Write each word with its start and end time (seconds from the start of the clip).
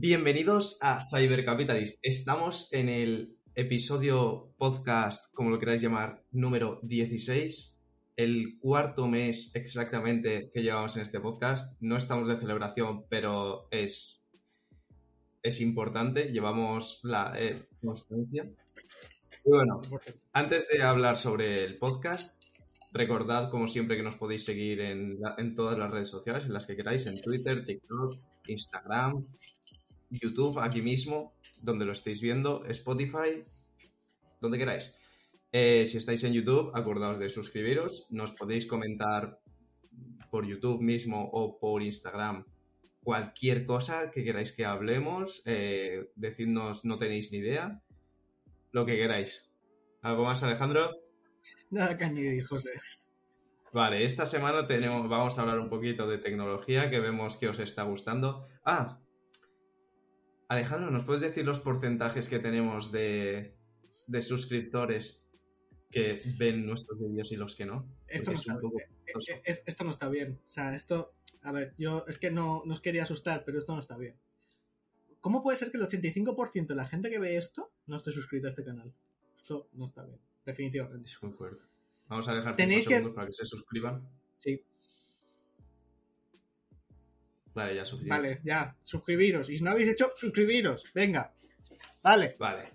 Bienvenidos 0.00 0.78
a 0.80 1.00
Cybercapitalist. 1.00 1.98
Estamos 2.02 2.72
en 2.72 2.88
el 2.88 3.36
episodio 3.56 4.54
podcast, 4.56 5.34
como 5.34 5.50
lo 5.50 5.58
queráis 5.58 5.82
llamar, 5.82 6.22
número 6.30 6.78
16, 6.84 7.80
el 8.14 8.60
cuarto 8.60 9.08
mes 9.08 9.50
exactamente 9.54 10.52
que 10.54 10.62
llevamos 10.62 10.94
en 10.94 11.02
este 11.02 11.18
podcast. 11.18 11.76
No 11.80 11.96
estamos 11.96 12.28
de 12.28 12.38
celebración, 12.38 13.06
pero 13.08 13.66
es, 13.72 14.22
es 15.42 15.60
importante. 15.60 16.30
Llevamos 16.30 17.00
la 17.02 17.34
eh, 17.36 17.66
constancia. 17.84 18.48
Y 19.44 19.50
bueno, 19.50 19.80
antes 20.32 20.68
de 20.68 20.80
hablar 20.80 21.16
sobre 21.16 21.56
el 21.56 21.76
podcast, 21.76 22.40
recordad, 22.92 23.50
como 23.50 23.66
siempre, 23.66 23.96
que 23.96 24.04
nos 24.04 24.14
podéis 24.14 24.44
seguir 24.44 24.80
en, 24.80 25.56
todas 25.56 25.76
las 25.76 25.90
redes 25.90 26.08
sociales, 26.08 26.44
en 26.44 26.52
las 26.52 26.68
que 26.68 26.76
queráis, 26.76 27.04
en 27.06 27.20
Twitter, 27.20 27.66
TikTok, 27.66 28.14
Instagram, 28.46 29.26
YouTube, 30.10 30.58
aquí 30.58 30.82
mismo, 30.82 31.34
donde 31.62 31.84
lo 31.84 31.92
estéis 31.92 32.20
viendo, 32.20 32.64
Spotify, 32.66 33.44
donde 34.40 34.58
queráis. 34.58 34.94
Eh, 35.52 35.86
si 35.86 35.96
estáis 35.96 36.22
en 36.24 36.32
YouTube, 36.32 36.70
acordaos 36.74 37.18
de 37.18 37.30
suscribiros. 37.30 38.06
Nos 38.10 38.32
podéis 38.32 38.66
comentar 38.66 39.40
por 40.30 40.46
YouTube 40.46 40.80
mismo 40.80 41.28
o 41.32 41.58
por 41.58 41.82
Instagram 41.82 42.44
cualquier 43.02 43.64
cosa 43.64 44.10
que 44.10 44.24
queráis 44.24 44.52
que 44.52 44.66
hablemos. 44.66 45.42
Eh, 45.46 46.10
decidnos, 46.14 46.84
no 46.84 46.98
tenéis 46.98 47.32
ni 47.32 47.38
idea. 47.38 47.82
Lo 48.72 48.84
que 48.84 48.96
queráis. 48.96 49.48
¿Algo 50.02 50.24
más, 50.24 50.42
Alejandro? 50.42 50.90
Nada 51.70 51.96
que 51.96 52.04
añadir, 52.04 52.44
José. 52.44 52.72
Vale, 53.72 54.04
esta 54.04 54.26
semana 54.26 54.66
tenemos, 54.66 55.08
vamos 55.08 55.38
a 55.38 55.42
hablar 55.42 55.58
un 55.58 55.68
poquito 55.68 56.06
de 56.06 56.18
tecnología 56.18 56.90
que 56.90 57.00
vemos 57.00 57.36
que 57.36 57.48
os 57.48 57.58
está 57.58 57.82
gustando. 57.84 58.46
Ah, 58.64 58.98
Alejandro, 60.48 60.90
¿nos 60.90 61.04
puedes 61.04 61.20
decir 61.22 61.44
los 61.44 61.60
porcentajes 61.60 62.28
que 62.28 62.38
tenemos 62.38 62.90
de, 62.90 63.54
de 64.06 64.22
suscriptores 64.22 65.26
que 65.90 66.22
ven 66.38 66.64
nuestros 66.66 66.98
vídeos 66.98 67.30
y 67.32 67.36
los 67.36 67.54
que 67.54 67.66
no? 67.66 67.86
Esto 68.06 68.30
no, 68.30 68.34
es 68.34 68.40
está 68.40 68.54
poco 68.54 68.76
bien. 68.78 68.88
Eh, 69.06 69.12
eh, 69.34 69.42
es- 69.44 69.62
esto 69.66 69.84
no 69.84 69.90
está 69.90 70.08
bien. 70.08 70.40
O 70.46 70.48
sea, 70.50 70.74
esto. 70.74 71.14
A 71.42 71.52
ver, 71.52 71.74
yo 71.78 72.04
es 72.08 72.18
que 72.18 72.30
no, 72.30 72.62
no 72.64 72.72
os 72.72 72.80
quería 72.80 73.02
asustar, 73.04 73.44
pero 73.44 73.58
esto 73.58 73.74
no 73.74 73.80
está 73.80 73.96
bien. 73.96 74.16
¿Cómo 75.20 75.42
puede 75.42 75.58
ser 75.58 75.70
que 75.70 75.76
el 75.78 75.84
85% 75.84 76.66
de 76.68 76.74
la 76.74 76.86
gente 76.86 77.10
que 77.10 77.18
ve 77.18 77.36
esto 77.36 77.70
no 77.86 77.96
esté 77.96 78.12
suscrita 78.12 78.46
a 78.48 78.50
este 78.50 78.64
canal? 78.64 78.92
Esto 79.34 79.68
no 79.74 79.86
está 79.86 80.04
bien, 80.04 80.18
definitivamente. 80.46 81.10
Es 81.10 81.22
muy 81.22 81.32
fuerte. 81.32 81.62
Vamos 82.08 82.26
a 82.28 82.34
dejar 82.34 82.56
Tenéis 82.56 82.84
5 82.88 83.08
que- 83.08 83.14
para 83.14 83.26
que 83.26 83.32
se 83.34 83.44
suscriban. 83.44 84.08
Sí, 84.36 84.62
Vale, 87.58 87.74
ya 87.74 87.84
suficiente. 87.84 88.16
vale, 88.16 88.40
ya. 88.44 88.76
Suscribiros. 88.82 89.50
Y 89.50 89.58
si 89.58 89.64
no 89.64 89.70
habéis 89.70 89.88
hecho, 89.90 90.12
suscribiros. 90.16 90.84
Venga. 90.94 91.34
Vale. 92.02 92.36
Vale. 92.38 92.72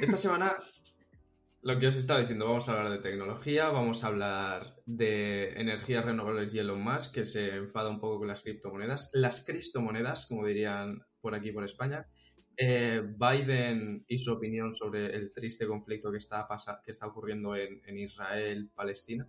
Esta 0.00 0.16
semana, 0.18 0.56
lo 1.62 1.78
que 1.78 1.86
os 1.86 1.96
estaba 1.96 2.20
diciendo, 2.20 2.46
vamos 2.46 2.68
a 2.68 2.72
hablar 2.72 2.92
de 2.92 2.98
tecnología, 2.98 3.70
vamos 3.70 4.04
a 4.04 4.08
hablar 4.08 4.76
de 4.84 5.52
energías 5.58 6.04
renovables 6.04 6.52
y 6.52 6.58
Elon 6.58 6.82
Musk, 6.82 7.14
que 7.14 7.24
se 7.24 7.56
enfada 7.56 7.88
un 7.88 8.00
poco 8.00 8.18
con 8.18 8.28
las 8.28 8.42
criptomonedas. 8.42 9.10
Las 9.14 9.44
cristomonedas, 9.44 10.26
como 10.26 10.46
dirían 10.46 11.02
por 11.20 11.34
aquí, 11.34 11.52
por 11.52 11.64
España. 11.64 12.06
Eh, 12.58 13.02
Biden 13.02 14.04
y 14.06 14.18
su 14.18 14.30
opinión 14.32 14.74
sobre 14.74 15.16
el 15.16 15.32
triste 15.32 15.66
conflicto 15.66 16.12
que 16.12 16.18
está, 16.18 16.46
que 16.84 16.90
está 16.90 17.06
ocurriendo 17.06 17.56
en, 17.56 17.80
en 17.86 17.98
Israel-Palestina. 17.98 19.26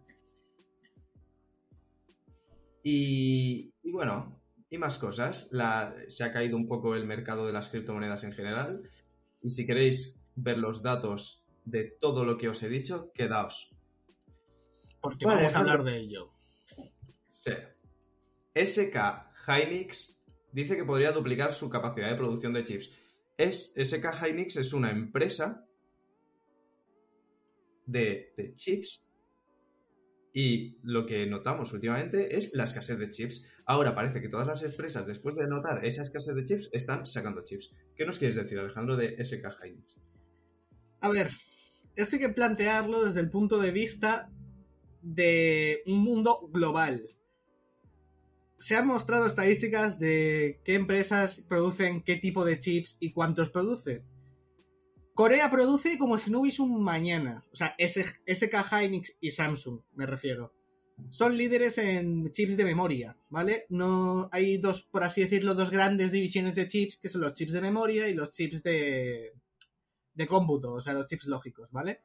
Y, 2.84 3.74
y 3.82 3.92
bueno, 3.94 4.43
y 4.74 4.78
más 4.80 4.98
cosas. 4.98 5.48
La- 5.52 5.96
se 6.08 6.24
ha 6.24 6.34
caído 6.34 6.58
un 6.58 6.68
poco 6.68 6.96
el 6.96 7.06
mercado 7.06 7.46
de 7.46 7.54
las 7.54 7.70
criptomonedas 7.70 8.24
en 8.24 8.34
general. 8.34 8.90
Y 9.44 9.52
si 9.52 9.68
queréis 9.68 10.20
ver 10.36 10.58
los 10.58 10.82
datos 10.82 11.44
de 11.66 11.84
todo 12.02 12.26
lo 12.26 12.38
que 12.38 12.50
os 12.50 12.64
he 12.64 12.70
dicho, 12.70 13.12
quedaos. 13.14 13.70
Porque 15.00 15.26
Vale, 15.26 15.44
vamos 15.44 15.54
a 15.56 15.60
Alejandro. 15.60 15.72
hablar 15.82 15.94
de 15.94 16.00
ello. 16.00 16.32
Sí. 17.30 17.52
SK 18.56 18.96
Hynix 19.48 20.18
dice 20.52 20.76
que 20.76 20.86
podría 20.86 21.12
duplicar 21.12 21.54
su 21.54 21.70
capacidad 21.70 22.10
de 22.10 22.16
producción 22.16 22.54
de 22.54 22.64
chips. 22.66 22.90
Es, 23.38 23.74
SK 23.76 24.06
Hynix 24.24 24.56
es 24.58 24.74
una 24.74 24.90
empresa 24.92 25.66
de, 27.86 28.34
de 28.38 28.56
chips 28.56 29.04
y 30.34 30.78
lo 30.84 31.06
que 31.06 31.26
notamos 31.28 31.74
últimamente 31.74 32.38
es 32.38 32.54
la 32.54 32.64
escasez 32.64 32.98
de 32.98 33.10
chips. 33.10 33.46
Ahora 33.66 33.96
parece 33.96 34.22
que 34.22 34.30
todas 34.30 34.48
las 34.48 34.64
empresas, 34.64 35.08
después 35.08 35.36
de 35.36 35.48
notar 35.48 35.86
esa 35.86 36.02
escasez 36.02 36.36
de 36.36 36.44
chips, 36.44 36.70
están 36.74 37.06
sacando 37.06 37.46
chips. 37.46 37.72
¿Qué 37.96 38.06
nos 38.06 38.18
quieres 38.18 38.36
decir, 38.36 38.60
Alejandro, 38.60 38.98
de 38.98 39.24
SK 39.24 39.46
Hynix? 39.64 39.96
A 41.00 41.10
ver, 41.10 41.30
esto 41.96 42.16
hay 42.16 42.22
que 42.22 42.30
plantearlo 42.30 43.04
desde 43.04 43.22
el 43.22 43.30
punto 43.30 43.60
de 43.60 43.72
vista 43.72 44.30
de 45.02 45.82
un 45.86 46.00
mundo 46.00 46.50
global. 46.52 47.10
Se 48.58 48.76
han 48.76 48.88
mostrado 48.88 49.28
estadísticas 49.28 50.00
de 50.00 50.62
qué 50.64 50.76
empresas 50.76 51.44
producen 51.48 52.02
qué 52.02 52.16
tipo 52.18 52.46
de 52.46 52.60
chips 52.60 52.98
y 53.00 53.12
cuántos 53.12 53.50
producen. 53.50 54.04
Corea 55.14 55.52
produce 55.52 55.98
como 55.98 56.18
si 56.18 56.32
no 56.32 56.40
hubiese 56.40 56.62
un 56.62 56.82
mañana. 56.84 57.46
O 57.52 57.56
sea, 57.56 57.76
SK 57.78 58.56
Hynix 58.72 59.16
y 59.20 59.32
Samsung, 59.32 59.82
me 59.94 60.06
refiero. 60.06 60.54
Son 61.10 61.38
líderes 61.38 61.78
en 61.78 62.32
chips 62.32 62.58
de 62.58 62.64
memoria, 62.64 63.18
¿vale? 63.30 63.66
No 63.70 64.30
hay 64.32 64.58
dos, 64.58 64.84
por 64.84 65.04
así 65.04 65.22
decirlo, 65.22 65.56
dos 65.56 65.70
grandes 65.70 66.12
divisiones 66.12 66.56
de 66.56 66.68
chips, 66.68 66.98
que 66.98 67.10
son 67.10 67.22
los 67.22 67.34
chips 67.34 67.54
de 67.54 67.62
memoria 67.62 68.08
y 68.08 68.14
los 68.14 68.32
chips 68.32 68.64
de, 68.64 69.34
de 70.14 70.28
cómputo, 70.28 70.74
o 70.74 70.82
sea, 70.82 70.94
los 70.94 71.08
chips 71.08 71.26
lógicos, 71.26 71.72
¿vale? 71.72 72.02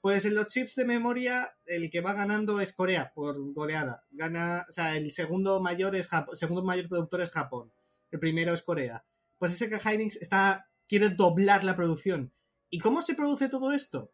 Pues 0.00 0.24
en 0.24 0.34
los 0.34 0.48
chips 0.48 0.74
de 0.74 0.84
memoria, 0.84 1.54
el 1.64 1.88
que 1.88 2.00
va 2.00 2.12
ganando 2.12 2.60
es 2.60 2.72
Corea, 2.72 3.12
por 3.14 3.36
goleada. 3.52 4.04
Gana, 4.10 4.66
o 4.68 4.72
sea, 4.72 4.96
el 4.96 5.12
segundo 5.12 5.60
mayor 5.60 5.94
es 5.94 6.08
Japón, 6.08 6.36
segundo 6.36 6.64
mayor 6.64 6.88
productor 6.88 7.22
es 7.22 7.30
Japón. 7.30 7.72
El 8.10 8.18
primero 8.18 8.52
es 8.52 8.62
Corea. 8.62 9.04
Pues 9.38 9.56
SK 9.56 9.80
Hynix 9.84 10.16
está, 10.16 10.68
quiere 10.88 11.10
doblar 11.10 11.62
la 11.62 11.76
producción. 11.76 12.32
¿Y 12.68 12.80
cómo 12.80 13.00
se 13.00 13.14
produce 13.14 13.48
todo 13.48 13.72
esto? 13.72 14.10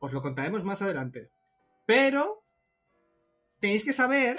Os 0.00 0.12
lo 0.12 0.22
contaremos 0.22 0.64
más 0.64 0.82
adelante. 0.82 1.30
Pero 1.86 2.42
tenéis 3.60 3.84
que 3.84 3.92
saber 3.92 4.38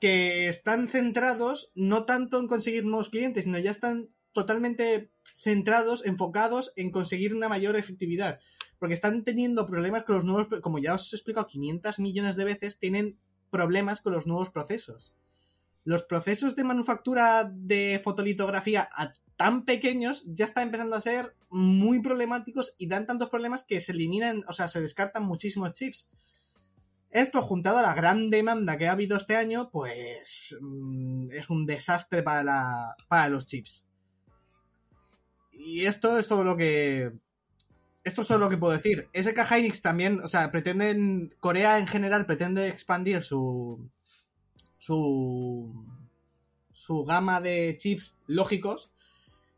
que 0.00 0.48
están 0.48 0.88
centrados 0.88 1.70
no 1.74 2.04
tanto 2.04 2.38
en 2.38 2.46
conseguir 2.46 2.84
nuevos 2.84 3.10
clientes, 3.10 3.44
sino 3.44 3.58
ya 3.58 3.70
están 3.70 4.08
totalmente 4.32 5.10
centrados, 5.36 6.04
enfocados 6.04 6.72
en 6.76 6.90
conseguir 6.90 7.34
una 7.34 7.48
mayor 7.48 7.76
efectividad. 7.76 8.40
Porque 8.78 8.94
están 8.94 9.24
teniendo 9.24 9.66
problemas 9.66 10.02
con 10.02 10.16
los 10.16 10.24
nuevos, 10.24 10.60
como 10.60 10.78
ya 10.78 10.94
os 10.94 11.12
he 11.12 11.16
explicado 11.16 11.46
500 11.46 11.98
millones 12.00 12.36
de 12.36 12.44
veces, 12.44 12.78
tienen 12.78 13.18
problemas 13.50 14.00
con 14.00 14.12
los 14.12 14.26
nuevos 14.26 14.50
procesos. 14.50 15.14
Los 15.84 16.02
procesos 16.02 16.56
de 16.56 16.64
manufactura 16.64 17.44
de 17.44 18.00
fotolitografía 18.02 18.88
a 18.92 19.14
tan 19.36 19.64
pequeños 19.64 20.22
ya 20.26 20.44
están 20.44 20.64
empezando 20.64 20.96
a 20.96 21.00
ser 21.00 21.34
muy 21.50 22.00
problemáticos 22.02 22.74
y 22.78 22.88
dan 22.88 23.06
tantos 23.06 23.30
problemas 23.30 23.64
que 23.64 23.80
se 23.80 23.92
eliminan, 23.92 24.44
o 24.48 24.52
sea, 24.52 24.68
se 24.68 24.80
descartan 24.80 25.24
muchísimos 25.24 25.72
chips. 25.72 26.08
Esto 27.14 27.40
juntado 27.42 27.78
a 27.78 27.82
la 27.82 27.94
gran 27.94 28.28
demanda 28.28 28.76
que 28.76 28.88
ha 28.88 28.92
habido 28.92 29.16
este 29.16 29.36
año, 29.36 29.70
pues 29.70 30.54
mm, 30.60 31.30
es 31.30 31.48
un 31.48 31.64
desastre 31.64 32.22
para, 32.24 32.42
la- 32.42 32.96
para 33.08 33.28
los 33.28 33.46
chips. 33.46 33.86
Y 35.52 35.86
esto 35.86 36.18
es 36.18 36.26
todo 36.26 36.42
lo 36.44 36.56
que. 36.56 37.12
Esto 38.02 38.22
es 38.22 38.28
todo 38.28 38.38
lo 38.38 38.48
que 38.50 38.58
puedo 38.58 38.72
decir. 38.72 39.08
SK 39.14 39.38
Hynix 39.50 39.80
también, 39.80 40.20
o 40.22 40.26
sea, 40.28 40.50
pretenden. 40.50 41.30
Corea 41.38 41.78
en 41.78 41.86
general 41.86 42.26
pretende 42.26 42.66
expandir 42.68 43.22
su. 43.22 43.88
su. 44.78 45.86
su 46.72 47.04
gama 47.04 47.40
de 47.40 47.76
chips 47.78 48.18
lógicos. 48.26 48.90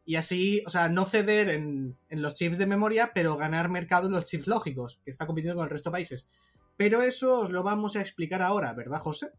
Y 0.05 0.17
así, 0.17 0.63
o 0.67 0.71
sea, 0.71 0.89
no 0.91 1.07
ceder 1.07 1.49
en, 1.49 1.97
en 2.11 2.23
los 2.23 2.35
chips 2.35 2.59
de 2.59 2.67
memoria, 2.67 3.13
pero 3.15 3.37
ganar 3.39 3.71
mercado 3.71 4.07
en 4.07 4.13
los 4.13 4.27
chips 4.27 4.47
lógicos, 4.47 5.01
que 5.05 5.11
está 5.11 5.27
compitiendo 5.27 5.57
con 5.57 5.65
el 5.65 5.71
resto 5.71 5.89
de 5.91 5.95
países. 5.95 6.29
Pero 6.77 7.03
eso 7.03 7.41
os 7.43 7.51
lo 7.51 7.63
vamos 7.63 7.97
a 7.97 8.01
explicar 8.01 8.43
ahora, 8.43 8.73
¿verdad, 8.75 9.01
José? 9.01 9.31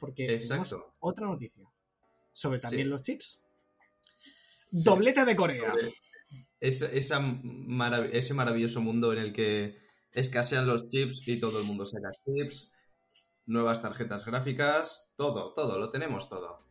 Porque 0.00 0.26
tenemos 0.26 0.74
otra 1.00 1.26
noticia 1.26 1.64
sobre 2.32 2.58
también 2.60 2.84
Sí. 2.86 2.90
los 2.90 3.02
chips. 3.02 3.40
Sí. 4.70 4.82
Doblete 4.84 5.24
de 5.24 5.36
Corea. 5.36 5.74
esa 6.60 7.20
marav- 7.20 8.10
ese 8.12 8.34
maravilloso 8.34 8.80
mundo 8.80 9.12
en 9.12 9.18
el 9.20 9.32
que 9.32 9.78
escasean 10.12 10.66
los 10.66 10.88
chips 10.88 11.26
y 11.28 11.38
todo 11.38 11.58
el 11.60 11.64
mundo 11.64 11.84
saca 11.86 12.10
chips, 12.24 12.72
nuevas 13.46 13.80
tarjetas 13.82 14.24
gráficas, 14.24 15.12
todo, 15.16 15.52
todo, 15.54 15.78
lo 15.78 15.90
tenemos 15.90 16.28
todo. 16.28 16.64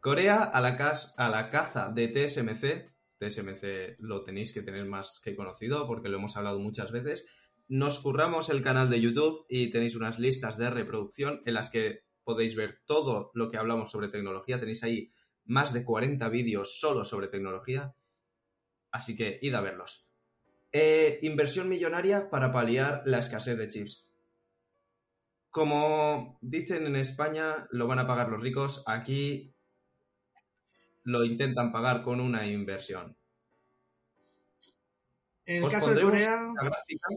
Corea 0.00 0.44
a 0.44 0.60
la, 0.60 0.76
cas- 0.76 1.14
a 1.18 1.28
la 1.28 1.50
caza 1.50 1.88
de 1.88 2.08
TSMC, 2.08 2.88
TSMC 3.18 3.96
lo 3.98 4.22
tenéis 4.24 4.52
que 4.52 4.62
tener 4.62 4.84
más 4.86 5.20
que 5.22 5.34
conocido 5.34 5.86
porque 5.86 6.08
lo 6.08 6.18
hemos 6.18 6.36
hablado 6.36 6.58
muchas 6.60 6.92
veces, 6.92 7.26
nos 7.70 8.00
curramos 8.00 8.50
el 8.50 8.62
canal 8.62 8.90
de 8.90 9.00
YouTube 9.00 9.46
y 9.48 9.70
tenéis 9.70 9.94
unas 9.94 10.18
listas 10.18 10.58
de 10.58 10.70
reproducción 10.70 11.40
en 11.46 11.54
las 11.54 11.70
que 11.70 12.00
podéis 12.24 12.56
ver 12.56 12.80
todo 12.84 13.30
lo 13.32 13.48
que 13.48 13.58
hablamos 13.58 13.92
sobre 13.92 14.08
tecnología. 14.08 14.58
Tenéis 14.58 14.82
ahí 14.82 15.12
más 15.44 15.72
de 15.72 15.84
40 15.84 16.28
vídeos 16.30 16.80
solo 16.80 17.04
sobre 17.04 17.28
tecnología, 17.28 17.94
así 18.90 19.14
que 19.14 19.38
id 19.40 19.54
a 19.54 19.60
verlos. 19.60 20.08
Eh, 20.72 21.20
inversión 21.22 21.68
millonaria 21.68 22.28
para 22.28 22.50
paliar 22.50 23.02
la 23.04 23.20
escasez 23.20 23.56
de 23.56 23.68
chips. 23.68 24.04
Como 25.50 26.38
dicen 26.40 26.88
en 26.88 26.96
España, 26.96 27.68
lo 27.70 27.86
van 27.86 28.00
a 28.00 28.06
pagar 28.06 28.30
los 28.30 28.42
ricos. 28.42 28.82
Aquí 28.84 29.54
lo 31.04 31.24
intentan 31.24 31.70
pagar 31.70 32.02
con 32.02 32.20
una 32.20 32.48
inversión. 32.48 33.16
En 35.44 35.58
el 35.58 35.64
Os 35.64 35.72
caso 35.72 35.94
de 35.94 36.02
Corea, 36.02 36.52
gráfica, 36.60 37.08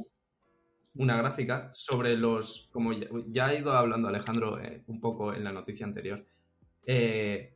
una 0.95 1.17
gráfica 1.17 1.71
sobre 1.73 2.15
los, 2.15 2.69
como 2.71 2.93
ya, 2.93 3.47
ha 3.47 3.55
ido 3.55 3.71
hablando 3.71 4.07
Alejandro 4.07 4.61
eh, 4.61 4.83
un 4.87 4.99
poco 4.99 5.33
en 5.33 5.43
la 5.43 5.51
noticia 5.51 5.85
anterior, 5.85 6.25
eh, 6.85 7.53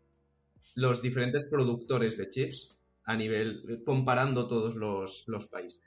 los 0.75 1.01
diferentes 1.01 1.45
productores 1.45 2.17
de 2.17 2.29
chips 2.29 2.75
a 3.03 3.15
nivel, 3.15 3.83
comparando 3.85 4.47
todos 4.47 4.75
los, 4.75 5.23
los 5.27 5.47
países. 5.47 5.81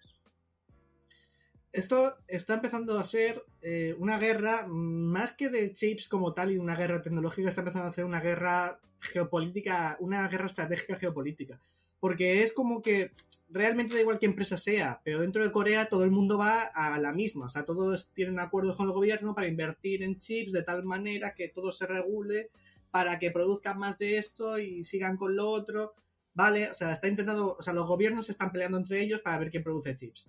esto 1.72 2.16
está 2.26 2.54
empezando 2.54 2.98
a 2.98 3.04
ser 3.04 3.44
eh, 3.62 3.94
una 3.98 4.18
guerra, 4.18 4.66
más 4.68 5.32
que 5.32 5.50
de 5.50 5.74
chips 5.74 6.08
como 6.08 6.32
tal 6.32 6.52
y 6.52 6.58
una 6.58 6.76
guerra 6.76 7.02
tecnológica, 7.02 7.48
está 7.48 7.60
empezando 7.62 7.88
a 7.88 7.92
ser 7.92 8.04
una 8.04 8.20
guerra 8.20 8.80
geopolítica, 9.00 9.96
una 10.00 10.28
guerra 10.28 10.46
estratégica 10.46 10.96
geopolítica. 10.96 11.60
Porque 11.98 12.42
es 12.42 12.52
como 12.52 12.80
que 12.80 13.12
realmente 13.52 13.94
da 13.94 14.00
igual 14.00 14.18
qué 14.18 14.26
empresa 14.26 14.56
sea, 14.56 15.00
pero 15.04 15.20
dentro 15.20 15.42
de 15.42 15.52
Corea 15.52 15.88
todo 15.88 16.04
el 16.04 16.10
mundo 16.10 16.38
va 16.38 16.62
a 16.62 16.98
la 16.98 17.12
misma. 17.12 17.46
O 17.46 17.48
sea, 17.48 17.64
todos 17.64 18.08
tienen 18.14 18.38
acuerdos 18.38 18.76
con 18.76 18.86
el 18.86 18.92
gobierno 18.92 19.34
para 19.34 19.48
invertir 19.48 20.02
en 20.02 20.16
chips 20.16 20.52
de 20.52 20.62
tal 20.62 20.84
manera 20.84 21.34
que 21.34 21.48
todo 21.48 21.72
se 21.72 21.86
regule 21.86 22.50
para 22.90 23.18
que 23.18 23.30
produzcan 23.30 23.78
más 23.78 23.98
de 23.98 24.18
esto 24.18 24.58
y 24.58 24.84
sigan 24.84 25.16
con 25.16 25.36
lo 25.36 25.48
otro. 25.48 25.94
Vale, 26.34 26.70
o 26.70 26.74
sea, 26.74 26.92
está 26.92 27.08
intentando, 27.08 27.56
o 27.58 27.62
sea, 27.62 27.72
los 27.72 27.86
gobiernos 27.86 28.28
están 28.30 28.52
peleando 28.52 28.78
entre 28.78 29.02
ellos 29.02 29.20
para 29.20 29.38
ver 29.38 29.50
quién 29.50 29.62
produce 29.62 29.96
chips. 29.96 30.28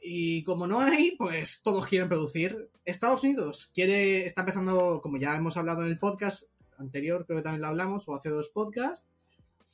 Y 0.00 0.42
como 0.44 0.66
no 0.66 0.80
hay, 0.80 1.16
pues 1.16 1.60
todos 1.62 1.86
quieren 1.86 2.08
producir. 2.08 2.70
Estados 2.84 3.22
Unidos 3.22 3.70
quiere, 3.74 4.26
está 4.26 4.42
empezando, 4.42 5.00
como 5.02 5.18
ya 5.18 5.36
hemos 5.36 5.56
hablado 5.56 5.82
en 5.82 5.88
el 5.88 5.98
podcast 5.98 6.44
anterior, 6.78 7.26
creo 7.26 7.38
que 7.38 7.42
también 7.42 7.62
lo 7.62 7.68
hablamos, 7.68 8.08
o 8.08 8.14
hace 8.14 8.30
dos 8.30 8.48
podcasts. 8.48 9.06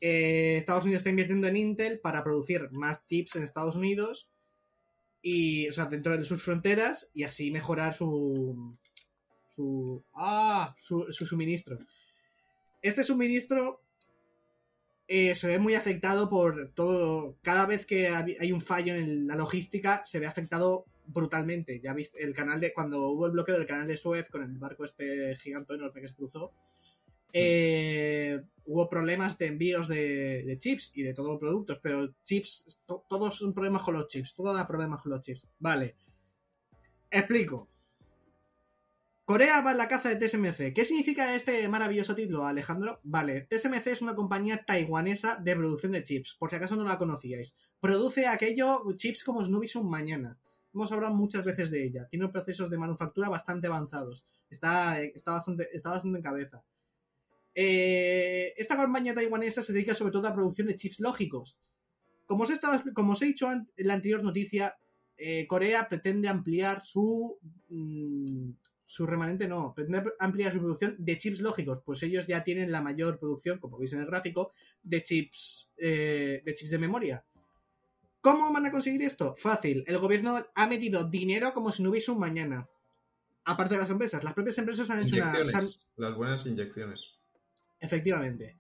Eh, 0.01 0.57
Estados 0.59 0.85
Unidos 0.85 1.01
está 1.01 1.11
invirtiendo 1.11 1.47
en 1.47 1.57
Intel 1.57 2.01
para 2.01 2.23
producir 2.23 2.69
más 2.73 3.05
chips 3.07 3.37
en 3.37 3.43
Estados 3.43 3.77
Unidos 3.77 4.29
y, 5.23 5.69
o 5.69 5.73
sea, 5.73 5.87
dentro 5.87 6.17
de 6.17 6.25
sus 6.25 6.43
fronteras 6.43 7.09
y 7.15 7.25
así 7.25 7.51
mejorar 7.51 7.95
su, 7.95 8.77
su, 9.49 10.05
ah, 10.15 10.75
su, 10.79 11.13
su 11.13 11.27
suministro. 11.27 11.79
Este 12.83 13.03
suministro 13.03 13.81
eh, 15.09 15.35
se 15.35 15.47
ve 15.47 15.59
muy 15.59 15.75
afectado 15.75 16.29
por 16.29 16.73
todo. 16.75 17.37
Cada 17.43 17.67
vez 17.67 17.87
que 17.87 18.09
hay 18.09 18.53
un 18.53 18.61
fallo 18.61 18.95
en 18.95 19.27
la 19.27 19.37
logística, 19.37 20.05
se 20.05 20.19
ve 20.19 20.27
afectado 20.27 20.85
brutalmente. 21.07 21.81
Ya 21.81 21.93
viste 21.93 22.23
el 22.23 22.35
canal 22.35 22.61
de. 22.61 22.73
Cuando 22.73 23.09
hubo 23.09 23.27
el 23.27 23.33
bloqueo 23.33 23.57
del 23.57 23.67
canal 23.67 23.87
de 23.87 23.97
Suez 23.97 24.29
con 24.29 24.43
el 24.43 24.59
barco 24.59 24.85
este 24.85 25.37
gigante 25.37 25.75
enorme 25.75 26.01
que 26.01 26.09
se 26.09 26.15
cruzó, 26.15 26.53
eh, 27.33 28.41
hubo 28.67 28.89
problemas 28.89 29.39
de 29.39 29.47
envíos 29.47 29.89
de, 29.89 30.57
chips 30.61 30.93
y 30.95 31.03
de 31.03 31.15
todos 31.15 31.31
los 31.31 31.41
productos, 31.41 31.79
pero 31.83 32.13
chips, 32.25 32.79
to- 32.87 33.05
todos 33.09 33.37
son 33.37 33.53
problemas 33.55 33.83
con 33.83 33.95
los 33.95 34.09
chips, 34.09 34.35
todo 34.35 34.53
da 34.55 34.67
problemas 34.67 35.03
con 35.03 35.13
los 35.13 35.23
chips. 35.23 35.47
Vale. 35.59 35.95
Explico. 37.11 37.69
Corea 39.25 39.61
va 39.61 39.73
en 39.73 39.79
la 39.79 39.89
caza 39.89 40.09
de 40.09 40.17
TSMC. 40.17 40.73
¿Qué 40.73 40.85
significa 40.85 41.35
este 41.35 41.69
maravilloso 41.69 42.15
título, 42.15 42.47
Alejandro? 42.47 43.01
Vale, 43.03 43.43
TSMC 43.43 43.87
es 43.89 44.03
una 44.03 44.15
compañía 44.15 44.65
taiwanesa 44.65 45.37
de 45.37 45.57
producción 45.57 45.93
de 45.93 46.05
chips, 46.05 46.37
por 46.39 46.49
si 46.51 46.57
acaso 46.57 46.77
no 46.77 46.85
la 46.85 46.97
conocíais. 46.97 47.55
Produce 47.81 48.29
aquello, 48.29 48.85
chips 48.97 49.25
como 49.25 49.45
si 49.45 49.51
no 49.51 49.59
hubiese 49.59 49.79
un 49.79 49.91
mañana. 49.91 50.39
Hemos 50.73 50.93
hablado 50.93 51.15
muchas 51.15 51.45
veces 51.45 51.71
de 51.73 51.85
ella. 51.85 52.07
Tiene 52.09 52.29
procesos 52.29 52.71
de 52.71 52.79
manufactura 52.79 53.29
bastante 53.29 53.67
avanzados. 53.67 54.23
Está, 54.49 55.01
está, 55.01 55.33
bastante, 55.33 55.69
está 55.73 55.91
bastante 55.91 56.19
en 56.19 56.23
cabeza. 56.23 56.63
Eh, 57.59 58.53
esta 58.59 58.77
compañía 58.77 59.15
taiwanesa 59.15 59.63
se 59.63 59.73
dedica 59.73 59.95
sobre 59.95 60.13
todo 60.13 60.29
a 60.29 60.35
producción 60.35 60.69
de 60.69 60.77
chips 60.77 61.01
lógicos. 61.01 61.57
Como 62.27 62.45
os 62.45 62.51
he, 62.51 62.55
estado- 62.55 62.83
como 62.93 63.13
os 63.15 63.23
he 63.23 63.27
dicho 63.33 63.51
en 63.51 63.67
la 63.79 63.95
anterior 63.95 64.23
noticia, 64.23 64.77
eh, 65.17 65.47
Corea 65.47 65.89
pretende 65.89 66.29
ampliar 66.29 66.85
su 66.85 67.39
mm, 67.71 68.51
su 68.89 69.05
remanente 69.07 69.49
no, 69.49 69.73
pretende 69.75 70.13
ampliar 70.21 70.53
su 70.53 70.59
producción 70.61 70.95
de 70.99 71.19
chips 71.19 71.41
lógicos, 71.41 71.81
pues 71.85 72.03
ellos 72.05 72.27
ya 72.27 72.45
tienen 72.45 72.71
la 72.71 72.83
mayor 72.83 73.19
producción, 73.19 73.59
como 73.59 73.79
veis 73.79 73.93
en 73.95 74.01
el 74.01 74.07
gráfico, 74.07 74.53
de 74.83 75.03
chips 75.03 75.71
eh, 75.79 76.43
de 76.45 76.55
chips 76.55 76.71
de 76.73 76.79
memoria. 76.79 77.25
¿Cómo 78.21 78.53
van 78.53 78.67
a 78.67 78.71
conseguir 78.71 79.03
esto? 79.03 79.35
Fácil. 79.39 79.83
El 79.87 79.99
gobierno 79.99 80.45
ha 80.55 80.67
metido 80.69 81.05
dinero 81.09 81.53
como 81.55 81.73
si 81.73 81.83
no 81.83 81.91
hubiese 81.91 82.11
un 82.13 82.19
mañana. 82.19 82.69
Aparte 83.45 83.75
de 83.75 83.81
las 83.81 83.91
empresas, 83.91 84.23
las 84.23 84.35
propias 84.35 84.59
empresas 84.59 84.91
han 84.91 85.03
hecho 85.07 85.17
una. 85.17 85.33
Sam- 85.53 85.75
las 85.97 86.15
buenas 86.17 86.45
inyecciones. 86.47 87.01
Efectivamente. 87.81 88.57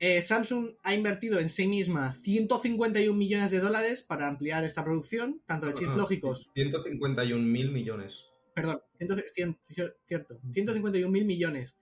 Eh, 0.00 0.22
Samsung 0.22 0.74
ha 0.84 0.94
invertido 0.94 1.40
en 1.40 1.48
sí 1.48 1.66
misma 1.66 2.16
151 2.22 3.16
millones 3.18 3.50
de 3.50 3.58
dólares 3.58 4.02
para 4.04 4.28
ampliar 4.28 4.64
esta 4.64 4.84
producción, 4.84 5.40
tanto 5.46 5.66
de 5.66 5.74
chips 5.74 5.90
Ah, 5.92 5.96
lógicos 5.96 6.48
151 6.54 7.44
mil 7.44 7.72
millones. 7.72 8.24
perdón, 8.54 8.80
100, 8.98 9.24
100, 9.34 9.58
cierto, 10.06 10.38
151 10.52 11.10
mil 11.10 11.24
millones 11.24 11.78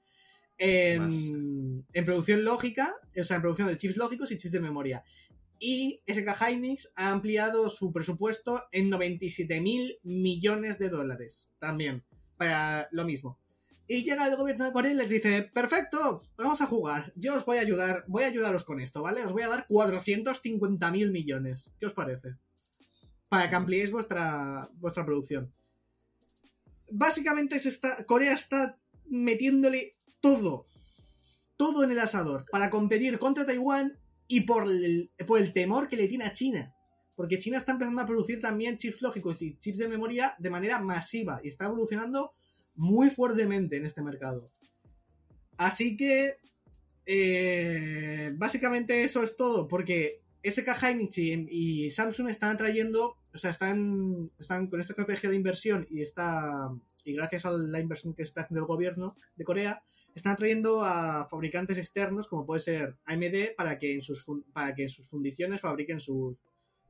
en, 0.58 1.84
en 1.92 2.04
producción 2.06 2.44
lógica, 2.44 2.94
o 3.20 3.24
sea, 3.24 3.36
en 3.36 3.42
producción 3.42 3.68
de 3.68 3.76
chips 3.76 3.96
lógicos 3.96 4.30
y 4.32 4.38
chips 4.38 4.52
de 4.52 4.60
memoria. 4.60 5.04
Y 5.58 6.00
SK 6.06 6.28
Hynix 6.40 6.90
ha 6.96 7.10
ampliado 7.10 7.68
su 7.68 7.92
presupuesto 7.92 8.62
en 8.72 8.90
97 8.90 9.60
mil 9.60 9.98
millones 10.02 10.78
de 10.78 10.88
dólares 10.90 11.48
también, 11.58 12.02
para 12.36 12.88
lo 12.92 13.04
mismo. 13.04 13.38
Y 13.88 14.02
llega 14.02 14.26
el 14.26 14.36
gobierno 14.36 14.64
de 14.64 14.72
Corea 14.72 14.92
y 14.92 14.96
les 14.96 15.08
dice, 15.08 15.42
perfecto, 15.54 16.22
vamos 16.36 16.60
a 16.60 16.66
jugar, 16.66 17.12
yo 17.14 17.36
os 17.36 17.44
voy 17.44 17.58
a 17.58 17.60
ayudar, 17.60 18.04
voy 18.08 18.24
a 18.24 18.28
ayudaros 18.28 18.64
con 18.64 18.80
esto, 18.80 19.02
¿vale? 19.02 19.22
Os 19.22 19.32
voy 19.32 19.42
a 19.42 19.48
dar 19.48 19.66
450 19.68 20.90
mil 20.90 21.12
millones. 21.12 21.70
¿Qué 21.78 21.86
os 21.86 21.94
parece? 21.94 22.34
Para 23.28 23.48
que 23.48 23.56
ampliéis 23.56 23.92
vuestra, 23.92 24.68
vuestra 24.74 25.04
producción 25.04 25.52
básicamente 26.90 27.60
Corea 28.06 28.34
está 28.34 28.78
metiéndole 29.08 29.96
todo, 30.20 30.66
todo 31.56 31.84
en 31.84 31.90
el 31.90 31.98
asador 31.98 32.44
para 32.50 32.70
competir 32.70 33.18
contra 33.18 33.46
Taiwán 33.46 33.98
y 34.28 34.42
por 34.42 34.64
el, 34.68 35.10
por 35.26 35.40
el 35.40 35.52
temor 35.52 35.88
que 35.88 35.96
le 35.96 36.08
tiene 36.08 36.24
a 36.24 36.32
China. 36.32 36.72
Porque 37.14 37.38
China 37.38 37.58
está 37.58 37.72
empezando 37.72 38.02
a 38.02 38.06
producir 38.06 38.40
también 38.42 38.76
chips 38.76 39.00
lógicos 39.00 39.40
y 39.40 39.56
chips 39.58 39.78
de 39.78 39.88
memoria 39.88 40.34
de 40.38 40.50
manera 40.50 40.80
masiva 40.80 41.40
y 41.42 41.48
está 41.48 41.64
evolucionando 41.64 42.32
muy 42.76 43.10
fuertemente 43.10 43.76
en 43.76 43.86
este 43.86 44.02
mercado. 44.02 44.50
Así 45.56 45.96
que, 45.96 46.36
eh, 47.06 48.32
básicamente 48.34 49.04
eso 49.04 49.22
es 49.22 49.36
todo, 49.36 49.68
porque 49.68 50.20
SK 50.42 50.68
Hynix 50.82 51.18
y, 51.18 51.90
Samsung 51.90 52.28
están 52.28 52.56
trayendo, 52.56 53.16
o 53.34 53.38
sea, 53.38 53.50
están, 53.50 54.30
están 54.38 54.68
con 54.68 54.80
esta 54.80 54.92
estrategia 54.92 55.30
de 55.30 55.36
inversión 55.36 55.86
y 55.90 56.02
está 56.02 56.70
y 57.06 57.12
gracias 57.14 57.46
a 57.46 57.52
la 57.52 57.80
inversión 57.80 58.14
que 58.14 58.24
está 58.24 58.42
haciendo 58.42 58.60
el 58.60 58.66
gobierno 58.66 59.14
de 59.36 59.44
Corea, 59.44 59.80
están 60.14 60.36
trayendo 60.36 60.82
a 60.82 61.28
fabricantes 61.30 61.78
externos 61.78 62.26
como 62.26 62.44
puede 62.44 62.60
ser 62.60 62.96
AMD 63.04 63.54
para 63.56 63.78
que 63.78 63.94
en 63.94 64.02
sus 64.02 64.24
para 64.52 64.74
que 64.74 64.82
en 64.82 64.90
sus 64.90 65.08
fundiciones 65.08 65.60
fabriquen 65.60 66.00
sus, 66.00 66.36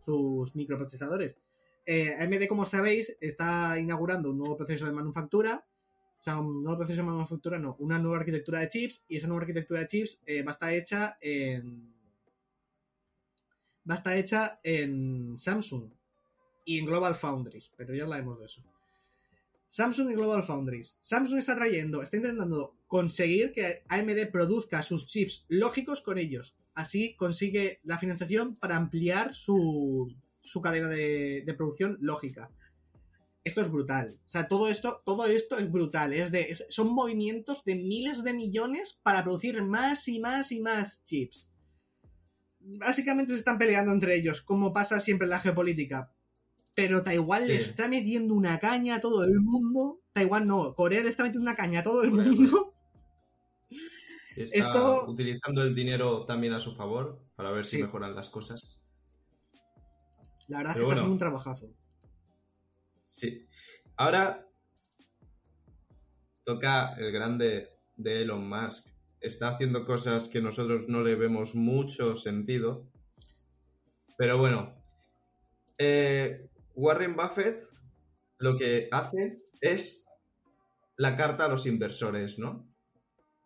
sus 0.04 0.56
microprocesadores. 0.56 1.38
Eh, 1.84 2.16
AMD, 2.18 2.46
como 2.48 2.64
sabéis, 2.64 3.16
está 3.20 3.78
inaugurando 3.78 4.30
un 4.30 4.38
nuevo 4.38 4.56
proceso 4.56 4.86
de 4.86 4.92
manufactura, 4.92 5.64
sea, 6.26 6.40
un 6.40 6.62
nuevo 6.62 6.78
proceso 6.78 7.00
de 7.00 7.06
manufactura, 7.06 7.58
no, 7.58 7.76
una 7.78 7.98
nueva 7.98 8.18
arquitectura 8.18 8.60
de 8.60 8.68
chips, 8.68 9.02
y 9.08 9.16
esa 9.16 9.28
nueva 9.28 9.42
arquitectura 9.42 9.80
de 9.80 9.88
chips 9.88 10.20
eh, 10.26 10.42
va 10.42 10.50
a 10.50 10.54
estar 10.54 10.72
hecha 10.72 11.18
en 11.20 11.94
va 13.88 13.94
a 13.94 13.98
estar 13.98 14.16
hecha 14.16 14.58
en 14.64 15.38
Samsung 15.38 15.90
y 16.64 16.78
en 16.78 16.86
Global 16.86 17.14
Foundries, 17.14 17.70
pero 17.76 17.94
ya 17.94 18.02
hablaremos 18.02 18.40
de 18.40 18.46
eso. 18.46 18.62
Samsung 19.68 20.10
y 20.10 20.14
Global 20.14 20.42
Foundries. 20.42 20.96
Samsung 21.00 21.38
está 21.38 21.54
trayendo, 21.54 22.02
está 22.02 22.16
intentando 22.16 22.74
conseguir 22.88 23.52
que 23.52 23.84
AMD 23.88 24.30
produzca 24.32 24.82
sus 24.82 25.06
chips 25.06 25.44
lógicos 25.48 26.00
con 26.00 26.18
ellos. 26.18 26.56
Así 26.74 27.14
consigue 27.14 27.80
la 27.84 27.98
financiación 27.98 28.56
para 28.56 28.76
ampliar 28.76 29.34
su, 29.34 30.12
su 30.42 30.60
cadena 30.60 30.88
de, 30.88 31.42
de 31.46 31.54
producción 31.54 31.98
lógica. 32.00 32.50
Esto 33.46 33.60
es 33.60 33.70
brutal. 33.70 34.18
O 34.26 34.28
sea, 34.28 34.48
todo 34.48 34.68
esto, 34.68 35.02
todo 35.06 35.24
esto 35.26 35.56
es 35.56 35.70
brutal. 35.70 36.12
Es 36.12 36.32
de, 36.32 36.50
es- 36.50 36.64
son 36.68 36.92
movimientos 36.92 37.62
de 37.64 37.76
miles 37.76 38.24
de 38.24 38.32
millones 38.34 38.98
para 39.04 39.22
producir 39.22 39.62
más 39.62 40.08
y 40.08 40.18
más 40.18 40.50
y 40.50 40.60
más 40.60 41.00
chips. 41.04 41.48
Básicamente 42.58 43.32
se 43.32 43.38
están 43.38 43.56
peleando 43.58 43.92
entre 43.92 44.16
ellos, 44.16 44.42
como 44.42 44.72
pasa 44.72 45.00
siempre 45.00 45.26
en 45.26 45.30
la 45.30 45.38
geopolítica. 45.38 46.10
Pero 46.74 47.04
Taiwán 47.04 47.46
le 47.46 47.54
está 47.56 47.86
metiendo 47.86 48.34
una 48.34 48.58
caña 48.58 48.96
a 48.96 49.00
todo 49.00 49.22
el 49.22 49.38
mundo. 49.40 50.00
Taiwán 50.12 50.48
no, 50.48 50.74
Corea 50.74 51.04
le 51.04 51.10
está 51.10 51.22
metiendo 51.22 51.48
una 51.48 51.54
caña 51.56 51.80
a 51.80 51.84
todo 51.84 52.02
el 52.02 52.10
mundo. 52.10 52.74
Está 54.36 54.58
Esto- 54.58 55.06
utilizando 55.08 55.62
el 55.62 55.72
dinero 55.74 56.26
también 56.26 56.52
a 56.52 56.58
su 56.60 56.74
favor 56.74 57.22
para 57.36 57.52
ver 57.52 57.64
si 57.64 57.76
Sí. 57.76 57.82
mejoran 57.84 58.16
las 58.16 58.28
cosas. 58.28 58.80
La 60.48 60.58
verdad 60.58 60.72
es 60.72 60.76
que 60.78 60.82
está 60.82 60.92
haciendo 60.94 61.12
un 61.12 61.18
trabajazo. 61.18 61.70
Sí. 63.06 63.46
Ahora 63.96 64.46
toca 66.44 66.94
el 66.96 67.12
grande 67.12 67.70
de 67.96 68.22
Elon 68.22 68.46
Musk. 68.46 68.88
Está 69.20 69.48
haciendo 69.48 69.86
cosas 69.86 70.28
que 70.28 70.42
nosotros 70.42 70.88
no 70.88 71.02
le 71.02 71.14
vemos 71.14 71.54
mucho 71.54 72.16
sentido. 72.16 72.86
Pero 74.18 74.38
bueno. 74.38 74.74
Eh, 75.78 76.48
Warren 76.74 77.16
Buffett 77.16 77.66
lo 78.38 78.58
que 78.58 78.88
hace 78.90 79.42
es 79.60 80.06
la 80.96 81.16
carta 81.16 81.46
a 81.46 81.48
los 81.48 81.66
inversores, 81.66 82.38
¿no? 82.38 82.68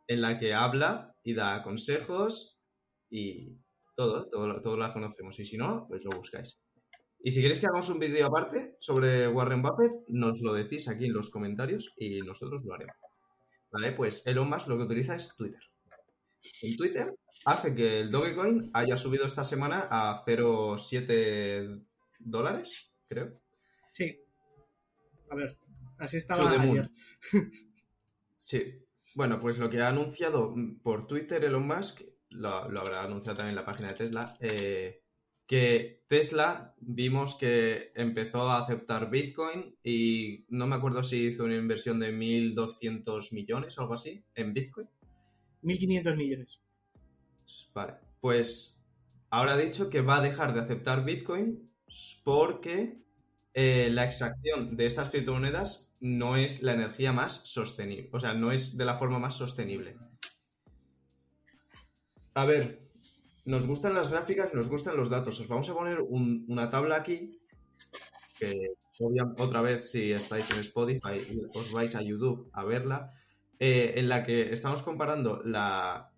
En 0.09 0.21
la 0.21 0.39
que 0.39 0.55
habla 0.55 1.15
y 1.23 1.35
da 1.35 1.63
consejos 1.63 2.59
y 3.09 3.57
todo, 3.97 4.29
todo, 4.29 4.61
todo 4.61 4.77
la 4.77 4.93
conocemos. 4.93 5.39
Y 5.39 5.45
si 5.45 5.57
no, 5.57 5.87
pues 5.89 6.03
lo 6.05 6.11
buscáis. 6.11 6.59
Y 7.23 7.31
si 7.31 7.43
queréis 7.43 7.61
que 7.61 7.67
hagamos 7.67 7.91
un 7.91 7.99
vídeo 7.99 8.27
aparte 8.27 8.77
sobre 8.81 9.29
Warren 9.29 9.61
Buffett, 9.63 9.93
nos 10.09 10.41
lo 10.41 10.55
decís 10.55 10.89
aquí 10.89 11.07
en 11.07 11.13
los 11.13 11.29
comentarios 11.29 11.93
y 11.99 12.21
nosotros 12.21 12.65
lo 12.65 12.75
haremos. 12.75 12.97
Vale, 13.71 13.93
pues 13.93 14.27
Elon 14.27 14.49
Musk 14.49 14.69
lo 14.69 14.79
que 14.79 14.85
utiliza 14.85 15.17
es 15.17 15.35
Twitter. 15.37 15.61
En 16.63 16.77
Twitter 16.77 17.15
hace 17.45 17.75
que 17.75 18.01
el 18.01 18.11
Dogecoin 18.11 18.71
haya 18.73 18.97
subido 18.97 19.27
esta 19.27 19.45
semana 19.45 19.87
a 19.91 20.25
0,7 20.25 21.85
dólares, 22.19 22.91
creo. 23.07 23.39
Sí. 23.93 24.19
A 25.31 25.37
ver, 25.37 25.57
así 25.99 26.17
estaba 26.17 26.51
ayer. 26.51 26.91
Sí. 28.39 28.83
Bueno, 29.15 29.39
pues 29.39 29.59
lo 29.59 29.71
que 29.71 29.81
ha 29.81 29.89
anunciado 29.89 30.55
por 30.83 31.07
Twitter 31.07 31.45
Elon 31.45 31.69
Musk, 31.69 32.01
lo, 32.31 32.69
lo 32.69 32.81
habrá 32.81 33.05
anunciado 33.05 33.37
también 33.37 33.51
en 33.51 33.63
la 33.63 33.65
página 33.65 33.89
de 33.89 33.95
Tesla, 33.95 34.37
eh, 34.41 35.00
que 35.51 36.05
Tesla 36.07 36.77
vimos 36.79 37.35
que 37.35 37.91
empezó 37.97 38.43
a 38.43 38.63
aceptar 38.63 39.11
Bitcoin 39.11 39.75
y 39.83 40.45
no 40.49 40.69
me 40.69 40.77
acuerdo 40.77 41.03
si 41.03 41.27
hizo 41.27 41.43
una 41.43 41.57
inversión 41.57 41.99
de 41.99 42.13
1.200 42.13 43.33
millones 43.33 43.77
o 43.77 43.81
algo 43.81 43.95
así 43.95 44.23
en 44.37 44.55
Bitcoin. 44.55 44.87
1.500 45.65 46.17
millones. 46.17 46.61
Vale, 47.75 47.95
pues 48.21 48.79
ahora 49.31 49.55
ha 49.55 49.57
dicho 49.57 49.91
que 49.91 50.03
va 50.03 50.19
a 50.19 50.23
dejar 50.23 50.55
de 50.55 50.61
aceptar 50.61 51.05
Bitcoin 51.05 51.69
porque 52.23 53.01
eh, 53.53 53.89
la 53.91 54.05
extracción 54.05 54.77
de 54.77 54.87
estas 54.87 55.11
criptomonedas 55.11 55.93
no 55.99 56.37
es 56.37 56.63
la 56.63 56.75
energía 56.75 57.13
más 57.13 57.41
sostenible, 57.45 58.09
o 58.13 58.21
sea, 58.21 58.35
no 58.35 58.53
es 58.53 58.77
de 58.77 58.85
la 58.85 58.99
forma 59.01 59.19
más 59.19 59.35
sostenible. 59.35 59.97
A 62.35 62.45
ver, 62.45 62.90
nos 63.45 63.67
gustan 63.67 63.95
las 63.95 64.11
gráficas, 64.11 64.53
nos 64.55 64.69
gustan 64.69 64.97
los 64.97 65.11
datos. 65.11 65.39
Os 65.41 65.49
vamos 65.49 65.69
a 65.69 65.75
poner 65.75 66.01
un- 66.01 66.45
una 66.49 66.71
tabla 66.71 66.97
aquí 66.97 67.41
que 68.39 68.73
otra 69.39 69.63
vez 69.63 69.91
si 69.91 70.13
estáis 70.13 70.51
en 70.51 70.59
Spotify 70.59 71.21
os 71.55 71.73
vais 71.73 71.95
a 71.95 72.03
YouTube 72.03 72.51
a 72.53 72.65
verla, 72.65 73.13
eh, 73.59 73.95
en 73.97 74.09
la 74.09 74.25
que 74.25 74.53
estamos 74.53 74.83
comparando 74.83 75.43
la, 75.45 76.11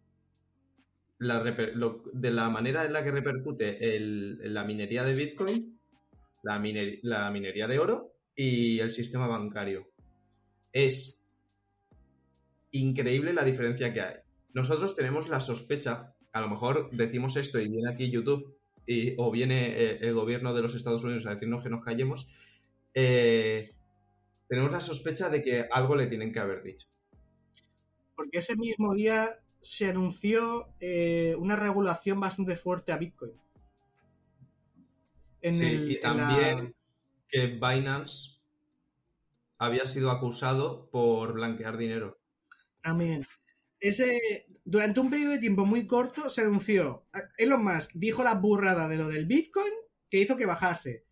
de 1.19 2.31
la 2.31 2.49
manera 2.51 2.85
en 2.85 2.93
la 2.93 3.05
que 3.05 3.11
repercute 3.13 3.79
la 4.49 4.65
minería 4.65 5.05
de 5.05 5.15
Bitcoin, 5.15 5.79
la 6.43 6.59
minería 6.59 7.69
de 7.69 7.79
oro 7.79 8.15
y 8.35 8.81
el 8.81 8.91
sistema 8.91 9.29
bancario. 9.29 9.89
Es 10.73 11.25
increíble 12.73 13.33
la 13.33 13.45
diferencia 13.45 13.93
que 13.93 14.01
hay. 14.01 14.15
Nosotros 14.55 14.97
tenemos 14.97 15.29
la 15.29 15.39
sospecha, 15.41 16.15
a 16.33 16.41
lo 16.41 16.49
mejor 16.49 16.91
decimos 16.93 17.37
esto 17.37 17.61
y 17.61 17.69
viene 17.69 17.91
aquí 17.91 18.11
YouTube 18.11 18.57
y, 18.87 19.15
o 19.19 19.31
viene 19.31 19.69
eh, 19.69 19.99
el 20.01 20.15
gobierno 20.15 20.55
de 20.55 20.63
los 20.63 20.75
Estados 20.75 21.05
Unidos 21.05 21.27
a 21.27 21.35
decirnos 21.35 21.63
que 21.63 21.71
nos 21.71 21.85
callemos, 21.85 22.27
eh, 22.95 23.75
tenemos 24.49 24.73
la 24.73 24.81
sospecha 24.81 25.29
de 25.29 25.43
que 25.43 25.67
algo 25.71 25.95
le 25.97 26.07
tienen 26.07 26.33
que 26.33 26.41
haber 26.41 26.63
dicho. 26.63 26.89
Porque 28.17 28.39
ese 28.39 28.57
mismo 28.57 28.95
día 28.95 29.39
se 29.61 29.89
anunció 29.91 30.69
eh, 30.81 31.35
una 31.39 31.57
regulación 31.57 32.19
bastante 32.21 32.57
fuerte 32.57 32.93
a 32.93 32.99
Bitcoin. 32.99 33.33
En 35.43 35.55
Sí, 35.55 35.65
el- 35.65 35.91
y 35.93 35.97
en 35.97 36.03
la- 36.03 36.17
también 36.29 36.75
que 37.29 37.47
Binance 37.47 38.41
había 39.59 39.87
sido 39.87 40.11
acusado 40.11 40.89
por 40.91 41.33
blanquear 41.35 41.77
dinero. 41.77 42.19
También. 42.83 43.27
Ese, 43.83 44.47
durante 44.65 45.01
un 45.01 45.11
periodo 45.11 45.33
de 45.33 45.41
tiempo 45.41 45.67
muy 45.67 45.89
corto 45.89 46.31
se 46.31 46.43
anunció. 46.43 47.05
Elon 47.37 47.65
Musk 47.65 47.91
dijo 47.95 48.23
la 48.23 48.35
burrada 48.35 48.87
de 48.87 48.97
lo 48.97 49.09
del 49.09 49.27
Bitcoin 49.27 49.73
que 50.09 50.21
hizo 50.21 50.37
que 50.37 50.47
bajase. 50.47 51.05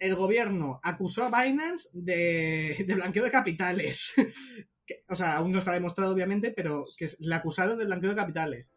El 0.00 0.16
gobierno 0.16 0.80
acusó 0.82 1.22
a 1.22 1.42
Binance 1.42 1.88
de, 1.92 2.84
de 2.84 2.94
blanqueo 2.94 3.24
de 3.24 3.30
capitales. 3.30 4.12
O 5.08 5.16
sea, 5.16 5.36
aún 5.36 5.50
no 5.50 5.58
está 5.58 5.72
demostrado, 5.72 6.12
obviamente, 6.12 6.52
pero 6.52 6.84
que 6.96 7.08
le 7.18 7.34
acusaron 7.34 7.76
de 7.76 7.86
blanqueo 7.86 8.10
de 8.10 8.14
capitales. 8.14 8.72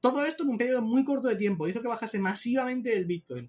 Todo 0.00 0.24
esto 0.24 0.42
en 0.42 0.48
un 0.48 0.58
periodo 0.58 0.82
muy 0.82 1.04
corto 1.04 1.28
de 1.28 1.36
tiempo 1.36 1.68
hizo 1.68 1.80
que 1.80 1.86
bajase 1.86 2.18
masivamente 2.18 2.96
el 2.96 3.04
Bitcoin. 3.04 3.48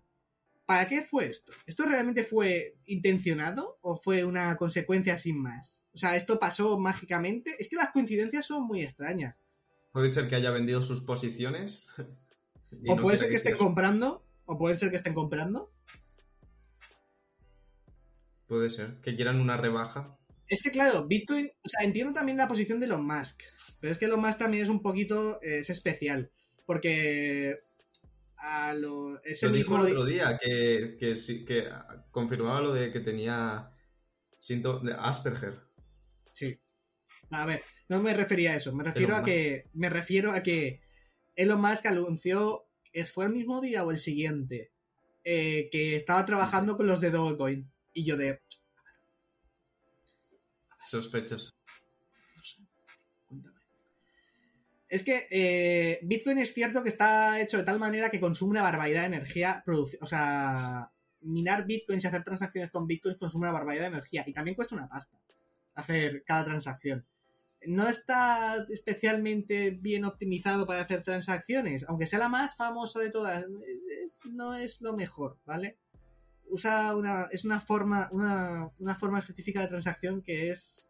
¿Para 0.66 0.88
qué 0.88 1.02
fue 1.02 1.30
esto? 1.30 1.52
¿Esto 1.66 1.86
realmente 1.86 2.24
fue 2.24 2.76
intencionado 2.86 3.78
o 3.82 3.98
fue 3.98 4.24
una 4.24 4.56
consecuencia 4.56 5.18
sin 5.18 5.42
más? 5.42 5.82
O 5.94 5.98
sea, 5.98 6.16
¿esto 6.16 6.40
pasó 6.40 6.80
mágicamente? 6.80 7.56
Es 7.60 7.70
que 7.70 7.76
las 7.76 7.92
coincidencias 7.92 8.46
son 8.46 8.66
muy 8.66 8.82
extrañas. 8.82 9.42
Puede 9.92 10.10
ser 10.10 10.30
que 10.30 10.36
haya 10.36 10.52
vendido 10.52 10.82
sus 10.82 11.02
posiciones. 11.02 11.88
O 12.88 12.96
no 12.96 13.02
puede 13.02 13.18
ser 13.18 13.28
que 13.28 13.36
estén 13.36 13.58
comprando, 13.58 14.24
o 14.46 14.58
puede 14.58 14.78
ser 14.78 14.92
que 14.92 14.96
estén 14.96 15.14
comprando. 15.14 15.74
Puede 18.48 18.70
ser. 18.70 19.02
Que 19.02 19.14
quieran 19.14 19.42
una 19.42 19.58
rebaja. 19.58 20.18
Es 20.48 20.64
que 20.64 20.72
claro, 20.72 21.06
Bitcoin, 21.06 21.52
o 21.64 21.68
sea, 21.68 21.86
entiendo 21.86 22.14
también 22.14 22.38
la 22.38 22.48
posición 22.48 22.80
de 22.80 22.86
Elon 22.86 23.06
Musk, 23.06 23.42
pero 23.80 23.94
es 23.94 24.00
que 24.00 24.06
Elon 24.06 24.22
Musk 24.22 24.38
también 24.38 24.64
es 24.64 24.70
un 24.70 24.82
poquito, 24.82 25.42
eh, 25.42 25.60
es 25.60 25.70
especial, 25.70 26.32
porque 26.66 27.60
a 28.42 28.74
lo, 28.74 29.22
ese 29.24 29.48
Lo 29.48 29.52
dijo 29.54 29.78
mismo 29.78 29.86
el 29.86 29.86
di- 29.86 29.92
otro 29.92 30.06
día, 30.06 30.40
que, 30.42 30.98
que, 31.00 31.70
confirmaba 32.12 32.62
lo 32.62 32.74
de 32.74 32.92
que 32.92 33.00
tenía 33.00 33.72
síntomas 34.40 34.84
de 34.84 34.94
Asperger. 34.94 35.60
Sí. 36.34 36.60
A 37.30 37.46
ver, 37.46 37.64
no 37.88 38.02
me 38.02 38.14
refería 38.14 38.54
a 38.54 38.56
eso, 38.56 38.74
me 38.74 38.84
refiero 38.84 39.14
Elon 39.14 39.22
a 39.22 39.26
que 39.26 39.66
me 39.74 39.90
refiero 39.90 40.32
a 40.32 40.42
que 40.44 40.82
Elon 41.36 41.62
Musk 41.62 41.86
anunció, 41.86 42.66
¿es- 42.92 43.12
¿fue 43.12 43.26
el 43.26 43.32
mismo 43.32 43.62
día 43.62 43.86
o 43.86 43.92
el 43.92 44.00
siguiente? 44.00 44.72
Eh, 45.24 45.70
que 45.72 45.96
estaba 45.96 46.26
trabajando 46.26 46.76
con 46.78 46.88
los 46.88 47.00
de 47.00 47.12
Dogecoin. 47.12 47.72
Y 47.94 48.06
yo 48.06 48.18
de, 48.18 48.42
Sospechos. 50.84 51.54
Es 54.92 55.04
que 55.04 55.26
eh, 55.32 56.00
Bitcoin 56.02 56.40
es 56.40 56.54
cierto 56.54 56.84
que 56.84 56.90
está 56.90 57.40
hecho 57.40 57.58
de 57.58 57.64
tal 57.64 57.80
manera 57.80 58.10
que 58.10 58.20
consume 58.20 58.52
una 58.52 58.62
barbaridad 58.62 59.04
de 59.04 59.08
energía. 59.08 59.64
O 60.02 60.06
sea, 60.06 60.92
minar 61.22 61.66
Bitcoins 61.66 62.04
y 62.04 62.08
hacer 62.08 62.26
transacciones 62.26 62.72
con 62.72 62.88
Bitcoins 62.88 63.18
consume 63.18 63.48
una 63.48 63.58
barbaridad 63.58 63.84
de 63.84 63.96
energía. 63.96 64.26
Y 64.28 64.34
también 64.34 64.54
cuesta 64.54 64.76
una 64.76 64.90
pasta 64.90 65.18
hacer 65.76 66.26
cada 66.26 66.44
transacción. 66.44 67.06
No 67.66 67.88
está 67.88 68.66
especialmente 68.70 69.70
bien 69.72 70.04
optimizado 70.04 70.68
para 70.68 70.82
hacer 70.82 71.04
transacciones. 71.04 71.86
Aunque 71.88 72.06
sea 72.06 72.20
la 72.20 72.28
más 72.28 72.58
famosa 72.58 73.00
de 73.00 73.12
todas, 73.12 73.46
eh, 73.46 74.10
no 74.26 74.56
es 74.56 74.82
lo 74.82 74.98
mejor, 74.98 75.38
¿vale? 75.46 75.78
Usa 76.50 76.98
una, 76.98 77.30
es 77.32 77.46
una 77.46 77.62
forma, 77.62 78.10
una, 78.12 78.70
una 78.78 78.96
forma 78.98 79.20
específica 79.20 79.62
de 79.62 79.70
transacción 79.70 80.22
que 80.22 80.50
es 80.50 80.90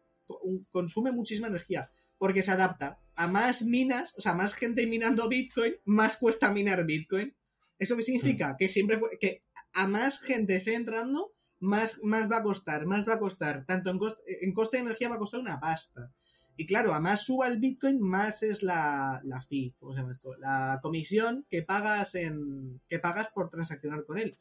consume 0.72 1.12
muchísima 1.12 1.46
energía 1.46 1.88
porque 2.18 2.42
se 2.42 2.50
adapta 2.50 2.98
a 3.14 3.28
más 3.28 3.62
minas, 3.62 4.14
o 4.16 4.20
sea, 4.20 4.34
más 4.34 4.54
gente 4.54 4.86
minando 4.86 5.28
Bitcoin, 5.28 5.74
más 5.84 6.16
cuesta 6.16 6.50
minar 6.52 6.84
Bitcoin. 6.84 7.34
¿Eso 7.78 7.96
qué 7.96 8.02
significa? 8.02 8.56
Que 8.58 8.68
siempre 8.68 9.00
que 9.20 9.42
a 9.72 9.86
más 9.86 10.20
gente 10.20 10.56
esté 10.56 10.74
entrando, 10.74 11.32
más, 11.60 11.98
más 12.02 12.30
va 12.30 12.38
a 12.38 12.42
costar, 12.42 12.86
más 12.86 13.06
va 13.08 13.14
a 13.14 13.18
costar. 13.18 13.64
Tanto 13.66 13.90
en, 13.90 13.98
cost- 13.98 14.18
en 14.26 14.52
coste 14.52 14.76
de 14.76 14.84
energía 14.84 15.08
va 15.08 15.16
a 15.16 15.18
costar 15.20 15.40
una 15.40 15.60
pasta. 15.60 16.12
Y 16.56 16.66
claro, 16.66 16.92
a 16.92 17.00
más 17.00 17.22
suba 17.24 17.48
el 17.48 17.58
Bitcoin, 17.58 18.00
más 18.00 18.42
es 18.42 18.62
la, 18.62 19.20
la 19.24 19.40
fee, 19.42 19.74
¿cómo 19.78 19.94
se 19.94 20.00
llama 20.00 20.12
esto? 20.12 20.36
La 20.36 20.80
comisión 20.82 21.46
que 21.48 21.62
pagas 21.62 22.14
en 22.14 22.80
que 22.88 22.98
pagas 22.98 23.28
por 23.34 23.48
transaccionar 23.48 24.04
con 24.04 24.18
él. 24.18 24.36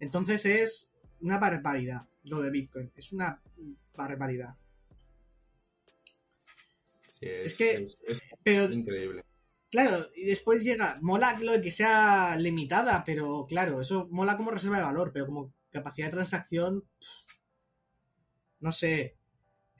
Entonces 0.00 0.44
es 0.44 0.90
una 1.20 1.38
barbaridad 1.38 2.06
lo 2.24 2.40
de 2.42 2.50
Bitcoin. 2.50 2.90
Es 2.96 3.12
una 3.12 3.40
barbaridad. 3.94 4.56
Es, 7.24 7.52
Es 7.52 7.58
que- 7.58 7.74
es- 7.82 7.98
es 8.06 8.20
Pero 8.42 8.72
increíble. 8.72 9.24
Claro, 9.70 10.08
y 10.14 10.24
después 10.26 10.62
llega, 10.62 10.98
mola 11.02 11.38
lo 11.40 11.52
de 11.52 11.60
que 11.62 11.70
sea 11.70 12.36
limitada, 12.36 13.02
pero 13.04 13.44
claro, 13.48 13.80
eso 13.80 14.06
mola 14.10 14.36
como 14.36 14.50
reserva 14.52 14.78
de 14.78 14.84
valor, 14.84 15.10
pero 15.12 15.26
como 15.26 15.52
capacidad 15.70 16.06
de 16.08 16.12
transacción, 16.12 16.84
no 18.60 18.72
sé. 18.72 19.16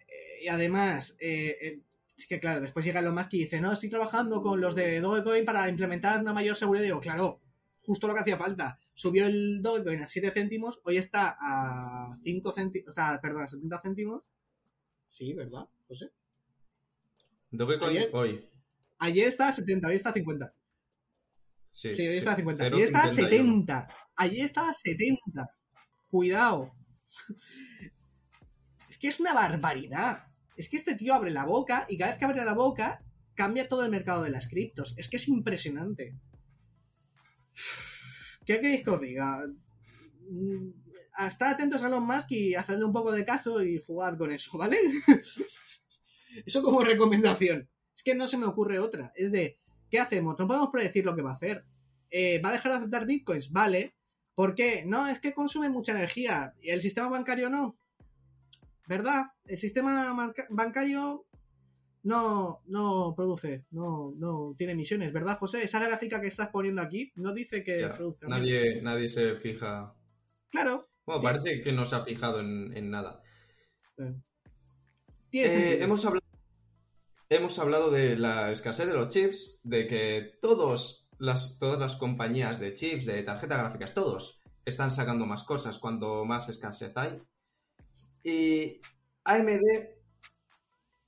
Eh, 0.09 0.45
y 0.45 0.49
además, 0.49 1.17
eh, 1.21 1.57
eh, 1.61 1.81
Es 2.17 2.29
que 2.29 2.39
claro, 2.41 2.61
después 2.61 2.85
llega 2.87 3.01
Elon 3.01 3.15
Musk 3.17 3.35
y 3.35 3.39
dice, 3.41 3.61
no, 3.61 3.73
estoy 3.73 3.91
trabajando 3.91 4.41
con 4.43 4.61
los 4.61 4.77
de 4.77 5.01
Dogecoin 5.01 5.45
para 5.45 5.69
implementar 5.69 6.21
una 6.21 6.33
mayor 6.33 6.57
seguridad. 6.57 6.85
Y 6.85 6.87
digo, 6.89 7.01
claro, 7.01 7.41
justo 7.83 8.07
lo 8.07 8.15
que 8.15 8.21
hacía 8.21 8.39
falta. 8.39 8.79
Subió 8.95 9.27
el 9.27 9.61
Dogecoin 9.63 10.03
a 10.03 10.09
7 10.09 10.31
céntimos, 10.31 10.81
hoy 10.85 10.99
está 10.99 11.37
a 11.41 12.17
5 12.23 12.53
céntimos, 12.53 12.91
o 12.91 12.93
sea, 12.93 13.21
perdón, 13.21 13.43
a 13.45 13.49
70 13.49 13.81
céntimos. 13.83 14.23
Sí, 15.11 15.33
¿verdad? 15.35 15.67
No 15.89 15.97
sé. 15.97 16.11
Dogecoin 17.57 17.91
Ayer- 17.91 18.11
hoy. 18.13 18.49
Ayer 18.99 19.29
está 19.29 19.49
a 19.49 19.53
70, 19.53 19.89
hoy 19.89 19.95
está 19.97 20.11
a 20.11 20.13
50. 20.13 20.55
Sí, 21.71 21.95
Sí, 21.95 22.07
hoy 22.07 22.19
está 22.19 22.33
a 22.33 22.37
50. 22.37 22.65
Cero 22.65 22.77
Ayer 22.77 22.87
está 22.87 22.99
a 23.05 23.09
51. 23.09 23.51
70. 23.51 23.89
Ayer 24.17 24.45
estaba 24.47 24.69
a 24.71 24.73
70. 24.73 25.47
Cuidado. 26.11 26.73
Es 28.89 28.99
que 28.99 29.09
es 29.09 29.19
una 29.21 29.35
barbaridad. 29.35 30.25
Es 30.57 30.69
que 30.69 30.77
este 30.77 30.95
tío 30.95 31.15
abre 31.15 31.31
la 31.33 31.45
boca 31.45 31.85
y 31.89 31.99
cada 31.99 32.13
vez 32.13 32.19
que 32.19 32.25
abre 32.27 32.45
la 32.45 32.55
boca 32.55 33.03
cambia 33.35 33.67
todo 33.69 33.83
el 33.85 33.91
mercado 33.91 34.23
de 34.23 34.31
las 34.31 34.47
criptos. 34.49 34.95
Es 34.97 35.09
que 35.09 35.17
es 35.17 35.27
impresionante. 35.29 36.15
¿Qué 38.47 38.61
queréis 38.61 38.85
que 38.85 38.91
os 38.91 39.01
diga? 39.01 39.47
Mm, 40.31 40.71
Estad 41.29 41.51
atentos 41.53 41.83
a 41.83 41.87
Elon 41.89 42.05
Musk 42.07 42.31
y 42.33 42.55
hacedle 42.55 42.85
un 42.85 42.93
poco 42.93 43.11
de 43.13 43.25
caso 43.25 43.63
y 43.63 43.83
jugad 43.85 44.17
con 44.19 44.33
eso, 44.33 44.57
¿vale? 44.57 44.77
eso 46.47 46.63
como 46.63 46.83
recomendación. 46.85 47.69
Es 47.95 48.03
que 48.03 48.15
no 48.15 48.29
se 48.29 48.37
me 48.37 48.47
ocurre 48.47 48.79
otra. 48.79 49.13
Es 49.15 49.31
de, 49.33 49.57
¿qué 49.91 49.99
hacemos? 50.01 50.39
No 50.39 50.47
podemos 50.47 50.71
predecir 50.71 51.05
lo 51.05 51.15
que 51.15 51.23
va 51.23 51.33
a 51.33 51.35
hacer. 51.35 51.65
Eh, 52.11 52.41
¿Va 52.41 52.51
a 52.51 52.53
dejar 52.53 52.73
de 52.73 52.79
aceptar 52.79 53.07
bitcoins? 53.07 53.51
Vale. 53.51 53.95
¿Por 54.35 54.55
qué? 54.55 54.85
No, 54.85 55.07
es 55.07 55.21
que 55.21 55.33
consume 55.33 55.69
mucha 55.69 55.93
energía. 55.93 56.55
¿Y 56.61 56.71
el 56.71 56.81
sistema 56.81 57.09
bancario 57.09 57.49
no? 57.49 57.77
¿Verdad? 58.87 59.27
El 59.47 59.59
sistema 59.59 60.35
bancario 60.51 61.25
no, 62.03 62.61
no 62.67 63.15
produce, 63.17 63.65
no, 63.71 64.13
no 64.17 64.55
tiene 64.59 64.75
emisiones, 64.75 65.13
¿verdad, 65.13 65.39
José? 65.39 65.65
Esa 65.65 65.81
gráfica 65.85 66.21
que 66.21 66.27
estás 66.29 66.49
poniendo 66.49 66.83
aquí 66.83 67.11
no 67.17 67.33
dice 67.33 67.65
que 67.65 67.81
Ya, 67.81 67.95
produzca. 67.95 68.29
nadie, 68.29 68.83
nadie 68.83 69.09
se 69.09 69.37
fija. 69.37 69.95
Claro. 70.51 70.89
Bueno, 71.07 71.23
parece 71.23 71.63
que 71.63 71.73
no 71.73 71.87
se 71.87 71.97
ha 71.97 72.05
fijado 72.05 72.41
en, 72.41 72.77
en 72.77 72.91
nada. 72.91 73.23
Eh, 75.33 75.79
hemos, 75.83 76.05
hablado, 76.05 76.24
hemos 77.37 77.59
hablado 77.59 77.91
de 77.91 78.17
la 78.17 78.53
escasez 78.53 78.87
de 78.87 78.95
los 78.95 79.09
chips, 79.09 79.61
de 79.63 79.87
que 79.87 80.39
todos 80.41 81.09
las, 81.19 81.59
todas 81.59 81.79
las 81.79 81.97
compañías 81.97 82.61
de 82.61 82.75
chips, 82.75 83.07
de 83.07 83.23
tarjetas 83.23 83.59
gráficas, 83.59 83.95
todos 83.95 84.41
están 84.65 84.91
sacando 84.91 85.27
más 85.27 85.45
cosas 85.45 85.79
cuando 85.79 86.25
más 86.25 86.49
escasez 86.49 86.93
hay. 86.97 87.21
Y 88.23 88.81
AMD 89.25 89.61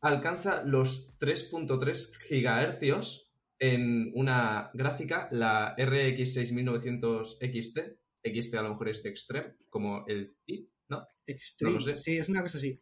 alcanza 0.00 0.62
los 0.64 1.16
3.3 1.18 2.12
GHz 2.28 3.26
en 3.58 4.12
una 4.14 4.70
gráfica, 4.74 5.28
la 5.32 5.74
RX 5.78 6.34
6900 6.34 7.38
XT. 7.40 7.78
XT 8.22 8.54
a 8.54 8.62
lo 8.62 8.70
mejor 8.70 8.88
es 8.88 9.02
de 9.02 9.10
Extreme, 9.10 9.54
como 9.70 10.04
el 10.06 10.36
I, 10.46 10.68
¿no? 10.88 11.06
Extreme. 11.26 11.72
no 11.72 11.78
lo 11.78 11.84
sé. 11.84 11.96
Sí, 11.96 12.18
es 12.18 12.28
una 12.28 12.42
cosa 12.42 12.58
así. 12.58 12.78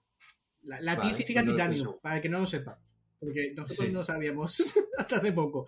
La, 0.62 0.80
la 0.80 0.96
Vale, 0.96 1.10
T 1.10 1.14
significa 1.16 1.42
no 1.42 1.52
titanio, 1.52 2.00
para 2.00 2.16
el 2.16 2.22
que 2.22 2.28
no 2.28 2.40
lo 2.40 2.46
sepa. 2.46 2.80
Porque 3.24 3.52
nosotros 3.54 3.86
Sí. 3.86 3.92
no 3.92 4.04
sabíamos 4.04 4.60
hasta 4.98 5.16
hace 5.16 5.32
poco. 5.32 5.66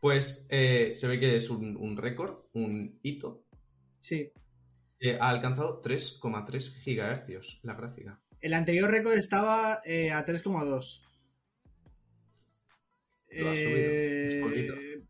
Pues 0.00 0.46
eh, 0.48 0.92
se 0.94 1.06
ve 1.08 1.20
que 1.20 1.36
es 1.36 1.50
un, 1.50 1.76
un 1.76 1.96
récord, 1.96 2.44
un 2.52 2.98
hito. 3.02 3.44
Sí. 4.00 4.32
ha 5.20 5.28
alcanzado 5.28 5.82
3,3 5.82 6.82
GHz 6.84 7.60
la 7.62 7.74
gráfica. 7.74 8.20
El 8.40 8.54
anterior 8.54 8.90
récord 8.90 9.18
estaba 9.18 9.82
eh, 9.84 10.10
a 10.10 10.24
3,2. 10.24 11.02
Lo 13.32 13.48
ha 13.50 13.54
subido, 13.54 13.78
es. 14.50 14.70
Eh, 14.70 15.02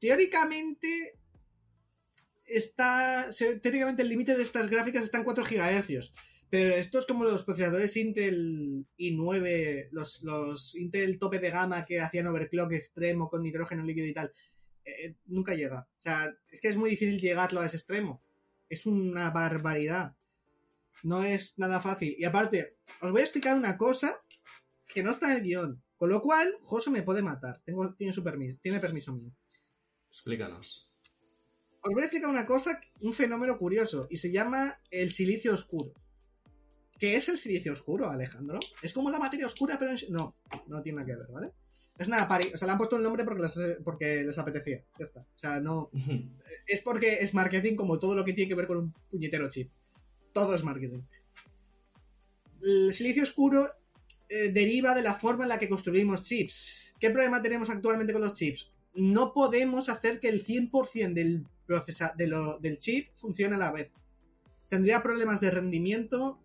Teóricamente 0.00 1.18
está. 2.44 3.30
Teóricamente 3.62 4.02
el 4.02 4.08
límite 4.08 4.36
de 4.36 4.42
estas 4.42 4.68
gráficas 4.68 5.04
está 5.04 5.18
en 5.18 5.24
4 5.24 5.44
GHz. 5.44 6.12
Pero 6.52 6.74
esto 6.74 6.98
es 6.98 7.06
como 7.06 7.24
los 7.24 7.44
procesadores 7.44 7.96
Intel 7.96 8.84
i9, 8.98 9.88
los, 9.90 10.22
los 10.22 10.74
Intel 10.74 11.18
tope 11.18 11.38
de 11.38 11.48
gama 11.48 11.86
que 11.86 11.98
hacían 11.98 12.26
overclock 12.26 12.72
extremo 12.72 13.30
con 13.30 13.42
nitrógeno 13.42 13.82
líquido 13.82 14.06
y 14.06 14.12
tal. 14.12 14.30
Eh, 14.84 15.14
nunca 15.24 15.54
llega. 15.54 15.88
O 15.96 16.00
sea, 16.02 16.30
es 16.50 16.60
que 16.60 16.68
es 16.68 16.76
muy 16.76 16.90
difícil 16.90 17.18
llegarlo 17.18 17.60
a 17.62 17.64
ese 17.64 17.78
extremo. 17.78 18.22
Es 18.68 18.84
una 18.84 19.30
barbaridad. 19.30 20.14
No 21.02 21.24
es 21.24 21.58
nada 21.58 21.80
fácil. 21.80 22.14
Y 22.18 22.24
aparte, 22.24 22.76
os 23.00 23.10
voy 23.12 23.22
a 23.22 23.24
explicar 23.24 23.56
una 23.56 23.78
cosa 23.78 24.20
que 24.88 25.02
no 25.02 25.12
está 25.12 25.30
en 25.30 25.38
el 25.38 25.42
guion. 25.44 25.82
Con 25.96 26.10
lo 26.10 26.20
cual, 26.20 26.54
Joso 26.64 26.90
me 26.90 27.02
puede 27.02 27.22
matar. 27.22 27.62
Tengo, 27.64 27.94
tiene 27.94 28.12
su 28.12 28.22
permiso, 28.22 28.58
tiene 28.60 28.78
permiso 28.78 29.14
mío. 29.14 29.32
Explícanos. 30.10 30.86
Os 31.80 31.94
voy 31.94 32.02
a 32.02 32.04
explicar 32.04 32.28
una 32.28 32.44
cosa, 32.44 32.78
un 33.00 33.14
fenómeno 33.14 33.56
curioso, 33.56 34.06
y 34.10 34.18
se 34.18 34.30
llama 34.30 34.78
el 34.90 35.12
silicio 35.12 35.54
oscuro. 35.54 35.94
¿Qué 37.02 37.16
es 37.16 37.28
el 37.28 37.36
silicio 37.36 37.72
oscuro, 37.72 38.08
Alejandro? 38.08 38.60
Es 38.80 38.92
como 38.92 39.10
la 39.10 39.18
materia 39.18 39.46
oscura, 39.48 39.76
pero 39.76 39.90
en... 39.90 39.98
No, 40.10 40.36
no 40.68 40.82
tiene 40.82 40.98
nada 40.98 41.06
que 41.06 41.16
ver, 41.16 41.26
¿vale? 41.32 41.50
Es 41.98 42.06
una 42.06 42.28
apari- 42.28 42.54
O 42.54 42.56
sea, 42.56 42.66
le 42.66 42.72
han 42.72 42.78
puesto 42.78 42.96
el 42.96 43.02
nombre 43.02 43.24
porque 43.24 43.42
les, 43.42 43.78
porque 43.82 44.22
les 44.22 44.38
apetecía. 44.38 44.84
Ya 45.00 45.06
está. 45.06 45.18
O 45.22 45.38
sea, 45.38 45.58
no... 45.58 45.90
Es 46.64 46.80
porque 46.82 47.14
es 47.14 47.34
marketing 47.34 47.74
como 47.74 47.98
todo 47.98 48.14
lo 48.14 48.24
que 48.24 48.34
tiene 48.34 48.48
que 48.50 48.54
ver 48.54 48.68
con 48.68 48.76
un 48.78 48.94
puñetero 49.10 49.50
chip. 49.50 49.68
Todo 50.32 50.54
es 50.54 50.62
marketing. 50.62 51.00
El 52.62 52.92
silicio 52.94 53.24
oscuro 53.24 53.68
eh, 54.28 54.52
deriva 54.52 54.94
de 54.94 55.02
la 55.02 55.14
forma 55.16 55.42
en 55.42 55.48
la 55.48 55.58
que 55.58 55.68
construimos 55.68 56.22
chips. 56.22 56.94
¿Qué 57.00 57.10
problema 57.10 57.42
tenemos 57.42 57.68
actualmente 57.68 58.12
con 58.12 58.22
los 58.22 58.34
chips? 58.34 58.70
No 58.94 59.32
podemos 59.32 59.88
hacer 59.88 60.20
que 60.20 60.28
el 60.28 60.46
100% 60.46 61.14
del, 61.14 61.44
procesa 61.66 62.14
de 62.16 62.28
lo- 62.28 62.58
del 62.60 62.78
chip 62.78 63.08
funcione 63.16 63.56
a 63.56 63.58
la 63.58 63.72
vez. 63.72 63.90
Tendría 64.68 65.02
problemas 65.02 65.40
de 65.40 65.50
rendimiento 65.50 66.38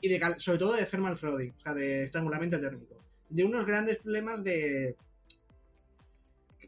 y 0.00 0.08
de 0.08 0.20
sobre 0.38 0.58
todo 0.58 0.74
de 0.74 0.86
thermal 0.86 1.16
throttling, 1.16 1.54
o 1.58 1.60
sea, 1.60 1.74
de 1.74 2.02
estrangulamiento 2.04 2.60
térmico. 2.60 3.02
De 3.28 3.44
unos 3.44 3.66
grandes 3.66 3.98
problemas 3.98 4.44
de... 4.44 4.96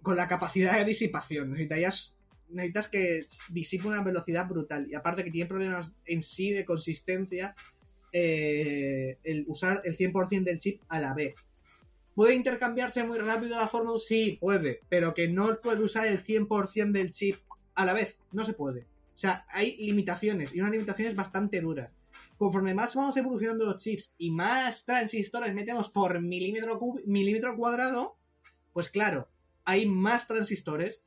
con 0.02 0.16
la 0.16 0.28
capacidad 0.28 0.76
de 0.78 0.84
disipación. 0.84 1.50
Necesitarías 1.50 2.18
necesitas 2.50 2.88
que 2.88 3.26
disipe 3.50 3.86
una 3.86 4.02
velocidad 4.02 4.48
brutal. 4.48 4.86
Y 4.90 4.94
aparte 4.94 5.24
que 5.24 5.30
tiene 5.30 5.48
problemas 5.48 5.92
en 6.06 6.22
sí 6.22 6.50
de 6.50 6.64
consistencia, 6.64 7.54
eh, 8.12 9.18
el 9.24 9.44
usar 9.48 9.82
el 9.84 9.96
100% 9.96 10.44
del 10.44 10.58
chip 10.58 10.80
a 10.88 11.00
la 11.00 11.14
vez. 11.14 11.34
¿Puede 12.14 12.34
intercambiarse 12.34 13.04
muy 13.04 13.18
rápido 13.18 13.56
la 13.56 13.68
fórmula? 13.68 13.98
Sí, 13.98 14.38
puede, 14.40 14.80
pero 14.88 15.14
que 15.14 15.28
no 15.28 15.60
puede 15.60 15.82
usar 15.82 16.06
el 16.06 16.24
100% 16.24 16.90
del 16.92 17.12
chip 17.12 17.36
a 17.74 17.84
la 17.84 17.92
vez. 17.92 18.16
No 18.32 18.44
se 18.44 18.54
puede. 18.54 18.86
O 19.14 19.18
sea, 19.18 19.44
hay 19.48 19.76
limitaciones 19.76 20.54
y 20.54 20.60
unas 20.60 20.72
limitaciones 20.72 21.14
bastante 21.14 21.60
duras. 21.60 21.94
Conforme 22.38 22.72
más 22.74 22.94
vamos 22.94 23.16
evolucionando 23.16 23.64
los 23.66 23.82
chips 23.82 24.14
y 24.16 24.30
más 24.30 24.84
transistores 24.84 25.52
metemos 25.54 25.90
por 25.90 26.20
milímetro, 26.20 26.78
cub- 26.78 27.02
milímetro 27.04 27.56
cuadrado, 27.56 28.16
pues 28.72 28.88
claro, 28.90 29.28
hay 29.64 29.86
más 29.86 30.26
transistores 30.26 31.04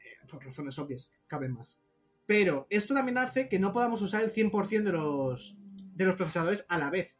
eh, 0.00 0.26
por 0.30 0.44
razones 0.44 0.78
obvias, 0.78 1.10
caben 1.28 1.52
más. 1.52 1.78
Pero 2.26 2.66
esto 2.70 2.92
también 2.94 3.18
hace 3.18 3.48
que 3.48 3.58
no 3.58 3.72
podamos 3.72 4.02
usar 4.02 4.22
el 4.24 4.32
100% 4.32 4.82
de 4.84 4.92
los, 4.92 5.56
de 5.94 6.04
los 6.04 6.16
procesadores 6.16 6.64
a 6.68 6.78
la 6.78 6.90
vez. 6.90 7.16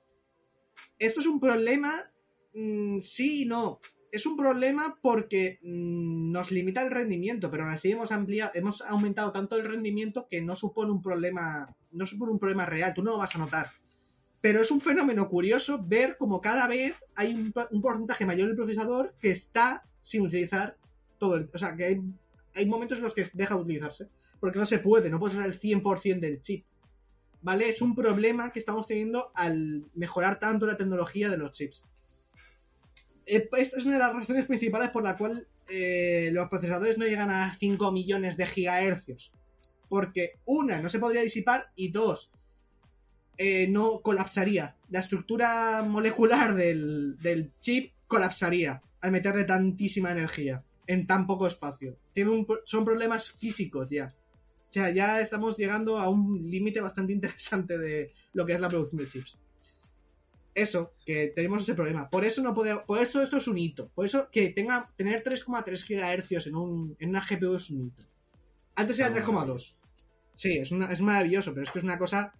Esto 0.98 1.20
es 1.20 1.26
un 1.26 1.40
problema, 1.40 2.12
mm, 2.54 3.00
sí 3.02 3.42
y 3.42 3.46
no. 3.46 3.80
Es 4.12 4.26
un 4.26 4.36
problema 4.36 4.98
porque 5.00 5.58
mm, 5.62 6.32
nos 6.32 6.50
limita 6.50 6.82
el 6.82 6.90
rendimiento, 6.90 7.50
pero 7.50 7.64
aún 7.64 7.72
así 7.72 7.90
hemos, 7.90 8.10
ampliado, 8.12 8.52
hemos 8.54 8.80
aumentado 8.82 9.32
tanto 9.32 9.56
el 9.56 9.64
rendimiento 9.64 10.26
que 10.28 10.40
no 10.40 10.56
supone 10.56 10.90
un 10.90 11.02
problema, 11.02 11.74
no 11.92 12.06
supone 12.06 12.32
un 12.32 12.38
problema 12.38 12.66
real, 12.66 12.94
tú 12.94 13.02
no 13.02 13.12
lo 13.12 13.18
vas 13.18 13.34
a 13.34 13.38
notar. 13.38 13.70
Pero 14.40 14.62
es 14.62 14.70
un 14.70 14.80
fenómeno 14.80 15.28
curioso 15.28 15.84
ver 15.86 16.16
como 16.16 16.40
cada 16.40 16.66
vez 16.66 16.94
hay 17.14 17.34
un, 17.34 17.52
un 17.70 17.82
porcentaje 17.82 18.26
mayor 18.26 18.48
del 18.48 18.56
procesador 18.56 19.14
que 19.20 19.30
está 19.30 19.84
sin 20.00 20.22
utilizar 20.22 20.76
todo 21.18 21.36
el... 21.36 21.50
O 21.52 21.58
sea, 21.58 21.76
que 21.76 21.84
hay 21.84 22.00
hay 22.54 22.66
momentos 22.66 22.98
en 22.98 23.04
los 23.04 23.14
que 23.14 23.28
deja 23.32 23.54
de 23.54 23.60
utilizarse. 23.60 24.08
Porque 24.38 24.58
no 24.58 24.66
se 24.66 24.78
puede, 24.78 25.10
no 25.10 25.18
puedes 25.18 25.36
usar 25.36 25.50
el 25.50 25.60
100% 25.60 26.20
del 26.20 26.40
chip. 26.40 26.64
¿Vale? 27.42 27.68
Es 27.68 27.80
un 27.80 27.94
problema 27.94 28.52
que 28.52 28.58
estamos 28.58 28.86
teniendo 28.86 29.30
al 29.34 29.84
mejorar 29.94 30.38
tanto 30.38 30.66
la 30.66 30.76
tecnología 30.76 31.30
de 31.30 31.38
los 31.38 31.52
chips. 31.52 31.84
Eh, 33.30 33.48
Esta 33.58 33.78
es 33.78 33.86
una 33.86 33.94
de 33.94 34.00
las 34.00 34.12
razones 34.12 34.46
principales 34.46 34.90
por 34.90 35.04
la 35.04 35.16
cual 35.16 35.46
eh, 35.68 36.30
los 36.32 36.48
procesadores 36.48 36.98
no 36.98 37.06
llegan 37.06 37.30
a 37.30 37.56
5 37.60 37.92
millones 37.92 38.36
de 38.36 38.44
gigahercios. 38.44 39.32
Porque, 39.88 40.40
una, 40.46 40.80
no 40.80 40.88
se 40.88 40.98
podría 40.98 41.22
disipar 41.22 41.70
y 41.76 41.92
dos, 41.92 42.32
eh, 43.38 43.68
no 43.68 44.00
colapsaría. 44.00 44.74
La 44.90 44.98
estructura 44.98 45.82
molecular 45.86 46.56
del, 46.56 47.52
chip 47.60 47.92
colapsaría 48.08 48.82
al 49.00 49.12
meterle 49.12 49.44
tantísima 49.44 50.10
energía 50.10 50.64
en 50.88 51.06
tan 51.06 51.28
poco 51.28 51.46
espacio. 51.46 51.96
Son 52.64 52.84
problemas 52.84 53.30
físicos 53.30 53.88
ya. 53.88 54.12
O 54.70 54.72
sea, 54.72 54.90
ya 54.90 55.20
estamos 55.20 55.56
llegando 55.56 55.98
a 55.98 56.08
un 56.08 56.50
límite 56.50 56.80
bastante 56.80 57.12
interesante 57.12 57.78
de 57.78 58.12
lo 58.32 58.44
que 58.44 58.54
es 58.54 58.60
la 58.60 58.68
producción 58.68 59.04
de 59.04 59.08
chips. 59.08 59.38
Eso, 60.62 60.92
que 61.04 61.32
tenemos 61.34 61.62
ese 61.62 61.74
problema. 61.74 62.08
Por 62.10 62.24
eso 62.24 62.42
no 62.42 62.54
podemos, 62.54 62.84
por 62.84 62.98
eso 63.00 63.22
esto 63.22 63.36
es 63.38 63.48
un 63.48 63.58
hito. 63.58 63.88
Por 63.94 64.04
eso 64.06 64.28
que 64.30 64.50
tenga 64.50 64.90
tener 64.96 65.22
3,3 65.24 65.86
GHz 65.86 66.46
en, 66.46 66.54
un, 66.56 66.96
en 66.98 67.08
una 67.10 67.24
GPU 67.24 67.54
es 67.54 67.70
un 67.70 67.86
hito. 67.86 68.04
Antes 68.74 68.98
era 68.98 69.08
Ah, 69.08 69.12
3,2. 69.14 69.74
Sí, 70.34 70.52
es, 70.58 70.70
una, 70.72 70.92
es 70.92 71.00
maravilloso, 71.00 71.52
pero 71.52 71.64
es 71.64 71.70
que 71.70 71.78
es 71.78 71.84
una 71.84 71.98
cosa. 71.98 72.34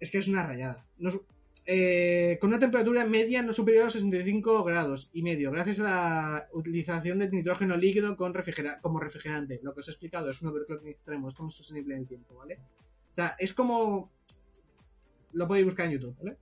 Es 0.00 0.10
que 0.10 0.18
es 0.18 0.28
una 0.28 0.46
rayada. 0.46 0.84
Nos- 0.98 1.20
eh, 1.68 2.38
con 2.40 2.50
una 2.50 2.60
temperatura 2.60 3.04
media 3.04 3.42
no 3.42 3.52
superior 3.52 3.88
a 3.88 3.90
65 3.90 4.62
grados 4.62 5.10
y 5.12 5.22
medio, 5.22 5.50
gracias 5.50 5.80
a 5.80 5.82
la 5.82 6.48
utilización 6.52 7.18
de 7.18 7.28
nitrógeno 7.28 7.76
líquido 7.76 8.16
con 8.16 8.34
refrigera- 8.34 8.80
como 8.80 9.00
refrigerante. 9.00 9.58
Lo 9.64 9.74
que 9.74 9.80
os 9.80 9.88
he 9.88 9.90
explicado 9.90 10.30
es 10.30 10.40
un 10.42 10.48
overclocking 10.48 10.88
extremo, 10.88 11.28
es 11.28 11.34
como 11.34 11.50
sostenible 11.50 11.94
en 11.94 12.02
el 12.02 12.06
tiempo, 12.06 12.36
¿vale? 12.36 12.58
O 13.10 13.14
sea, 13.14 13.34
es 13.38 13.52
como. 13.52 14.10
Lo 15.32 15.48
podéis 15.48 15.64
buscar 15.66 15.86
en 15.86 15.92
YouTube, 15.92 16.16
¿vale? 16.18 16.36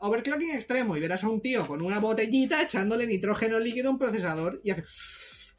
Overclocking 0.00 0.52
extremo 0.54 0.96
y 0.96 1.00
verás 1.00 1.24
a 1.24 1.28
un 1.28 1.40
tío 1.40 1.66
con 1.66 1.82
una 1.82 1.98
botellita 1.98 2.62
echándole 2.62 3.06
nitrógeno 3.06 3.58
líquido 3.58 3.88
a 3.88 3.92
un 3.92 3.98
procesador 3.98 4.60
y 4.62 4.70
hace. 4.70 4.84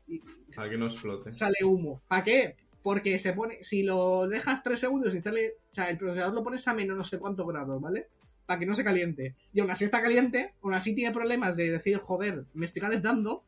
y 0.07 0.21
Para 0.55 0.69
que 0.69 0.77
no 0.77 0.85
explote. 0.87 1.31
sale 1.31 1.57
humo. 1.63 2.01
¿Para 2.07 2.23
qué? 2.23 2.55
Porque 2.81 3.19
se 3.19 3.33
pone. 3.33 3.61
Si 3.63 3.83
lo 3.83 4.27
dejas 4.27 4.63
3 4.63 4.79
segundos 4.79 5.13
y 5.13 5.21
sale. 5.21 5.55
O 5.69 5.73
sea, 5.73 5.89
el 5.89 5.97
procesador 5.97 6.33
lo 6.33 6.43
pones 6.43 6.67
a 6.67 6.73
menos 6.73 6.95
no 6.95 7.03
sé 7.03 7.19
cuántos 7.19 7.45
grados, 7.47 7.81
¿vale? 7.81 8.07
Para 8.45 8.59
que 8.59 8.65
no 8.65 8.75
se 8.75 8.83
caliente. 8.83 9.35
Y 9.53 9.59
aún 9.59 9.69
así 9.71 9.83
está 9.83 10.01
caliente, 10.01 10.53
aún 10.63 10.73
así 10.73 10.95
tiene 10.95 11.13
problemas 11.13 11.55
de 11.57 11.71
decir, 11.71 11.97
joder, 11.97 12.45
me 12.53 12.65
estoy 12.65 12.81
calentando. 12.81 13.43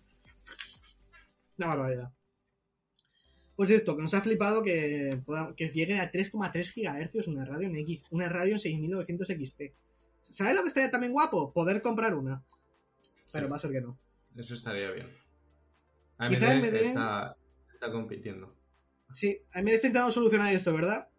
Una 1.58 1.67
barbaridad. 1.67 2.12
Pues 3.56 3.69
esto, 3.69 3.95
que 3.95 4.01
nos 4.01 4.13
ha 4.13 4.21
flipado 4.21 4.62
que, 4.63 5.21
que 5.56 5.67
llegue 5.69 5.99
a 5.99 6.12
3,3 6.12 6.73
GHz 7.13 7.27
una 7.27 7.45
radio 7.45 7.67
en 7.67 7.75
X, 7.77 8.04
una 8.10 8.27
radio 8.27 8.54
en 8.54 8.60
6900 8.60 9.27
XT. 9.27 9.62
¿Sabes 10.21 10.55
lo 10.55 10.62
que 10.62 10.69
estaría 10.69 10.91
también 10.91 11.13
guapo? 11.13 11.51
Poder 11.53 11.81
comprar 11.81 12.15
una. 12.15 12.43
Pero 13.31 13.47
Sí, 13.47 13.51
va 13.51 13.55
a 13.55 13.60
ser 13.60 13.71
que 13.71 13.81
no. 13.81 13.97
Eso 14.36 14.53
estaría 14.53 14.91
bien. 14.91 15.10
Quizá 16.29 16.51
AMD, 16.51 16.65
AMD 16.65 16.75
está, 16.75 17.38
está 17.73 17.91
compitiendo. 17.91 18.55
Sí, 19.13 19.41
a 19.53 19.60
mí 19.60 19.65
me 19.65 19.73
está 19.73 19.88
intentando 19.88 20.12
solucionar 20.12 20.53
esto, 20.53 20.73
¿verdad? 20.73 21.10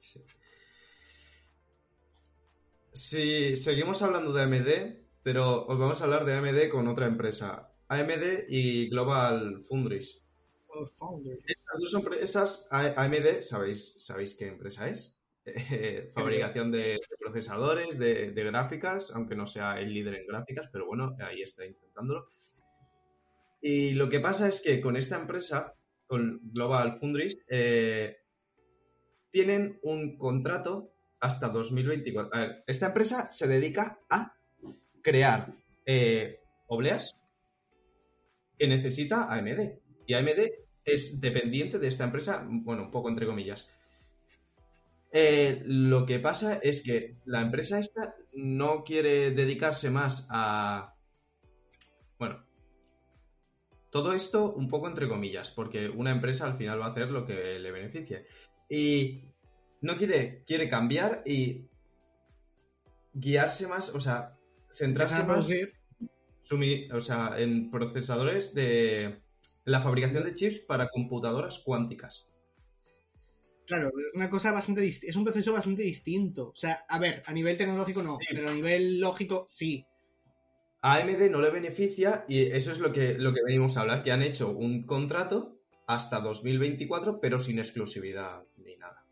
Sí. 0.00 0.22
Sí, 2.92 3.56
seguimos 3.56 4.02
hablando 4.02 4.32
de 4.32 4.42
AMD, 4.42 5.04
pero 5.22 5.66
os 5.66 5.78
vamos 5.78 6.00
a 6.00 6.04
hablar 6.04 6.24
de 6.24 6.34
AMD 6.34 6.70
con 6.70 6.88
otra 6.88 7.06
empresa. 7.06 7.70
AMD 7.88 8.48
y 8.48 8.88
Global 8.88 9.64
Foundries. 9.68 10.20
Estas 11.46 11.78
dos 11.78 11.94
empresas, 11.94 12.66
AMD, 12.70 13.42
¿sabéis, 13.42 13.94
¿sabéis 13.98 14.34
qué 14.34 14.48
empresa 14.48 14.88
es? 14.88 15.16
Eh, 15.46 16.10
fabricación 16.14 16.70
de, 16.70 16.78
de 16.78 17.16
procesadores, 17.18 17.98
de, 17.98 18.32
de 18.32 18.44
gráficas, 18.44 19.12
aunque 19.14 19.36
no 19.36 19.46
sea 19.46 19.78
el 19.78 19.92
líder 19.92 20.14
en 20.14 20.26
gráficas, 20.26 20.68
pero 20.72 20.86
bueno, 20.86 21.14
ahí 21.20 21.42
está 21.42 21.66
intentándolo. 21.66 22.28
Y 23.60 23.92
lo 23.92 24.08
que 24.08 24.20
pasa 24.20 24.48
es 24.48 24.60
que 24.60 24.80
con 24.80 24.96
esta 24.96 25.16
empresa, 25.16 25.74
con 26.06 26.40
Global 26.52 26.98
Foundries, 26.98 27.44
eh, 27.48 28.18
tienen 29.30 29.78
un 29.82 30.16
contrato 30.16 30.92
hasta 31.20 31.48
2024. 31.48 32.34
A 32.34 32.40
ver, 32.40 32.64
esta 32.66 32.86
empresa 32.88 33.32
se 33.32 33.48
dedica 33.48 33.98
a 34.10 34.34
crear 35.02 35.54
eh, 35.86 36.40
obleas 36.66 37.16
que 38.58 38.68
necesita 38.68 39.32
AMD. 39.32 39.78
Y 40.06 40.14
AMD 40.14 40.40
es 40.84 41.20
dependiente 41.20 41.78
de 41.78 41.88
esta 41.88 42.04
empresa, 42.04 42.46
bueno, 42.46 42.82
un 42.82 42.90
poco 42.90 43.08
entre 43.08 43.26
comillas. 43.26 43.70
Eh, 45.16 45.62
lo 45.64 46.06
que 46.06 46.18
pasa 46.18 46.56
es 46.56 46.82
que 46.82 47.18
la 47.24 47.40
empresa 47.40 47.78
esta 47.78 48.16
no 48.32 48.82
quiere 48.82 49.30
dedicarse 49.30 49.88
más 49.88 50.26
a... 50.28 50.92
Bueno, 52.18 52.44
todo 53.90 54.12
esto 54.12 54.52
un 54.54 54.68
poco 54.68 54.88
entre 54.88 55.06
comillas, 55.06 55.52
porque 55.52 55.88
una 55.88 56.10
empresa 56.10 56.46
al 56.46 56.56
final 56.56 56.80
va 56.80 56.86
a 56.86 56.90
hacer 56.90 57.10
lo 57.12 57.24
que 57.24 57.60
le 57.60 57.70
beneficie. 57.70 58.26
Y 58.68 59.22
no 59.82 59.96
quiere, 59.96 60.42
quiere 60.48 60.68
cambiar 60.68 61.22
y 61.24 61.68
guiarse 63.12 63.68
más, 63.68 63.94
o 63.94 64.00
sea, 64.00 64.36
centrarse 64.72 65.22
más 65.22 65.48
sumi- 66.42 66.90
o 66.92 67.00
sea, 67.00 67.38
en 67.38 67.70
procesadores 67.70 68.52
de 68.52 69.20
la 69.64 69.80
fabricación 69.80 70.24
de 70.24 70.34
chips 70.34 70.58
para 70.58 70.88
computadoras 70.88 71.60
cuánticas. 71.60 72.33
Claro, 73.66 73.88
es 73.88 74.14
una 74.14 74.28
cosa 74.28 74.52
bastante 74.52 74.86
es 74.86 75.16
un 75.16 75.24
proceso 75.24 75.52
bastante 75.52 75.82
distinto. 75.82 76.50
O 76.50 76.56
sea, 76.56 76.84
a 76.88 76.98
ver, 76.98 77.22
a 77.26 77.32
nivel 77.32 77.56
tecnológico 77.56 78.02
no, 78.02 78.18
Sí. 78.20 78.26
pero 78.30 78.50
a 78.50 78.54
nivel 78.54 79.00
lógico 79.00 79.46
sí. 79.48 79.86
A 80.82 80.96
AMD 80.96 81.30
no 81.30 81.40
le 81.40 81.50
beneficia 81.50 82.26
y 82.28 82.42
eso 82.42 82.70
es 82.70 82.78
lo 82.78 82.92
que, 82.92 83.14
lo 83.14 83.32
que 83.32 83.42
venimos 83.42 83.76
a 83.76 83.80
hablar, 83.80 84.02
que 84.02 84.12
han 84.12 84.22
hecho 84.22 84.50
un 84.50 84.84
contrato 84.84 85.58
hasta 85.86 86.20
2024, 86.20 87.20
pero 87.20 87.40
sin 87.40 87.58
exclusividad 87.58 88.42
ni 88.58 88.76
nada. 88.76 89.02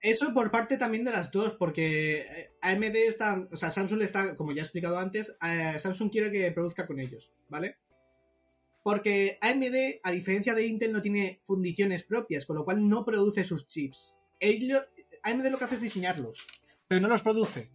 Eso 0.00 0.34
por 0.34 0.50
parte 0.50 0.76
también 0.76 1.04
de 1.04 1.12
las 1.12 1.30
dos, 1.30 1.54
porque 1.54 2.16
eh, 2.18 2.50
AMD 2.60 2.96
está, 2.96 3.48
o 3.50 3.56
sea, 3.56 3.70
Samsung 3.70 4.02
está, 4.02 4.36
como 4.36 4.52
ya 4.52 4.60
he 4.62 4.64
explicado 4.64 4.98
antes, 4.98 5.32
eh, 5.42 5.78
Samsung 5.80 6.10
quiere 6.10 6.30
que 6.30 6.50
produzca 6.50 6.86
con 6.86 7.00
ellos, 7.00 7.30
¿vale? 7.48 7.78
Porque 8.84 9.38
AMD, 9.40 10.00
a 10.04 10.12
diferencia 10.12 10.54
de 10.54 10.66
Intel, 10.66 10.92
no 10.92 11.02
tiene 11.02 11.40
fundiciones 11.42 12.04
propias, 12.04 12.46
con 12.46 12.54
lo 12.54 12.64
cual 12.64 12.88
no 12.88 13.04
produce 13.04 13.42
sus 13.44 13.66
chips. 13.66 14.14
AMD 15.22 15.46
lo 15.46 15.58
que 15.58 15.64
hace 15.64 15.74
es 15.74 15.80
diseñarlos, 15.80 16.46
pero 16.86 17.00
no 17.00 17.08
los 17.08 17.22
produce. 17.22 17.70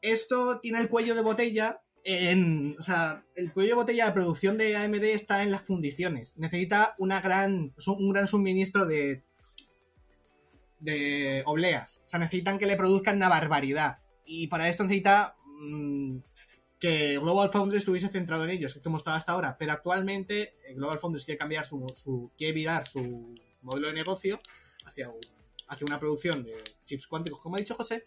Esto 0.00 0.60
tiene 0.60 0.78
el 0.78 0.88
cuello 0.88 1.16
de 1.16 1.22
botella 1.22 1.80
en, 2.04 2.76
o 2.78 2.82
sea, 2.84 3.24
el 3.34 3.52
cuello 3.52 3.70
de 3.70 3.74
botella 3.74 4.06
de 4.06 4.12
producción 4.12 4.58
de 4.58 4.76
AMD 4.76 5.02
está 5.04 5.42
en 5.42 5.50
las 5.50 5.62
fundiciones. 5.62 6.36
Necesita 6.36 6.94
una 6.98 7.20
gran, 7.20 7.74
un 7.86 8.12
gran 8.12 8.28
suministro 8.28 8.86
de 8.86 9.24
de 10.84 11.42
obleas. 11.46 12.02
O 12.04 12.08
sea, 12.08 12.18
necesitan 12.18 12.58
que 12.58 12.66
le 12.66 12.76
produzcan 12.76 13.16
una 13.16 13.28
barbaridad. 13.28 13.98
Y 14.26 14.46
para 14.48 14.68
esto 14.68 14.84
necesita 14.84 15.36
mm, 15.60 16.18
que 16.84 17.16
Global 17.16 17.48
Foundries 17.50 17.80
estuviese 17.80 18.08
centrado 18.08 18.44
en 18.44 18.50
ellos, 18.50 18.78
hemos 18.84 18.98
estado 18.98 19.16
hasta 19.16 19.32
ahora. 19.32 19.56
Pero 19.58 19.72
actualmente 19.72 20.52
eh, 20.66 20.74
Global 20.74 20.98
Foundries 20.98 21.24
quiere 21.24 21.38
cambiar 21.38 21.64
su, 21.64 22.30
quiere 22.36 22.52
virar 22.52 22.86
su 22.86 23.34
modelo 23.62 23.86
de 23.86 23.94
negocio 23.94 24.38
hacia, 24.84 25.10
hacia 25.68 25.86
una 25.86 25.98
producción 25.98 26.44
de 26.44 26.62
chips 26.84 27.06
cuánticos, 27.06 27.40
como 27.40 27.56
ha 27.56 27.60
dicho 27.60 27.74
José. 27.74 28.04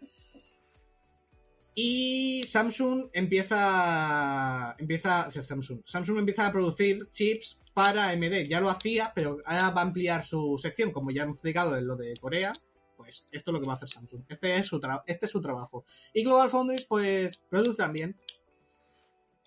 Y 1.73 2.43
Samsung 2.43 3.09
empieza, 3.13 4.75
empieza, 4.77 5.27
o 5.27 5.31
sea, 5.31 5.41
Samsung, 5.41 5.81
Samsung 5.83 6.19
empieza 6.19 6.45
a 6.45 6.51
producir 6.51 7.09
chips 7.11 7.59
para 7.73 8.09
AMD. 8.09 8.47
Ya 8.47 8.61
lo 8.61 8.69
hacía, 8.69 9.11
pero 9.15 9.39
ahora 9.45 9.71
va 9.71 9.81
a 9.81 9.85
ampliar 9.85 10.23
su 10.23 10.55
sección, 10.61 10.91
como 10.91 11.09
ya 11.09 11.23
hemos 11.23 11.37
explicado 11.37 11.75
en 11.75 11.87
lo 11.87 11.95
de 11.95 12.15
Corea. 12.17 12.53
Pues 12.95 13.25
esto 13.31 13.49
es 13.49 13.53
lo 13.53 13.59
que 13.59 13.65
va 13.65 13.73
a 13.73 13.75
hacer 13.77 13.89
Samsung. 13.89 14.21
Este 14.29 14.55
es 14.55 14.67
su, 14.67 14.79
este 15.07 15.25
es 15.25 15.31
su 15.31 15.41
trabajo. 15.41 15.83
Y 16.13 16.23
Global 16.23 16.51
Foundries, 16.51 16.85
pues, 16.85 17.37
produce 17.49 17.77
también. 17.77 18.15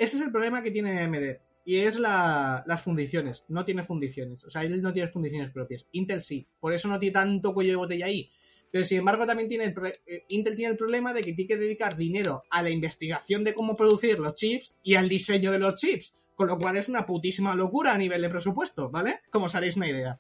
Este 0.00 0.16
es 0.16 0.22
el 0.24 0.32
problema 0.32 0.62
que 0.62 0.70
tiene 0.70 0.98
AMD. 0.98 1.40
Y 1.64 1.76
es 1.76 1.96
la- 1.98 2.64
las 2.66 2.82
fundiciones. 2.82 3.44
No 3.48 3.64
tiene 3.64 3.84
fundiciones. 3.84 4.42
O 4.44 4.50
sea, 4.50 4.62
él 4.62 4.80
no 4.80 4.92
tiene 4.92 5.10
fundiciones 5.10 5.52
propias. 5.52 5.86
Intel 5.92 6.22
sí. 6.22 6.48
Por 6.58 6.72
eso 6.72 6.88
no 6.88 6.98
tiene 6.98 7.12
tanto 7.12 7.52
cuello 7.54 7.70
de 7.72 7.76
botella 7.76 8.06
ahí. 8.06 8.30
Pero 8.72 8.84
sin 8.84 8.98
embargo 8.98 9.26
también 9.26 9.48
tiene 9.48 9.64
el 9.64 9.74
eh, 10.06 10.24
Intel 10.28 10.56
tiene 10.56 10.70
el 10.72 10.76
problema 10.78 11.12
de 11.12 11.20
que 11.22 11.32
tiene 11.34 11.48
que 11.48 11.56
dedicar 11.56 11.96
dinero 11.96 12.42
a 12.50 12.62
la 12.62 12.70
investigación 12.70 13.44
de 13.44 13.52
cómo 13.52 13.76
producir 13.76 14.18
los 14.18 14.36
chips 14.36 14.72
y 14.82 14.94
al 14.94 15.08
diseño 15.08 15.52
de 15.52 15.58
los 15.58 15.74
chips. 15.76 16.12
Con 16.34 16.48
lo 16.48 16.56
cual 16.56 16.76
es 16.78 16.88
una 16.88 17.04
putísima 17.04 17.54
locura 17.54 17.92
a 17.92 17.98
nivel 17.98 18.22
de 18.22 18.30
presupuesto, 18.30 18.88
¿vale? 18.90 19.20
Como 19.30 19.46
os 19.46 19.54
haréis 19.54 19.76
una 19.76 19.88
idea. 19.88 20.18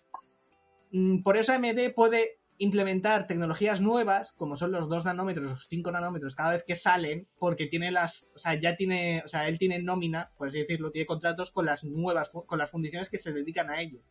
Mm, 0.92 1.22
Por 1.22 1.36
eso 1.36 1.52
AMD 1.52 1.90
puede 1.94 2.39
implementar 2.60 3.26
tecnologías 3.26 3.80
nuevas, 3.80 4.32
como 4.32 4.54
son 4.54 4.70
los 4.70 4.86
2 4.90 5.06
nanómetros, 5.06 5.46
los 5.46 5.66
5 5.66 5.90
nanómetros, 5.90 6.34
cada 6.34 6.52
vez 6.52 6.62
que 6.62 6.76
salen, 6.76 7.26
porque 7.38 7.66
tiene 7.66 7.90
las, 7.90 8.26
o 8.34 8.38
sea, 8.38 8.54
ya 8.54 8.76
tiene, 8.76 9.22
o 9.24 9.28
sea, 9.28 9.48
él 9.48 9.58
tiene 9.58 9.82
nómina, 9.82 10.30
por 10.36 10.48
así 10.48 10.58
decirlo, 10.58 10.90
tiene 10.90 11.06
contratos 11.06 11.50
con 11.50 11.64
las 11.64 11.84
nuevas, 11.84 12.28
con 12.28 12.58
las 12.58 12.70
fundiciones 12.70 13.08
que 13.08 13.16
se 13.16 13.32
dedican 13.32 13.70
a 13.70 13.80
ello. 13.80 14.02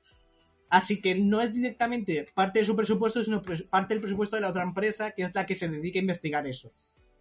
Así 0.67 0.99
que 0.99 1.13
no 1.13 1.41
es 1.41 1.53
directamente 1.53 2.25
parte 2.33 2.59
de 2.59 2.65
su 2.65 2.75
presupuesto, 2.75 3.23
sino 3.23 3.43
parte 3.69 3.93
del 3.93 4.01
presupuesto 4.01 4.35
de 4.35 4.41
la 4.41 4.49
otra 4.49 4.63
empresa, 4.63 5.12
que 5.12 5.23
es 5.23 5.35
la 5.35 5.45
que 5.45 5.53
se 5.53 5.69
dedica 5.69 5.99
a 5.99 6.01
investigar 6.01 6.47
eso. 6.47 6.73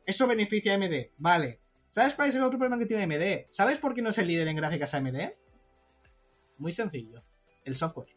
Eso 0.07 0.27
beneficia 0.27 0.73
a 0.73 0.77
AMD, 0.77 1.11
vale. 1.19 1.61
¿Sabes 1.91 2.15
cuál 2.15 2.31
es 2.31 2.37
el 2.37 2.43
otro 2.43 2.59
problema 2.59 2.79
que 2.79 2.87
tiene 2.87 3.03
AMD? 3.03 3.51
¿Sabes 3.51 3.79
por 3.79 3.95
qué 3.95 4.01
no 4.01 4.11
es 4.11 4.19
el 4.19 4.29
líder 4.29 4.49
en 4.49 4.57
gráficas 4.57 4.95
AMD? 4.95 5.33
Muy 6.57 6.73
sencillo. 6.73 7.23
El 7.65 7.77
software. 7.77 8.17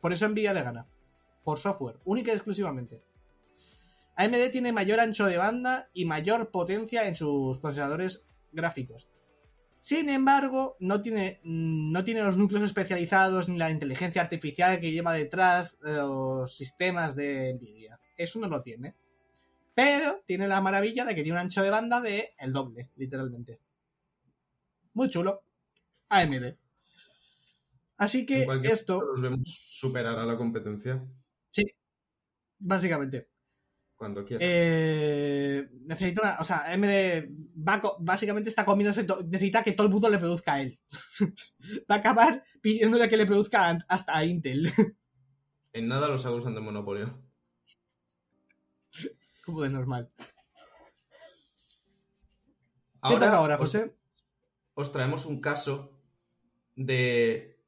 Por 0.00 0.12
eso 0.12 0.28
Nvidia 0.28 0.52
le 0.52 0.64
gana. 0.64 0.88
Por 1.44 1.58
software, 1.58 1.98
única 2.04 2.32
y 2.32 2.34
exclusivamente. 2.34 3.02
AMD 4.16 4.50
tiene 4.52 4.72
mayor 4.72 5.00
ancho 5.00 5.26
de 5.26 5.38
banda 5.38 5.88
y 5.94 6.04
mayor 6.04 6.50
potencia 6.50 7.06
en 7.06 7.14
sus 7.14 7.58
procesadores 7.58 8.26
gráficos. 8.52 9.08
Sin 9.78 10.10
embargo, 10.10 10.76
no 10.78 11.00
tiene, 11.00 11.40
mm, 11.42 11.90
no 11.90 12.04
tiene 12.04 12.22
los 12.22 12.36
núcleos 12.36 12.64
especializados 12.64 13.48
ni 13.48 13.56
la 13.56 13.70
inteligencia 13.70 14.20
artificial 14.20 14.78
que 14.78 14.92
lleva 14.92 15.14
detrás 15.14 15.78
de 15.80 15.96
los 15.96 16.54
sistemas 16.54 17.16
de 17.16 17.54
Nvidia. 17.54 17.98
Eso 18.16 18.38
no 18.38 18.48
lo 18.48 18.60
tiene. 18.60 18.94
Pero 19.74 20.22
tiene 20.26 20.46
la 20.46 20.60
maravilla 20.60 21.06
de 21.06 21.14
que 21.14 21.22
tiene 21.22 21.38
un 21.38 21.46
ancho 21.46 21.62
de 21.62 21.70
banda 21.70 22.02
de 22.02 22.34
el 22.38 22.52
doble, 22.52 22.90
literalmente. 22.96 23.58
Muy 24.92 25.08
chulo. 25.08 25.42
AMD. 26.10 26.56
Así 27.96 28.26
que 28.26 28.46
esto, 28.64 29.00
Los 29.00 29.20
vemos 29.22 29.48
superar 29.70 30.18
a 30.18 30.26
la 30.26 30.36
competencia 30.36 31.02
sí, 31.52 31.62
básicamente. 32.58 33.28
cuando 33.96 34.24
quieran. 34.24 34.46
Eh, 34.48 35.68
necesita 35.82 36.22
una, 36.22 36.36
o 36.40 36.44
sea, 36.44 36.72
AMD 36.72 37.28
va 37.68 37.82
básicamente 38.00 38.48
está 38.50 38.64
comiéndose, 38.64 39.06
necesita 39.26 39.62
que 39.62 39.72
todo 39.72 39.86
el 39.88 39.92
mundo 39.92 40.08
le 40.08 40.18
produzca 40.18 40.54
a 40.54 40.62
él. 40.62 40.78
va 41.90 41.96
a 41.96 41.98
acabar 41.98 42.42
pidiéndole 42.62 43.08
que 43.08 43.16
le 43.18 43.26
produzca 43.26 43.78
hasta 43.88 44.16
a 44.16 44.24
Intel. 44.24 44.72
En 45.72 45.86
nada 45.86 46.08
los 46.08 46.26
acusan 46.26 46.54
de 46.56 46.60
monopolio. 46.60 47.22
Como 49.44 49.62
de 49.62 49.68
normal. 49.68 50.10
¿Qué 50.16 50.28
Ahora, 53.02 53.18
toca 53.26 53.36
ahora, 53.36 53.54
os- 53.54 53.60
José? 53.60 53.94
os 54.74 54.92
traemos 54.92 55.26
un 55.26 55.40
caso 55.40 55.96
de 56.74 57.58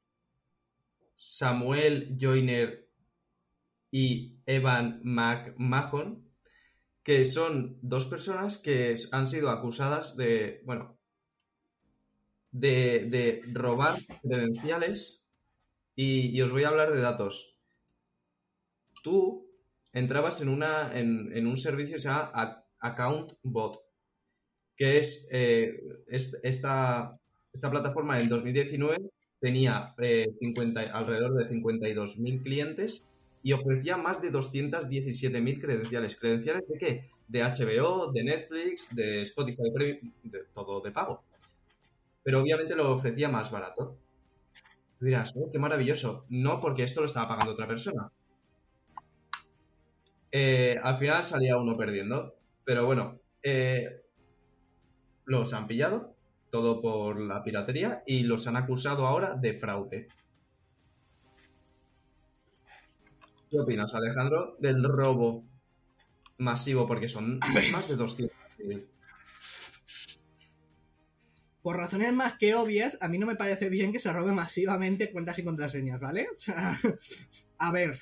Samuel 1.16 2.16
Joyner 2.20 2.81
y 3.92 4.38
Evan 4.46 5.00
McMahon, 5.04 6.28
que 7.04 7.24
son 7.26 7.78
dos 7.82 8.06
personas 8.06 8.58
que 8.58 8.94
han 9.12 9.26
sido 9.28 9.50
acusadas 9.50 10.16
de, 10.16 10.62
bueno, 10.66 10.98
de, 12.52 13.08
de 13.10 13.42
robar 13.52 13.98
credenciales 14.22 15.24
y, 15.96 16.40
os 16.42 16.52
voy 16.52 16.64
a 16.64 16.68
hablar 16.68 16.92
de 16.92 17.00
datos. 17.00 17.56
Tú 19.02 19.46
entrabas 19.92 20.40
en, 20.40 20.48
una, 20.48 20.98
en, 20.98 21.30
en 21.36 21.46
un 21.46 21.56
servicio 21.56 21.96
que 21.96 22.02
se 22.02 22.08
llama 22.08 22.32
Ac- 22.32 22.64
Account 22.80 23.32
Bot, 23.42 23.80
que 24.76 24.98
es, 24.98 25.28
eh, 25.32 25.74
es- 26.08 26.38
esta, 26.42 27.12
esta 27.52 27.70
plataforma 27.70 28.20
en 28.20 28.28
2019 28.28 28.98
tenía 29.40 29.94
eh, 29.98 30.26
50 30.38 30.82
alrededor 30.82 31.34
de 31.36 31.48
52.000 31.48 32.42
clientes 32.42 33.06
y 33.42 33.52
ofrecía 33.52 33.96
más 33.96 34.22
de 34.22 34.30
217.000 34.30 35.60
credenciales. 35.60 36.16
¿Credenciales 36.18 36.68
de 36.68 36.78
qué? 36.78 37.10
De 37.28 37.42
HBO, 37.42 38.12
de 38.12 38.24
Netflix, 38.24 38.94
de 38.94 39.22
Spotify 39.22 39.70
Premium, 39.74 40.12
de 40.22 40.44
todo 40.54 40.80
de 40.80 40.92
pago. 40.92 41.24
Pero 42.22 42.40
obviamente 42.40 42.74
lo 42.76 42.92
ofrecía 42.92 43.28
más 43.28 43.50
barato. 43.50 43.98
Tú 44.98 45.06
dirás, 45.06 45.34
"Oh, 45.36 45.50
qué 45.50 45.58
maravilloso. 45.58 46.26
No, 46.28 46.60
porque 46.60 46.84
esto 46.84 47.00
lo 47.00 47.06
estaba 47.06 47.28
pagando 47.28 47.52
otra 47.52 47.66
persona. 47.66 48.10
Eh, 50.30 50.78
al 50.82 50.98
final 50.98 51.22
salía 51.24 51.56
uno 51.58 51.76
perdiendo. 51.76 52.34
Pero 52.64 52.86
bueno, 52.86 53.20
eh, 53.42 54.02
los 55.24 55.52
han 55.52 55.66
pillado, 55.66 56.14
todo 56.50 56.80
por 56.80 57.20
la 57.20 57.42
piratería, 57.42 58.02
y 58.06 58.22
los 58.22 58.46
han 58.46 58.56
acusado 58.56 59.06
ahora 59.06 59.34
de 59.34 59.58
fraude. 59.58 60.08
¿Qué 63.52 63.60
opinas, 63.60 63.94
Alejandro, 63.94 64.56
del 64.60 64.82
robo 64.82 65.44
masivo? 66.38 66.86
Porque 66.86 67.06
son 67.06 67.38
más 67.70 67.86
de 67.86 67.96
200. 67.96 68.34
Por 71.60 71.76
razones 71.76 72.14
más 72.14 72.38
que 72.38 72.54
obvias, 72.54 72.96
a 73.02 73.08
mí 73.08 73.18
no 73.18 73.26
me 73.26 73.36
parece 73.36 73.68
bien 73.68 73.92
que 73.92 74.00
se 74.00 74.10
robe 74.10 74.32
masivamente 74.32 75.12
cuentas 75.12 75.38
y 75.38 75.44
contraseñas, 75.44 76.00
¿vale? 76.00 76.28
O 76.34 76.38
sea, 76.38 76.78
a 77.58 77.72
ver, 77.72 77.98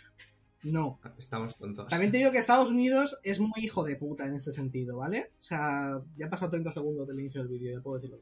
no. 0.62 1.00
Estamos 1.18 1.58
tontos. 1.58 1.88
También 1.88 2.12
te 2.12 2.18
digo 2.18 2.30
que 2.30 2.38
Estados 2.38 2.70
Unidos 2.70 3.18
es 3.24 3.40
muy 3.40 3.64
hijo 3.64 3.82
de 3.82 3.96
puta 3.96 4.26
en 4.26 4.34
este 4.34 4.52
sentido, 4.52 4.98
¿vale? 4.98 5.32
O 5.36 5.42
sea, 5.42 6.00
ya 6.16 6.26
han 6.26 6.30
pasado 6.30 6.52
30 6.52 6.70
segundos 6.70 7.08
del 7.08 7.18
inicio 7.18 7.42
del 7.42 7.50
vídeo, 7.50 7.76
ya 7.76 7.82
puedo 7.82 7.98
decirlo. 7.98 8.20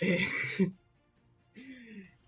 Eh, 0.00 0.20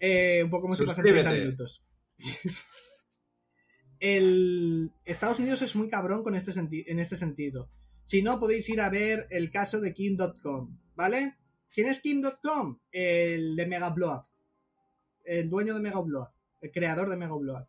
eh, 0.00 0.42
un 0.42 0.50
poco 0.50 0.62
como 0.62 0.74
si 0.74 0.84
pasan 0.84 1.04
30 1.04 1.22
Suscríbete. 1.22 1.44
minutos. 1.44 1.84
El 4.00 4.92
Estados 5.04 5.38
Unidos 5.38 5.62
es 5.62 5.74
muy 5.74 5.88
cabrón 5.88 6.22
con 6.22 6.34
este 6.34 6.52
en 6.58 6.98
este 6.98 7.16
sentido. 7.16 7.68
Si 8.04 8.22
no, 8.22 8.38
podéis 8.38 8.68
ir 8.68 8.80
a 8.80 8.90
ver 8.90 9.26
el 9.30 9.50
caso 9.50 9.80
de 9.80 9.92
Kim.com, 9.94 10.78
¿vale? 10.94 11.36
¿Quién 11.72 11.88
es 11.88 12.00
Kim.com? 12.00 12.78
El 12.92 13.56
de 13.56 13.66
Mega 13.66 13.90
Blood. 13.90 14.22
El 15.24 15.50
dueño 15.50 15.74
de 15.74 15.80
Mega 15.80 16.00
Blood. 16.00 16.28
El 16.60 16.70
creador 16.70 17.10
de 17.10 17.16
Mega 17.16 17.36
Blood. 17.36 17.64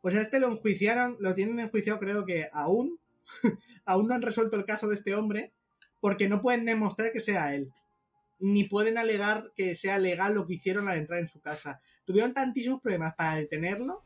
Pues 0.00 0.14
a 0.16 0.20
este 0.20 0.38
lo 0.38 0.48
enjuiciaron, 0.48 1.16
lo 1.18 1.34
tienen 1.34 1.58
enjuiciado 1.58 1.98
creo 1.98 2.24
que 2.24 2.48
aún, 2.52 2.98
aún 3.86 4.08
no 4.08 4.14
han 4.14 4.22
resuelto 4.22 4.56
el 4.56 4.66
caso 4.66 4.86
de 4.88 4.96
este 4.96 5.14
hombre, 5.14 5.52
porque 6.00 6.28
no 6.28 6.42
pueden 6.42 6.66
demostrar 6.66 7.10
que 7.10 7.20
sea 7.20 7.54
él. 7.54 7.72
Ni 8.38 8.64
pueden 8.64 8.98
alegar 8.98 9.50
que 9.56 9.74
sea 9.76 9.98
legal 9.98 10.34
lo 10.34 10.46
que 10.46 10.54
hicieron 10.54 10.88
al 10.88 10.98
entrar 10.98 11.20
en 11.20 11.28
su 11.28 11.40
casa. 11.40 11.80
Tuvieron 12.04 12.34
tantísimos 12.34 12.82
problemas 12.82 13.14
para 13.14 13.36
detenerlo 13.36 14.02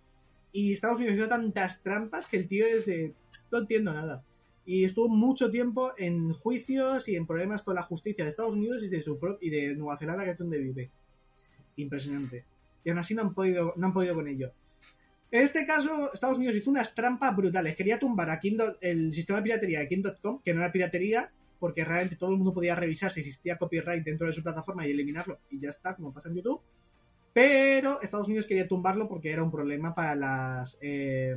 y 0.52 0.72
Estados 0.72 0.98
Unidos 0.98 1.16
hizo 1.16 1.28
tantas 1.28 1.82
trampas 1.82 2.26
que 2.26 2.36
el 2.38 2.48
tío 2.48 2.66
es 2.66 2.86
de... 2.86 3.14
No 3.50 3.58
entiendo 3.58 3.92
nada. 3.92 4.24
Y 4.66 4.84
estuvo 4.84 5.08
mucho 5.08 5.50
tiempo 5.50 5.92
en 5.96 6.32
juicios 6.32 7.08
y 7.08 7.16
en 7.16 7.26
problemas 7.26 7.62
con 7.62 7.74
la 7.74 7.82
justicia 7.82 8.24
de 8.24 8.30
Estados 8.30 8.54
Unidos 8.54 8.82
y 8.82 8.88
de, 8.88 9.02
su 9.02 9.18
y 9.40 9.50
de 9.50 9.74
Nueva 9.76 9.98
Zelanda, 9.98 10.24
que 10.24 10.32
es 10.32 10.38
donde 10.38 10.58
vive. 10.58 10.90
Impresionante. 11.76 12.44
Y 12.84 12.90
aún 12.90 12.98
así 12.98 13.14
no 13.14 13.22
han 13.22 13.34
podido, 13.34 13.72
no 13.76 13.86
han 13.86 13.92
podido 13.92 14.14
con 14.14 14.28
ello. 14.28 14.52
En 15.30 15.42
este 15.42 15.66
caso, 15.66 16.12
Estados 16.12 16.38
Unidos 16.38 16.56
hizo 16.56 16.70
unas 16.70 16.94
trampas 16.94 17.36
brutales. 17.36 17.76
Quería 17.76 17.98
tumbar 17.98 18.30
a 18.30 18.40
King 18.40 18.56
dot- 18.56 18.78
el 18.80 19.12
sistema 19.12 19.38
de 19.38 19.42
piratería 19.44 19.80
de 19.80 19.88
King.com, 19.88 20.40
que 20.42 20.54
no 20.54 20.60
era 20.60 20.72
piratería, 20.72 21.30
porque 21.58 21.84
realmente 21.84 22.16
todo 22.16 22.30
el 22.30 22.36
mundo 22.36 22.54
podía 22.54 22.74
revisar 22.74 23.10
si 23.10 23.20
existía 23.20 23.58
copyright 23.58 24.04
dentro 24.04 24.26
de 24.26 24.32
su 24.32 24.42
plataforma 24.42 24.86
y 24.86 24.90
eliminarlo, 24.90 25.38
y 25.50 25.58
ya 25.58 25.70
está, 25.70 25.96
como 25.96 26.12
pasa 26.12 26.28
en 26.28 26.36
YouTube. 26.36 26.60
Pero 27.38 28.02
Estados 28.02 28.26
Unidos 28.26 28.46
quería 28.46 28.66
tumbarlo 28.66 29.06
porque 29.06 29.30
era 29.30 29.44
un 29.44 29.52
problema 29.52 29.94
para 29.94 30.16
las, 30.16 30.76
eh, 30.80 31.36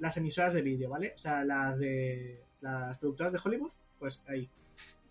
las 0.00 0.16
emisoras 0.16 0.54
de 0.54 0.62
vídeo, 0.62 0.90
¿vale? 0.90 1.12
O 1.14 1.18
sea, 1.18 1.44
las 1.44 1.78
de 1.78 2.42
las 2.60 2.98
productoras 2.98 3.32
de 3.32 3.38
Hollywood, 3.40 3.70
pues 4.00 4.20
ahí. 4.26 4.50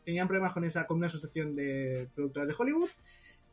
Tenían 0.04 0.28
problemas 0.28 0.52
con 0.52 0.66
esa, 0.66 0.86
con 0.88 0.98
una 0.98 1.08
asociación 1.08 1.56
de 1.56 2.10
productoras 2.14 2.50
de 2.50 2.56
Hollywood, 2.58 2.90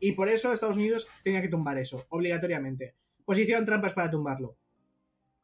y 0.01 0.11
por 0.11 0.27
eso 0.27 0.51
Estados 0.51 0.75
Unidos 0.75 1.07
tenía 1.23 1.41
que 1.41 1.47
tumbar 1.47 1.77
eso, 1.77 2.05
obligatoriamente. 2.09 2.95
Pues 3.23 3.39
hicieron 3.39 3.65
trampas 3.65 3.93
para 3.93 4.11
tumbarlo. 4.11 4.57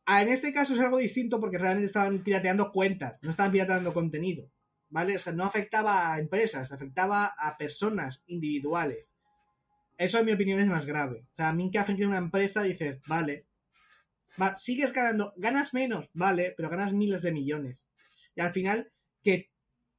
Ah, 0.06 0.24
en 0.24 0.28
este 0.28 0.52
caso 0.52 0.74
es 0.74 0.82
algo 0.82 0.98
distinto 0.98 1.40
porque 1.40 1.58
realmente 1.58 1.86
estaban 1.86 2.22
pirateando 2.22 2.74
cuentas, 2.74 3.24
no 3.24 3.32
estaban 3.32 3.54
pirateando 3.54 3.94
contenido. 3.94 4.50
¿Vale? 4.90 5.16
O 5.16 5.20
sea, 5.20 5.32
no 5.32 5.46
afectaba 5.46 6.14
a 6.14 6.20
empresas, 6.20 6.74
afectaba 6.74 7.28
a 7.28 7.58
personas 7.58 8.22
individuales. 8.28 9.14
Eso, 10.04 10.20
en 10.20 10.26
mi 10.26 10.34
opinión, 10.34 10.60
es 10.60 10.68
más 10.68 10.86
grave. 10.86 11.26
O 11.32 11.36
sea, 11.36 11.50
a 11.50 11.54
mí 11.54 11.72
que 11.72 11.80
afecte 11.80 12.04
a 12.04 12.08
una 12.08 12.18
empresa 12.18 12.64
dices, 12.64 13.00
vale, 13.08 13.46
va- 14.42 14.58
sigues 14.58 14.92
ganando, 14.94 15.34
ganas 15.38 15.74
menos, 15.74 16.10
vale, 16.14 16.54
pero 16.58 16.70
ganas 16.70 16.94
miles 16.94 17.22
de 17.22 17.32
millones. 17.32 17.88
Y 18.36 18.42
al 18.42 18.52
final, 18.52 18.92
que 19.24 19.50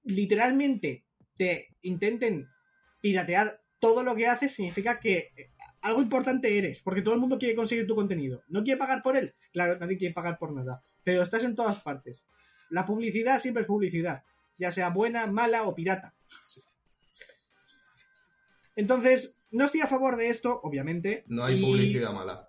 literalmente 0.04 1.04
te 1.36 1.68
intenten 1.82 2.48
piratear 3.00 3.62
todo 3.78 4.02
lo 4.02 4.14
que 4.14 4.26
haces 4.26 4.54
significa 4.54 5.00
que 5.00 5.32
eh, 5.36 5.50
algo 5.80 6.02
importante 6.02 6.58
eres, 6.58 6.82
porque 6.82 7.02
todo 7.02 7.14
el 7.14 7.20
mundo 7.20 7.38
quiere 7.38 7.54
conseguir 7.54 7.86
tu 7.86 7.94
contenido. 7.94 8.42
¿No 8.48 8.62
quiere 8.62 8.78
pagar 8.78 9.02
por 9.02 9.16
él? 9.16 9.34
Claro, 9.52 9.78
nadie 9.78 9.98
quiere 9.98 10.14
pagar 10.14 10.38
por 10.38 10.52
nada. 10.52 10.82
Pero 11.02 11.22
estás 11.22 11.44
en 11.44 11.54
todas 11.56 11.80
partes. 11.82 12.22
La 12.70 12.86
publicidad 12.86 13.40
siempre 13.40 13.62
es 13.62 13.66
publicidad, 13.68 14.22
ya 14.58 14.70
sea 14.72 14.90
buena, 14.90 15.26
mala 15.26 15.64
o 15.64 15.74
pirata. 15.74 16.14
Entonces, 18.76 19.34
no 19.54 19.66
estoy 19.66 19.80
a 19.82 19.86
favor 19.86 20.16
de 20.16 20.28
esto, 20.28 20.60
obviamente. 20.62 21.24
No 21.28 21.44
hay 21.44 21.58
y- 21.58 21.64
publicidad 21.64 22.12
mala. 22.12 22.48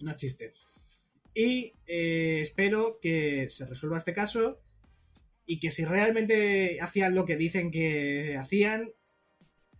no 0.00 0.10
existe. 0.10 0.52
Y 1.34 1.72
eh, 1.86 2.40
espero 2.42 2.98
que 3.00 3.48
se 3.48 3.66
resuelva 3.66 3.98
este 3.98 4.14
caso 4.14 4.60
y 5.46 5.58
que 5.58 5.70
si 5.70 5.84
realmente 5.84 6.78
hacían 6.80 7.14
lo 7.14 7.24
que 7.24 7.36
dicen 7.36 7.70
que 7.70 8.36
hacían, 8.36 8.90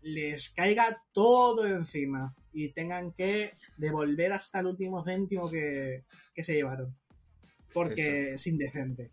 les 0.03 0.51
caiga 0.51 1.03
todo 1.13 1.67
encima 1.67 2.35
y 2.53 2.71
tengan 2.73 3.13
que 3.13 3.53
devolver 3.77 4.33
hasta 4.33 4.61
el 4.61 4.67
último 4.67 5.05
céntimo 5.05 5.51
que, 5.51 6.05
que 6.35 6.45
se 6.45 6.55
llevaron. 6.55 6.97
Porque 7.73 8.35
es 8.35 8.47
indecente. 8.47 9.11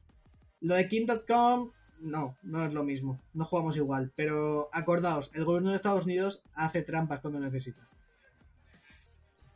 Lo 0.61 0.75
de 0.75 0.87
King.com, 0.87 1.71
no, 2.01 2.37
no 2.43 2.65
es 2.65 2.73
lo 2.73 2.83
mismo. 2.83 3.21
No 3.33 3.45
jugamos 3.45 3.77
igual. 3.77 4.11
Pero 4.15 4.69
acordaos, 4.73 5.31
el 5.33 5.45
gobierno 5.45 5.69
de 5.69 5.77
Estados 5.77 6.05
Unidos 6.05 6.43
hace 6.53 6.81
trampas 6.81 7.21
cuando 7.21 7.39
necesita. 7.39 7.87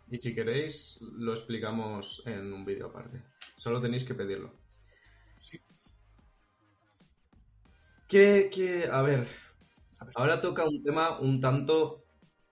Y 0.10 0.20
si 0.20 0.36
queréis, 0.36 0.98
lo 1.02 1.34
explicamos 1.34 2.22
en 2.26 2.54
un 2.54 2.64
vídeo 2.64 2.88
aparte. 2.88 3.22
Solo 3.58 3.82
tenéis 3.82 4.04
que 4.04 4.14
pedirlo. 4.14 4.54
Sí. 5.42 5.60
Que, 8.08 8.50
que, 8.54 8.88
a 8.92 9.02
ver, 9.02 9.28
ahora 10.14 10.42
toca 10.42 10.64
un 10.64 10.84
tema 10.84 11.20
un 11.20 11.42
tanto 11.42 12.06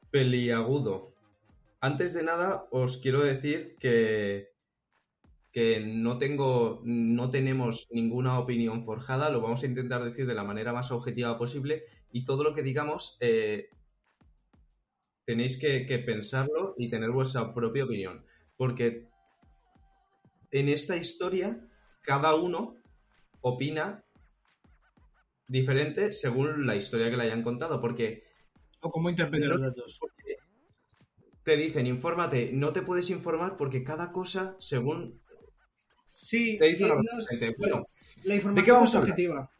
peliagudo. 0.09 1.13
Antes 1.79 2.13
de 2.13 2.23
nada, 2.23 2.67
os 2.71 2.97
quiero 2.97 3.21
decir 3.21 3.75
que 3.79 4.52
que 5.53 5.79
no 5.79 6.17
tengo, 6.17 6.81
no 6.83 7.29
tenemos 7.29 7.87
ninguna 7.91 8.39
opinión 8.39 8.83
forjada, 8.83 9.29
lo 9.29 9.39
vamos 9.39 9.63
a 9.63 9.67
intentar 9.67 10.03
decir 10.03 10.25
de 10.25 10.33
la 10.33 10.43
manera 10.43 10.73
más 10.73 10.91
objetiva 10.91 11.37
posible 11.37 11.83
y 12.11 12.25
todo 12.25 12.43
lo 12.43 12.55
que 12.55 12.63
digamos 12.63 13.17
eh, 13.21 13.69
tenéis 15.25 15.59
que, 15.59 15.85
que 15.85 15.99
pensarlo 15.99 16.73
y 16.77 16.89
tener 16.89 17.11
vuestra 17.11 17.53
propia 17.53 17.85
opinión. 17.85 18.25
Porque 18.57 19.07
en 20.51 20.69
esta 20.69 20.97
historia 20.97 21.59
cada 22.01 22.35
uno 22.35 22.77
opina 23.41 24.03
diferente 25.47 26.11
según 26.13 26.65
la 26.65 26.75
historia 26.75 27.09
que 27.09 27.17
le 27.17 27.23
hayan 27.23 27.43
contado, 27.43 27.79
porque 27.79 28.23
O 28.81 28.89
cómo 28.89 29.09
interpretar 29.09 29.49
los 29.49 29.61
datos. 29.61 29.99
te 31.43 31.57
dicen, 31.57 31.87
infórmate, 31.87 32.51
no 32.53 32.71
te 32.73 32.81
puedes 32.81 33.09
informar 33.09 33.57
porque 33.57 33.83
cada 33.83 34.11
cosa, 34.11 34.55
según 34.59 35.21
Sí, 36.23 36.57
te 36.57 36.67
dice 36.67 36.85
eh, 36.85 36.91
una. 36.91 37.53
Bueno, 37.57 37.87
la 38.23 38.35
información 38.35 38.65
qué 38.65 38.71
vamos 38.71 38.89
es 38.89 38.95
a 38.95 38.99
objetiva. 38.99 39.51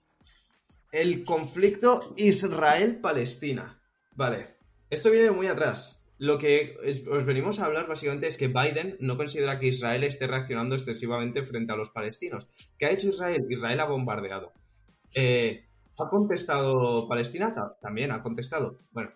el 0.92 1.26
conflicto 1.26 2.14
Israel-Palestina. 2.18 3.80
Vale, 4.16 4.56
esto 4.90 5.10
viene 5.12 5.26
de 5.26 5.32
muy 5.32 5.48
atrás. 5.48 6.00
Lo 6.20 6.38
que 6.38 6.78
os 7.10 7.26
venimos 7.26 7.60
a 7.60 7.66
hablar 7.66 7.88
básicamente 7.88 8.28
es 8.28 8.38
que 8.38 8.48
Biden 8.48 8.96
no 9.02 9.18
considera 9.18 9.60
que 9.60 9.68
Israel 9.68 10.04
esté 10.06 10.26
reaccionando 10.28 10.76
excesivamente 10.76 11.44
frente 11.44 11.74
a 11.74 11.76
los 11.76 11.90
palestinos. 11.90 12.48
¿Qué 12.78 12.86
ha 12.86 12.92
hecho 12.92 13.10
Israel? 13.10 13.46
Israel 13.50 13.80
ha 13.82 13.86
bombardeado. 13.86 14.54
Eh, 15.16 15.66
¿Ha 16.00 16.10
contestado 16.10 17.08
Palestina? 17.10 17.54
Ta- 17.54 17.76
También 17.82 18.12
ha 18.12 18.24
contestado. 18.24 18.80
Bueno, 18.92 19.12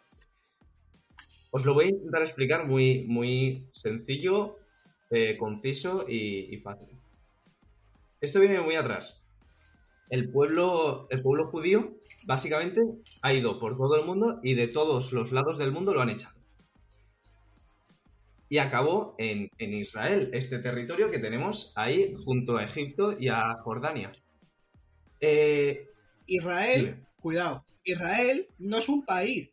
os 1.51 1.63
lo 1.65 1.73
voy 1.73 1.85
a 1.85 1.89
intentar 1.89 2.23
explicar 2.23 2.67
muy, 2.67 3.05
muy 3.07 3.69
sencillo, 3.71 4.57
eh, 5.09 5.37
conciso 5.37 6.05
y, 6.09 6.53
y 6.53 6.57
fácil. 6.57 6.96
Esto 8.21 8.39
viene 8.39 8.59
muy 8.61 8.75
atrás. 8.75 9.23
El 10.09 10.31
pueblo, 10.31 11.07
el 11.09 11.21
pueblo 11.21 11.47
judío 11.49 11.97
básicamente 12.25 12.81
ha 13.21 13.33
ido 13.33 13.59
por 13.59 13.75
todo 13.77 13.95
el 13.97 14.05
mundo 14.05 14.39
y 14.43 14.55
de 14.55 14.67
todos 14.67 15.11
los 15.11 15.31
lados 15.31 15.57
del 15.57 15.71
mundo 15.71 15.93
lo 15.93 16.01
han 16.01 16.09
echado. 16.09 16.35
Y 18.49 18.59
acabó 18.59 19.15
en, 19.17 19.49
en 19.57 19.73
Israel, 19.73 20.29
este 20.33 20.59
territorio 20.59 21.11
que 21.11 21.19
tenemos 21.19 21.73
ahí 21.75 22.15
junto 22.23 22.55
a 22.57 22.63
Egipto 22.63 23.17
y 23.19 23.27
a 23.27 23.55
Jordania. 23.61 24.11
Eh, 25.19 25.89
Israel, 26.27 26.81
Dime. 26.85 27.05
cuidado, 27.19 27.65
Israel 27.83 28.47
no 28.57 28.77
es 28.77 28.87
un 28.87 29.03
país. 29.05 29.49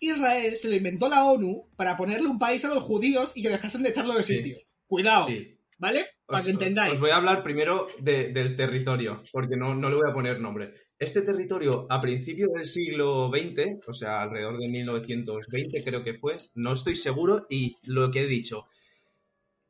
Israel 0.00 0.56
se 0.56 0.68
lo 0.68 0.76
inventó 0.76 1.08
la 1.08 1.24
ONU 1.24 1.66
para 1.76 1.96
ponerle 1.96 2.28
un 2.28 2.38
país 2.38 2.64
a 2.66 2.68
los 2.74 2.82
judíos 2.82 3.32
y 3.34 3.42
que 3.42 3.48
dejasen 3.48 3.82
de 3.82 3.88
echarlo 3.90 4.12
de 4.14 4.22
Sí. 4.22 4.36
sitios. 4.36 4.62
Cuidado, 4.86 5.26
sí, 5.26 5.56
¿vale? 5.78 6.06
Para 6.28 6.40
Os- 6.40 6.44
que 6.46 6.52
entendáis. 6.56 6.92
Os 6.94 7.00
voy 7.04 7.10
a 7.12 7.16
hablar 7.20 7.38
primero 7.48 7.74
de- 8.08 8.28
del 8.36 8.54
territorio, 8.62 9.12
porque 9.32 9.56
no, 9.56 9.74
no 9.74 9.88
le 9.90 9.96
voy 9.96 10.08
a 10.10 10.14
poner 10.18 10.36
nombre. 10.40 10.64
Este 10.98 11.22
territorio, 11.22 11.72
a 11.88 12.00
principios 12.06 12.50
del 12.56 12.66
siglo 12.78 13.30
XX, 13.36 13.80
o 13.86 13.94
sea, 13.94 14.12
alrededor 14.22 14.58
de 14.58 14.68
1920 14.68 15.82
creo 15.84 16.02
que 16.04 16.14
fue, 16.22 16.34
no 16.54 16.72
estoy 16.74 16.96
seguro, 16.96 17.46
y 17.48 17.76
lo 17.84 18.10
que 18.10 18.20
he 18.22 18.26
dicho, 18.26 18.66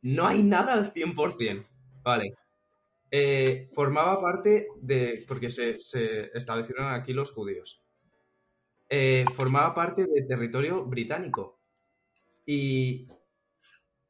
no 0.03 0.27
hay 0.27 0.42
nada 0.42 0.75
al 0.75 0.92
100%, 0.92 1.66
¿vale? 2.03 2.35
Eh, 3.11 3.68
formaba 3.75 4.21
parte 4.21 4.68
de, 4.81 5.25
porque 5.29 5.51
se, 5.51 5.79
se 5.81 6.31
establecieron 6.37 6.92
aquí 6.92 7.12
los 7.14 7.33
judíos, 7.33 7.83
Eh, 8.90 9.25
formaba 9.35 9.75
parte 9.75 10.07
del 10.07 10.27
territorio 10.27 10.85
británico, 10.85 11.61
y 12.47 13.07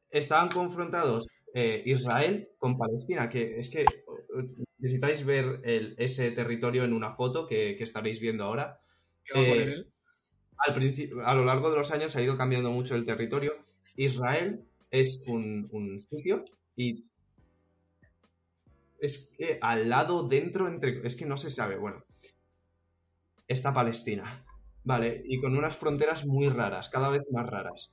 estaban 0.09 0.49
confrontados 0.49 1.27
eh, 1.53 1.83
Israel 1.85 2.49
con 2.57 2.77
Palestina, 2.77 3.29
que 3.29 3.59
es 3.59 3.69
que 3.69 3.81
eh, 3.81 4.05
necesitáis 4.77 5.25
ver 5.25 5.61
el- 5.63 5.95
ese 5.97 6.31
territorio 6.31 6.83
en 6.83 6.93
una 6.93 7.15
foto 7.15 7.47
que, 7.47 7.75
que 7.77 7.83
estaréis 7.83 8.19
viendo 8.19 8.43
ahora. 8.43 8.79
¿Qué 9.23 9.33
va 9.33 9.45
a 9.45 9.49
poner 9.49 9.69
eh, 9.69 9.73
él? 9.73 9.93
Al 10.57 10.75
principio, 10.75 11.25
a 11.25 11.33
lo 11.35 11.45
largo 11.45 11.69
de 11.69 11.77
los 11.77 11.91
años 11.91 12.15
ha 12.15 12.21
ido 12.21 12.37
cambiando 12.37 12.71
mucho 12.71 12.95
el 12.95 13.05
territorio. 13.05 13.65
Israel 13.95 14.65
es 14.91 15.23
un, 15.27 15.69
un 15.71 16.01
sitio 16.01 16.43
y 16.75 17.05
es 18.99 19.33
que 19.37 19.57
al 19.61 19.89
lado, 19.89 20.27
dentro, 20.27 20.67
entre... 20.67 21.05
Es 21.07 21.15
que 21.15 21.25
no 21.25 21.37
se 21.37 21.49
sabe, 21.49 21.77
bueno. 21.77 22.03
Está 23.47 23.73
Palestina, 23.73 24.45
¿vale? 24.83 25.23
Y 25.25 25.39
con 25.41 25.57
unas 25.57 25.77
fronteras 25.77 26.25
muy 26.25 26.49
raras, 26.49 26.89
cada 26.89 27.09
vez 27.09 27.21
más 27.31 27.49
raras. 27.49 27.91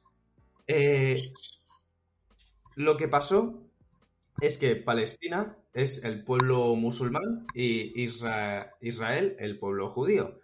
Eh, 0.66 1.16
lo 2.76 2.96
que 2.96 3.08
pasó 3.08 3.68
es 4.40 4.58
que 4.58 4.76
Palestina 4.76 5.56
es 5.72 6.04
el 6.04 6.22
pueblo 6.24 6.74
musulmán 6.76 7.46
y 7.54 8.04
Isra- 8.06 8.72
Israel 8.80 9.36
el 9.40 9.58
pueblo 9.58 9.90
judío. 9.90 10.38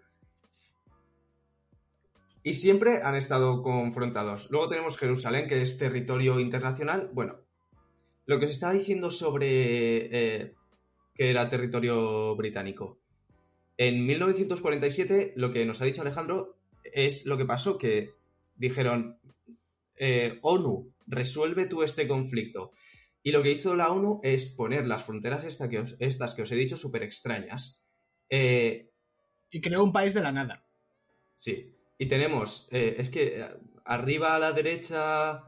Y 2.43 2.55
siempre 2.55 3.03
han 3.03 3.15
estado 3.15 3.63
confrontados. 3.63 4.49
Luego 4.51 4.69
tenemos 4.69 4.99
Jerusalén, 4.99 5.47
que 5.49 5.63
es 5.63 5.79
territorio 5.79 6.41
internacional. 6.41 7.11
Bueno, 7.13 7.37
lo 8.27 8.41
que 8.41 8.47
se 8.49 8.55
está 8.55 8.73
diciendo 8.73 9.11
sobre 9.11 10.07
eh, 10.43 10.55
que 11.15 11.31
era 11.31 11.49
territorio 11.49 12.35
británico. 12.35 12.99
En 13.77 14.07
1947, 14.07 15.35
lo 15.37 15.53
que 15.53 15.65
nos 15.65 15.81
ha 15.81 15.85
dicho 15.85 16.03
Alejandro 16.03 16.57
es 16.83 17.27
lo 17.27 17.37
que 17.37 17.45
pasó, 17.45 17.79
que 17.79 18.11
dijeron, 18.57 19.19
eh, 19.97 20.39
ONU, 20.43 20.92
resuelve 21.07 21.67
tú 21.67 21.83
este 21.83 22.07
conflicto. 22.09 22.73
Y 23.23 23.31
lo 23.33 23.43
que 23.43 23.53
hizo 23.53 23.75
la 23.77 23.91
ONU 23.91 24.21
es 24.25 24.51
poner 24.51 24.87
las 24.87 25.05
fronteras 25.05 25.45
esta 25.45 25.69
que 25.69 25.79
os- 25.79 25.97
estas 26.01 26.35
que 26.35 26.43
os 26.43 26.51
he 26.53 26.57
dicho 26.57 26.77
súper 26.77 27.03
extrañas. 27.03 27.83
Eh, 28.29 28.91
Y 29.51 29.61
creó 29.61 29.85
un 29.85 29.93
país 29.93 30.15
de 30.15 30.23
la 30.23 30.33
nada. 30.33 30.65
Sí. 31.37 31.77
Y 31.99 32.09
tenemos, 32.09 32.69
eh, 32.73 32.97
es 32.99 33.11
que 33.11 33.41
eh, 33.41 33.49
arriba 33.85 34.35
a 34.35 34.39
la 34.39 34.53
derecha 34.53 35.45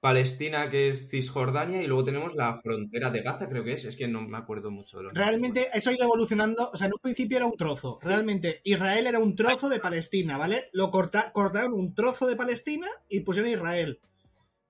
Palestina, 0.00 0.70
que 0.70 0.88
es 0.90 1.08
Cisjordania, 1.10 1.82
y 1.82 1.86
luego 1.86 2.04
tenemos 2.04 2.34
la 2.34 2.58
frontera 2.62 3.10
de 3.10 3.20
Gaza, 3.22 3.48
creo 3.50 3.64
que 3.64 3.72
es. 3.74 3.84
Es 3.84 3.96
que 3.96 4.08
no 4.08 4.22
me 4.22 4.38
acuerdo 4.38 4.70
mucho 4.70 4.96
de 4.96 5.04
los 5.04 5.12
nombres. 5.12 5.26
Realmente 5.26 5.68
eso 5.74 5.90
ha 5.90 5.92
ido 5.92 6.04
evolucionando, 6.04 6.70
o 6.72 6.76
sea, 6.76 6.86
en 6.86 6.94
un 6.94 7.00
principio 7.00 7.36
era 7.36 7.46
un 7.46 7.56
trozo. 7.56 7.98
Realmente 8.02 8.60
Israel 8.64 9.06
era 9.06 9.18
un 9.18 9.36
trozo 9.36 9.68
de 9.68 9.78
Palestina, 9.80 10.38
¿vale? 10.38 10.70
Lo 10.72 10.90
corta- 10.90 11.32
cortaron 11.32 11.74
un 11.74 11.94
trozo 11.94 12.26
de 12.26 12.36
Palestina 12.36 12.86
y 13.10 13.20
pusieron 13.20 13.50
Israel. 13.50 14.00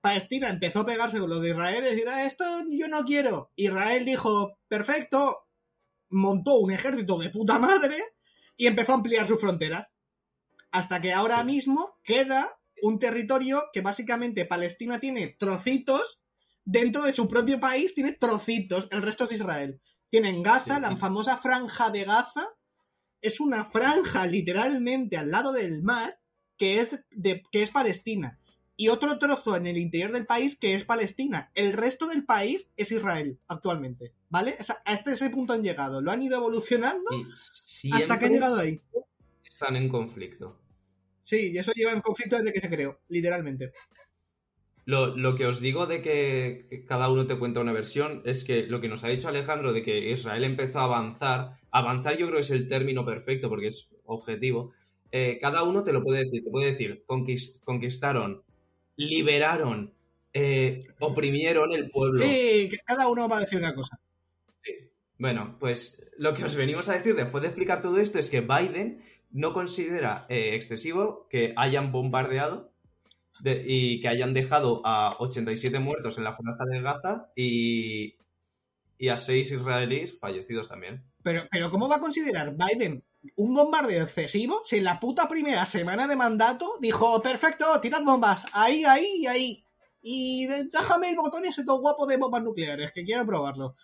Palestina 0.01 0.49
empezó 0.49 0.79
a 0.79 0.85
pegarse 0.85 1.19
con 1.19 1.29
lo 1.29 1.39
de 1.39 1.49
Israel 1.51 1.83
y 1.83 1.89
decir, 1.89 2.07
ah, 2.09 2.25
esto 2.25 2.43
yo 2.69 2.87
no 2.87 3.03
quiero. 3.05 3.51
Israel 3.55 4.03
dijo, 4.05 4.57
perfecto, 4.67 5.47
montó 6.09 6.55
un 6.59 6.71
ejército 6.71 7.17
de 7.19 7.29
puta 7.29 7.59
madre 7.59 7.97
y 8.57 8.67
empezó 8.67 8.93
a 8.93 8.95
ampliar 8.95 9.27
sus 9.27 9.39
fronteras. 9.39 9.89
Hasta 10.71 11.01
que 11.01 11.13
ahora 11.13 11.39
Sí. 11.39 11.45
mismo 11.45 11.93
queda 12.03 12.57
un 12.81 12.97
territorio 12.99 13.63
que 13.73 13.81
básicamente 13.81 14.45
Palestina 14.45 14.99
tiene 14.99 15.35
trocitos, 15.37 16.19
dentro 16.65 17.03
de 17.03 17.13
su 17.13 17.27
propio 17.27 17.59
país 17.59 17.93
tiene 17.93 18.13
trocitos, 18.13 18.87
el 18.91 19.01
resto 19.03 19.25
es 19.25 19.33
Israel. 19.33 19.79
Tienen 20.09 20.41
Gaza, 20.41 20.75
Sí. 20.75 20.81
la 20.81 20.95
famosa 20.95 21.37
franja 21.37 21.91
de 21.91 22.05
Gaza, 22.05 22.47
es 23.21 23.39
una 23.39 23.65
franja 23.65 24.25
literalmente 24.25 25.15
al 25.17 25.29
lado 25.29 25.53
del 25.53 25.83
mar 25.83 26.17
que 26.57 26.79
es, 26.81 26.97
de, 27.11 27.43
que 27.51 27.61
es 27.61 27.69
Palestina. 27.69 28.39
Y 28.81 28.89
otro 28.89 29.19
trozo 29.19 29.55
en 29.55 29.67
el 29.67 29.77
interior 29.77 30.11
del 30.11 30.25
país 30.25 30.57
que 30.57 30.73
es 30.73 30.85
Palestina. 30.85 31.51
El 31.53 31.73
resto 31.73 32.07
del 32.07 32.25
país 32.25 32.67
es 32.77 32.91
Israel 32.91 33.37
actualmente. 33.47 34.11
¿Vale? 34.29 34.57
O 34.59 34.63
sea, 34.63 34.81
hasta 34.85 35.13
ese 35.13 35.29
punto 35.29 35.53
han 35.53 35.61
llegado. 35.61 36.01
Lo 36.01 36.09
han 36.09 36.23
ido 36.23 36.37
evolucionando 36.37 37.11
hasta 37.93 38.17
que 38.17 38.25
han 38.25 38.31
llegado 38.33 38.59
ahí. 38.59 38.81
están 39.51 39.75
en 39.75 39.87
conflicto. 39.87 40.57
Sí, 41.21 41.51
y 41.51 41.59
eso 41.59 41.71
lleva 41.75 41.91
en 41.91 42.01
conflicto 42.01 42.37
desde 42.37 42.53
que 42.53 42.59
se 42.59 42.69
creó, 42.71 42.99
literalmente. 43.07 43.71
Lo, 44.85 45.15
lo 45.15 45.35
que 45.35 45.45
os 45.45 45.59
digo 45.61 45.85
de 45.85 46.01
que 46.01 46.83
cada 46.87 47.11
uno 47.11 47.27
te 47.27 47.37
cuenta 47.37 47.59
una 47.59 47.73
versión 47.73 48.23
es 48.25 48.43
que 48.43 48.63
lo 48.65 48.81
que 48.81 48.89
nos 48.89 49.03
ha 49.03 49.09
dicho 49.09 49.27
Alejandro 49.27 49.73
de 49.73 49.83
que 49.83 50.09
Israel 50.11 50.43
empezó 50.43 50.79
a 50.79 50.85
avanzar, 50.85 51.59
avanzar 51.69 52.17
yo 52.17 52.25
creo 52.25 52.37
que 52.37 52.41
es 52.41 52.49
el 52.49 52.67
término 52.67 53.05
perfecto 53.05 53.47
porque 53.47 53.67
es 53.67 53.89
objetivo, 54.05 54.73
eh, 55.11 55.37
cada 55.39 55.61
uno 55.63 55.83
te 55.83 55.93
lo 55.93 56.01
puede 56.03 56.23
decir, 56.25 56.43
te 56.43 56.49
puede 56.49 56.71
decir, 56.71 57.03
conquis- 57.05 57.59
conquistaron, 57.63 58.41
liberaron, 58.95 59.93
eh, 60.33 60.87
oprimieron 60.99 61.71
el 61.73 61.89
pueblo. 61.89 62.17
Sí, 62.23 62.69
que 62.69 62.77
cada 62.85 63.07
uno 63.07 63.27
va 63.27 63.37
a 63.37 63.41
decir 63.41 63.59
una 63.59 63.73
cosa. 63.75 63.99
Bueno, 65.17 65.57
pues 65.59 66.03
lo 66.17 66.33
que 66.33 66.45
os 66.45 66.55
venimos 66.55 66.89
a 66.89 66.93
decir 66.97 67.15
después 67.15 67.43
de 67.43 67.49
explicar 67.49 67.81
todo 67.81 67.99
esto 67.99 68.17
es 68.17 68.29
que 68.31 68.41
Biden 68.41 69.03
no 69.31 69.53
considera 69.53 70.25
eh, 70.29 70.55
excesivo 70.55 71.27
que 71.29 71.53
hayan 71.57 71.91
bombardeado 71.91 72.71
de- 73.39 73.63
y 73.65 74.01
que 74.01 74.07
hayan 74.07 74.33
dejado 74.33 74.81
a 74.83 75.15
87 75.19 75.77
muertos 75.79 76.17
en 76.17 76.23
la 76.23 76.35
franja 76.35 76.65
de 76.65 76.81
Gaza 76.81 77.27
y, 77.35 78.15
y 78.97 79.09
a 79.09 79.17
6 79.17 79.51
israelíes 79.51 80.17
fallecidos 80.17 80.67
también. 80.67 81.03
Pero, 81.23 81.43
pero 81.51 81.69
¿cómo 81.69 81.87
va 81.87 81.97
a 81.97 82.01
considerar 82.01 82.55
Biden 82.55 83.03
un 83.35 83.53
bombardeo 83.53 84.03
excesivo 84.03 84.61
si 84.65 84.77
en 84.77 84.83
la 84.83 84.99
puta 84.99 85.27
primera 85.27 85.65
semana 85.65 86.07
de 86.07 86.15
mandato 86.15 86.73
dijo, 86.79 87.21
perfecto, 87.21 87.79
tirad 87.81 88.03
bombas, 88.03 88.43
ahí, 88.53 88.85
ahí 88.85 89.17
y 89.19 89.27
ahí? 89.27 89.65
Y 90.01 90.47
déjame 90.47 91.11
el 91.11 91.15
botón 91.15 91.45
ese 91.45 91.63
todo 91.63 91.79
guapo 91.79 92.07
de 92.07 92.17
bombas 92.17 92.43
nucleares, 92.43 92.91
que 92.91 93.03
quiero 93.03 93.25
probarlo. 93.25 93.75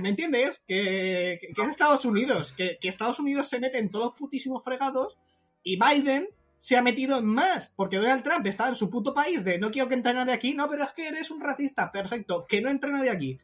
¿Me 0.00 0.10
entiendes? 0.10 0.62
Que, 0.68 1.40
que, 1.54 1.62
es 1.62 1.68
Estados 1.68 2.04
Unidos, 2.04 2.52
que, 2.52 2.78
que 2.80 2.88
Estados 2.88 3.18
Unidos 3.18 3.48
se 3.48 3.58
mete 3.58 3.78
en 3.78 3.90
todos 3.90 4.06
los 4.06 4.14
putísimos 4.14 4.62
fregados 4.62 5.16
y 5.62 5.78
Biden 5.78 6.28
se 6.58 6.76
ha 6.76 6.82
metido 6.82 7.18
en 7.18 7.24
más, 7.24 7.72
porque 7.74 7.96
Donald 7.96 8.22
Trump 8.22 8.46
estaba 8.46 8.68
en 8.68 8.76
su 8.76 8.90
puto 8.90 9.14
país 9.14 9.42
de 9.44 9.58
no 9.58 9.70
quiero 9.70 9.88
que 9.88 9.94
entre 9.94 10.12
nadie 10.12 10.34
aquí, 10.34 10.52
no, 10.52 10.68
pero 10.68 10.84
es 10.84 10.92
que 10.92 11.08
eres 11.08 11.30
un 11.30 11.40
racista, 11.40 11.90
perfecto, 11.90 12.44
que 12.46 12.60
no 12.60 12.68
entre 12.68 12.92
nadie 12.92 13.10
aquí. 13.10 13.38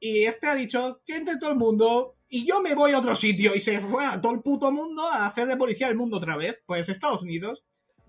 Y 0.00 0.24
este 0.24 0.48
ha 0.48 0.56
dicho 0.56 1.00
que 1.06 1.14
entre 1.14 1.36
todo 1.36 1.50
el 1.50 1.56
mundo 1.56 2.16
y 2.34 2.46
yo 2.46 2.62
me 2.62 2.74
voy 2.74 2.92
a 2.92 2.98
otro 2.98 3.14
sitio 3.14 3.54
y 3.54 3.60
se 3.60 3.78
fue 3.78 4.06
a 4.06 4.18
todo 4.18 4.32
el 4.32 4.40
puto 4.40 4.72
mundo 4.72 5.06
a 5.06 5.26
hacer 5.26 5.46
de 5.46 5.58
policía 5.58 5.88
el 5.88 5.96
mundo 5.96 6.16
otra 6.16 6.34
vez. 6.34 6.62
Pues 6.64 6.88
Estados 6.88 7.20
Unidos, 7.20 7.62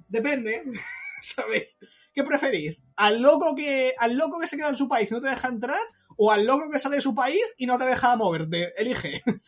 depende, 0.07 0.63
¿sabes? 1.21 1.77
¿Qué 2.13 2.23
preferís? 2.23 2.81
¿Al 2.95 3.21
loco 3.21 3.53
que, 3.53 3.93
al 3.99 4.15
loco 4.15 4.39
que 4.39 4.47
se 4.47 4.55
queda 4.55 4.69
en 4.69 4.77
su 4.77 4.87
país 4.87 5.11
y 5.11 5.13
no 5.13 5.19
te 5.19 5.27
deja 5.27 5.49
entrar? 5.49 5.81
¿O 6.15 6.31
al 6.31 6.45
loco 6.45 6.71
que 6.71 6.79
sale 6.79 6.95
de 6.95 7.01
su 7.01 7.13
país 7.13 7.43
y 7.57 7.65
no 7.65 7.77
te 7.77 7.83
deja 7.83 8.15
moverte? 8.15 8.71
Elige. 8.77 9.21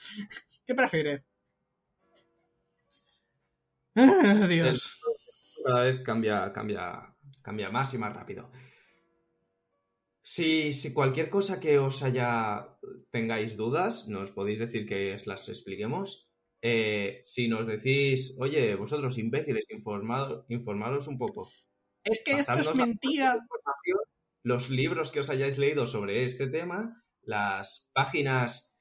¿Qué 0.68 0.76
prefieres? 0.76 1.26
Dios. 4.50 5.00
Cada 5.66 5.84
vez 5.84 6.02
cambia, 6.02 6.52
cambia, 6.52 7.16
cambia 7.42 7.70
más 7.70 7.94
y 7.94 7.98
más 7.98 8.14
rápido. 8.14 8.52
Si, 10.28 10.74
si, 10.74 10.92
cualquier 10.92 11.30
cosa 11.30 11.60
que 11.60 11.78
os 11.78 12.02
haya 12.02 12.68
tengáis 13.12 13.56
dudas, 13.56 14.08
nos 14.08 14.32
podéis 14.32 14.58
decir 14.58 14.88
que 14.88 15.16
las 15.24 15.48
expliquemos. 15.48 16.28
Eh, 16.64 17.22
si 17.26 17.48
nos 17.48 17.68
decís, 17.68 18.36
oye, 18.40 18.74
vosotros 18.74 19.20
imbéciles, 19.20 19.66
informaros 19.70 21.08
un 21.08 21.20
poco. 21.20 21.48
Es 22.04 22.24
que 22.26 22.40
esto 22.40 22.54
es 22.54 22.74
mentira. 22.74 23.38
Los 24.42 24.72
libros 24.72 25.12
que 25.12 25.20
os 25.20 25.30
hayáis 25.30 25.60
leído 25.60 25.86
sobre 25.86 26.26
este 26.26 26.48
tema, 26.48 27.04
las 27.22 27.92
páginas 27.94 28.74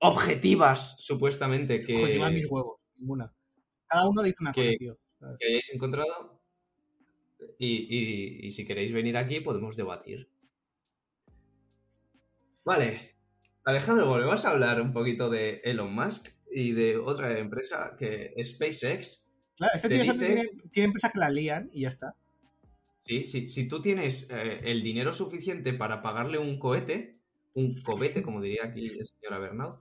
objetivas, 0.00 0.96
supuestamente, 0.98 1.84
que. 1.84 2.02
Objetivas 2.02 2.32
mis 2.32 2.50
huevos, 2.50 2.80
ninguna. 2.96 3.32
Cada 3.86 4.08
uno 4.08 4.24
dice 4.24 4.38
una 4.40 4.52
que, 4.52 4.76
cosa, 4.76 5.36
Que 5.38 5.46
hayáis 5.46 5.72
encontrado. 5.72 6.42
Y, 7.60 8.50
si 8.50 8.66
queréis 8.66 8.92
venir 8.92 9.16
aquí, 9.16 9.38
podemos 9.38 9.76
debatir. 9.76 10.31
Vale. 12.64 13.16
Alejandro, 13.64 14.06
volvemos 14.08 14.44
a 14.44 14.50
hablar 14.50 14.80
un 14.80 14.92
poquito 14.92 15.30
de 15.30 15.60
Elon 15.64 15.94
Musk 15.94 16.28
y 16.50 16.72
de 16.72 16.96
otra 16.96 17.38
empresa 17.38 17.96
que 17.98 18.32
es 18.36 18.52
SpaceX. 18.52 19.24
Claro, 19.56 19.72
este 19.74 19.88
tío 19.88 20.16
tiene, 20.16 20.50
empresas 20.74 21.12
que 21.12 21.18
la 21.18 21.30
lían 21.30 21.70
y 21.72 21.82
ya 21.82 21.88
está. 21.88 22.14
Sí, 22.98 23.24
sí, 23.24 23.48
si 23.48 23.68
tú 23.68 23.82
tienes 23.82 24.28
eh, 24.30 24.60
el 24.64 24.82
dinero 24.82 25.12
suficiente 25.12 25.72
para 25.72 26.02
pagarle 26.02 26.38
un 26.38 26.58
cohete, 26.58 27.18
un 27.54 27.80
cobete, 27.82 28.22
como 28.22 28.40
diría 28.40 28.66
aquí 28.66 28.86
el 28.86 29.04
señor 29.04 29.40
Bernal, 29.40 29.78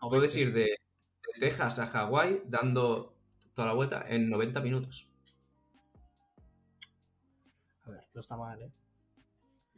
puedes 0.00 0.36
ir 0.36 0.52
de, 0.52 0.62
de 0.62 1.40
Texas 1.40 1.78
a 1.78 1.86
Hawái 1.86 2.42
dando 2.46 3.16
toda 3.54 3.68
la 3.68 3.74
vuelta 3.74 4.04
en 4.08 4.30
90 4.30 4.60
minutos. 4.60 5.08
A 7.84 7.90
ver, 7.90 8.04
no 8.14 8.20
está 8.20 8.36
mal, 8.36 8.62
¿eh? 8.62 8.70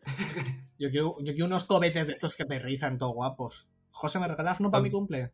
yo, 0.79 0.91
quiero, 0.91 1.17
yo 1.21 1.33
quiero 1.33 1.47
unos 1.47 1.65
cobetes 1.65 2.07
de 2.07 2.13
estos 2.13 2.37
que 2.37 2.45
aterrizan 2.45 2.99
todo 2.99 3.11
guapos. 3.11 3.67
José, 3.91 4.19
¿me 4.19 4.29
regalas 4.29 4.61
uno 4.61 4.71
para 4.71 4.83
mi 4.83 4.91
cumple? 4.91 5.33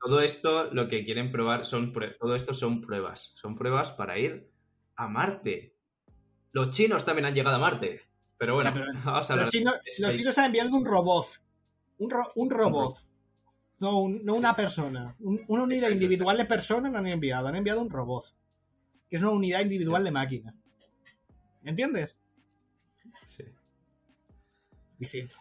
Todo 0.00 0.20
esto 0.20 0.72
lo 0.72 0.88
que 0.88 1.04
quieren 1.04 1.32
probar 1.32 1.66
son 1.66 1.92
todo 1.92 2.34
esto 2.34 2.54
son 2.54 2.80
pruebas. 2.80 3.32
Son 3.36 3.56
pruebas 3.56 3.92
para 3.92 4.18
ir 4.18 4.50
a 4.96 5.08
Marte. 5.08 5.74
Los 6.52 6.70
chinos 6.70 7.04
también 7.04 7.26
han 7.26 7.34
llegado 7.34 7.56
a 7.56 7.60
Marte. 7.60 8.02
Pero 8.36 8.54
bueno, 8.54 8.72
vamos 9.04 9.30
a 9.30 9.36
Los 9.36 9.50
chinos, 9.50 9.78
los 9.98 10.12
chinos 10.14 10.38
han 10.38 10.46
enviado 10.46 10.74
un 10.74 10.84
robot. 10.84 11.26
Un, 11.98 12.14
un 12.36 12.50
robot. 12.50 12.98
No, 13.80 14.08
no 14.08 14.34
una 14.34 14.54
persona. 14.54 15.16
una 15.18 15.62
unidad 15.62 15.90
individual 15.90 16.36
de 16.36 16.44
persona 16.44 16.88
no 16.88 16.98
han 16.98 17.06
enviado. 17.06 17.48
Han 17.48 17.56
enviado 17.56 17.80
un 17.80 17.90
robot. 17.90 18.24
Que 19.10 19.16
es 19.16 19.22
una 19.22 19.32
unidad 19.32 19.60
individual 19.60 20.04
de 20.04 20.10
máquina. 20.10 20.54
¿Entiendes? 21.64 22.17
Distinto. 24.98 25.36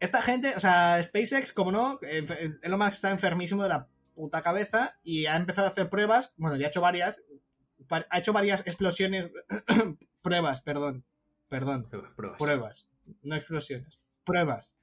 Esta 0.00 0.20
gente, 0.20 0.54
o 0.56 0.60
sea, 0.60 1.02
SpaceX, 1.02 1.52
como 1.52 1.72
no, 1.72 2.00
Elon 2.02 2.78
Musk 2.78 2.92
está 2.94 3.10
enfermísimo 3.10 3.62
de 3.62 3.68
la 3.68 3.88
puta 4.14 4.42
cabeza 4.42 4.96
y 5.02 5.26
ha 5.26 5.36
empezado 5.36 5.66
a 5.66 5.70
hacer 5.70 5.88
pruebas. 5.88 6.34
Bueno, 6.36 6.56
ya 6.56 6.66
ha 6.66 6.70
hecho 6.70 6.80
varias. 6.80 7.22
Ha 7.88 8.18
hecho 8.18 8.32
varias 8.32 8.60
explosiones. 8.66 9.30
pruebas, 10.22 10.62
perdón. 10.62 11.04
Perdón. 11.48 11.88
Pruebas, 11.88 12.38
pruebas. 12.38 12.86
No 13.22 13.36
explosiones. 13.36 13.98
Pruebas. 14.24 14.74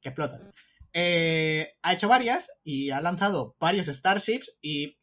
Que 0.00 0.08
explotan. 0.08 0.52
Eh, 0.92 1.74
ha 1.82 1.92
hecho 1.92 2.08
varias 2.08 2.50
y 2.62 2.90
ha 2.90 3.00
lanzado 3.00 3.56
varios 3.58 3.88
Starships 3.88 4.54
y 4.60 4.96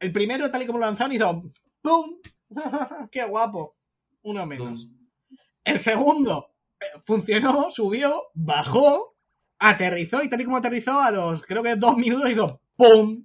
el 0.00 0.12
primero, 0.12 0.50
tal 0.50 0.62
y 0.62 0.66
como 0.66 0.78
lo 0.78 0.86
lanzaron, 0.86 1.12
hizo 1.12 1.40
¡Pum! 1.80 2.20
¡Qué 3.10 3.24
guapo! 3.24 3.76
Uno 4.22 4.46
menos. 4.46 4.88
El 5.64 5.78
segundo 5.78 6.50
funcionó, 7.04 7.70
subió, 7.70 8.24
bajó, 8.34 9.16
aterrizó 9.58 10.22
y 10.22 10.28
tal 10.28 10.40
y 10.40 10.44
como 10.44 10.56
aterrizó 10.56 11.00
a 11.00 11.10
los, 11.10 11.42
creo 11.42 11.62
que 11.62 11.76
dos 11.76 11.96
minutos 11.96 12.30
hizo 12.30 12.60
¡Pum! 12.76 13.24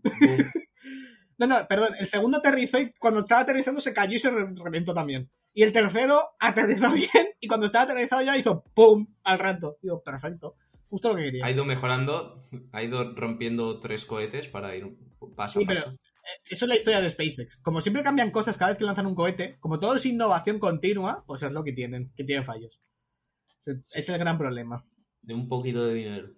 no, 1.37 1.47
no, 1.47 1.67
perdón. 1.67 1.93
El 1.99 2.07
segundo 2.07 2.39
aterrizó 2.39 2.79
y 2.79 2.91
cuando 2.99 3.19
estaba 3.21 3.41
aterrizando 3.41 3.79
se 3.81 3.93
cayó 3.93 4.15
y 4.15 4.19
se 4.19 4.31
reventó 4.31 4.95
también. 4.95 5.29
Y 5.53 5.61
el 5.61 5.71
tercero 5.71 6.19
aterrizó 6.39 6.91
bien 6.93 7.27
y 7.39 7.47
cuando 7.47 7.67
estaba 7.67 7.83
aterrizado 7.83 8.23
ya 8.23 8.35
hizo 8.35 8.63
¡Pum! 8.73 9.07
al 9.23 9.37
rato. 9.37 9.77
Digo, 9.81 10.01
perfecto. 10.01 10.55
Justo 10.89 11.09
lo 11.09 11.15
que 11.15 11.25
quería. 11.25 11.45
Ha 11.45 11.51
ido 11.51 11.65
mejorando, 11.65 12.47
ha 12.71 12.83
ido 12.83 13.13
rompiendo 13.15 13.79
tres 13.79 14.05
cohetes 14.05 14.47
para 14.47 14.75
ir 14.75 14.97
paso 15.35 15.59
sí, 15.59 15.65
pero 15.65 15.81
eh, 15.81 16.41
eso 16.49 16.65
es 16.65 16.69
la 16.69 16.75
historia 16.75 17.01
de 17.01 17.09
SpaceX. 17.09 17.57
Como 17.57 17.81
siempre 17.81 18.03
cambian 18.03 18.31
cosas 18.31 18.57
cada 18.57 18.71
vez 18.71 18.77
que 18.77 18.85
lanzan 18.85 19.05
un 19.05 19.15
cohete, 19.15 19.57
como 19.59 19.79
todo 19.79 19.95
es 19.95 20.05
innovación 20.05 20.59
continua, 20.59 21.23
pues 21.27 21.43
es 21.43 21.51
lo 21.51 21.63
que 21.63 21.73
tienen, 21.73 22.11
que 22.15 22.23
tienen 22.23 22.45
fallos. 22.45 22.81
Es 23.65 24.09
el 24.09 24.17
gran 24.17 24.37
problema. 24.37 24.85
De 25.21 25.33
un 25.33 25.47
poquito 25.47 25.85
de 25.85 25.93
dinero. 25.93 26.33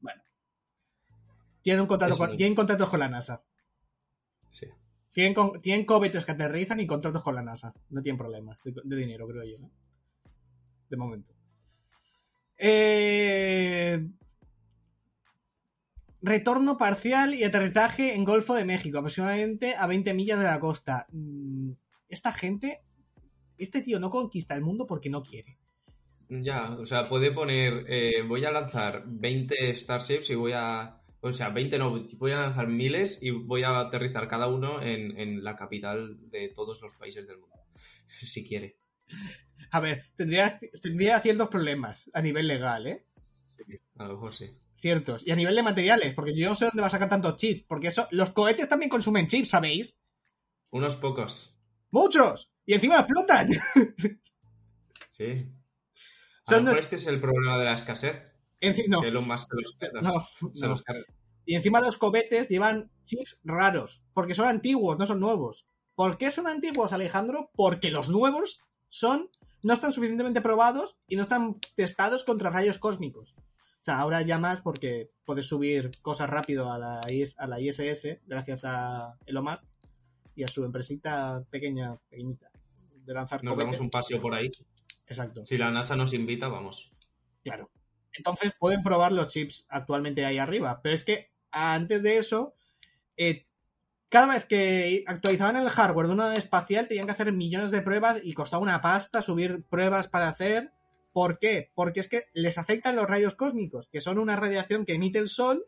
Bueno. 0.00 0.22
Tienen, 1.62 1.82
un 1.82 1.86
contrato 1.86 2.16
con, 2.16 2.36
tienen 2.36 2.54
contratos 2.54 2.88
con 2.88 3.00
la 3.00 3.08
NASA. 3.08 3.42
Sí. 4.50 4.66
Tienen, 5.12 5.34
tienen 5.62 5.84
cohetes 5.84 6.24
que 6.24 6.32
aterrizan 6.32 6.80
y 6.80 6.86
contratos 6.86 7.22
con 7.22 7.34
la 7.34 7.42
NASA. 7.42 7.74
No 7.90 8.02
tienen 8.02 8.18
problemas 8.18 8.62
de, 8.62 8.74
de 8.84 8.96
dinero, 8.96 9.26
creo 9.26 9.44
yo. 9.44 9.58
¿no? 9.58 9.70
De 10.88 10.96
momento. 10.96 11.34
Eh, 12.58 14.06
retorno 16.22 16.78
parcial 16.78 17.34
y 17.34 17.44
aterrizaje 17.44 18.14
en 18.14 18.24
Golfo 18.24 18.54
de 18.54 18.64
México, 18.64 18.98
aproximadamente 18.98 19.74
a 19.76 19.86
20 19.86 20.14
millas 20.14 20.38
de 20.38 20.44
la 20.44 20.60
costa. 20.60 21.06
Mm, 21.12 21.72
esta 22.08 22.32
gente, 22.32 22.80
este 23.58 23.82
tío 23.82 23.98
no 23.98 24.10
conquista 24.10 24.54
el 24.54 24.62
mundo 24.62 24.86
porque 24.86 25.10
no 25.10 25.22
quiere. 25.22 25.58
Ya, 26.28 26.72
o 26.72 26.86
sea, 26.86 27.08
puede 27.08 27.30
poner, 27.30 27.84
eh, 27.88 28.22
voy 28.22 28.44
a 28.44 28.50
lanzar 28.50 29.04
20 29.06 29.74
Starships 29.74 30.30
y 30.30 30.34
voy 30.34 30.52
a, 30.54 31.00
o 31.20 31.32
sea, 31.32 31.50
20 31.50 31.78
no, 31.78 32.04
voy 32.18 32.32
a 32.32 32.40
lanzar 32.40 32.66
miles 32.66 33.22
y 33.22 33.30
voy 33.30 33.62
a 33.62 33.78
aterrizar 33.78 34.26
cada 34.26 34.48
uno 34.48 34.82
en, 34.82 35.18
en 35.20 35.44
la 35.44 35.54
capital 35.54 36.16
de 36.30 36.48
todos 36.48 36.80
los 36.82 36.94
países 36.94 37.28
del 37.28 37.38
mundo, 37.38 37.56
si 38.08 38.44
quiere. 38.44 38.76
A 39.70 39.80
ver, 39.80 40.04
tendría, 40.16 40.58
tendría 40.82 41.20
ciertos 41.20 41.48
problemas 41.48 42.10
a 42.12 42.20
nivel 42.20 42.48
legal, 42.48 42.86
¿eh? 42.86 43.02
Sí, 43.56 43.78
a 43.96 44.04
lo 44.06 44.14
mejor 44.14 44.34
sí. 44.34 44.50
Ciertos. 44.76 45.26
Y 45.26 45.30
a 45.30 45.36
nivel 45.36 45.54
de 45.54 45.62
materiales, 45.62 46.14
porque 46.14 46.36
yo 46.36 46.48
no 46.48 46.54
sé 46.54 46.66
dónde 46.66 46.82
va 46.82 46.88
a 46.88 46.90
sacar 46.90 47.08
tantos 47.08 47.36
chips, 47.36 47.64
porque 47.68 47.88
eso, 47.88 48.08
los 48.10 48.30
cohetes 48.30 48.68
también 48.68 48.90
consumen 48.90 49.26
chips, 49.28 49.50
¿sabéis? 49.50 49.96
Unos 50.70 50.96
pocos. 50.96 51.56
¡Muchos! 51.90 52.50
Y 52.66 52.74
encima 52.74 52.98
explotan. 52.98 53.48
Sí. 55.10 55.46
A 56.46 56.60
lo 56.60 56.72
este 56.72 56.96
es 56.96 57.06
el 57.06 57.20
problema 57.20 57.58
de 57.58 57.64
la 57.64 57.74
escasez. 57.74 58.22
no. 58.88 59.00
Que 59.00 59.10
más 59.20 59.46
se 59.46 59.56
los, 59.56 59.76
se 60.54 60.66
los 60.66 60.82
Y 61.44 61.54
encima 61.56 61.80
los 61.80 61.96
cohetes 61.96 62.48
llevan 62.48 62.90
chips 63.04 63.38
raros, 63.44 64.02
porque 64.14 64.34
son 64.34 64.46
antiguos, 64.46 64.98
no 64.98 65.06
son 65.06 65.20
nuevos. 65.20 65.66
¿Por 65.94 66.18
qué 66.18 66.30
son 66.30 66.46
antiguos, 66.46 66.92
Alejandro? 66.92 67.50
Porque 67.54 67.90
los 67.90 68.10
nuevos 68.10 68.60
son 68.88 69.30
no 69.62 69.74
están 69.74 69.92
suficientemente 69.92 70.40
probados 70.40 70.96
y 71.08 71.16
no 71.16 71.24
están 71.24 71.56
testados 71.74 72.22
contra 72.22 72.50
rayos 72.50 72.78
cósmicos. 72.78 73.34
O 73.36 73.84
sea, 73.86 73.98
ahora 73.98 74.22
ya 74.22 74.38
más 74.38 74.60
porque 74.60 75.10
puedes 75.24 75.46
subir 75.46 75.90
cosas 76.02 76.30
rápido 76.30 76.70
a 76.70 76.78
la, 76.78 77.00
a 77.00 77.46
la 77.46 77.60
ISS 77.60 78.18
gracias 78.26 78.64
a 78.64 79.16
Elon 79.26 79.44
Musk 79.44 79.64
y 80.36 80.44
a 80.44 80.48
su 80.48 80.64
empresita 80.64 81.42
pequeña, 81.50 81.96
pequeñita, 82.08 82.50
de 83.04 83.14
lanzar 83.14 83.42
Nos 83.42 83.58
damos 83.58 83.80
un 83.80 83.90
paseo 83.90 84.20
por 84.20 84.34
ahí. 84.34 84.52
Exacto. 85.06 85.44
Si 85.44 85.56
la 85.56 85.70
NASA 85.70 85.96
nos 85.96 86.12
invita, 86.12 86.48
vamos. 86.48 86.90
Claro. 87.42 87.70
Entonces 88.12 88.54
pueden 88.58 88.82
probar 88.82 89.12
los 89.12 89.28
chips 89.28 89.66
actualmente 89.68 90.24
ahí 90.24 90.38
arriba. 90.38 90.80
Pero 90.82 90.94
es 90.94 91.04
que 91.04 91.30
antes 91.50 92.02
de 92.02 92.18
eso, 92.18 92.54
eh, 93.16 93.46
cada 94.08 94.34
vez 94.34 94.46
que 94.46 95.04
actualizaban 95.06 95.56
el 95.56 95.68
hardware 95.68 96.06
de 96.06 96.12
una 96.14 96.24
nave 96.24 96.38
espacial 96.38 96.88
tenían 96.88 97.06
que 97.06 97.12
hacer 97.12 97.32
millones 97.32 97.70
de 97.70 97.82
pruebas 97.82 98.20
y 98.22 98.34
costaba 98.34 98.62
una 98.62 98.80
pasta 98.80 99.22
subir 99.22 99.64
pruebas 99.64 100.08
para 100.08 100.28
hacer. 100.28 100.72
¿Por 101.12 101.38
qué? 101.38 101.70
Porque 101.74 102.00
es 102.00 102.08
que 102.08 102.24
les 102.34 102.58
afectan 102.58 102.96
los 102.96 103.06
rayos 103.06 103.34
cósmicos, 103.34 103.88
que 103.90 104.00
son 104.00 104.18
una 104.18 104.36
radiación 104.36 104.84
que 104.84 104.94
emite 104.94 105.18
el 105.18 105.28
Sol 105.28 105.66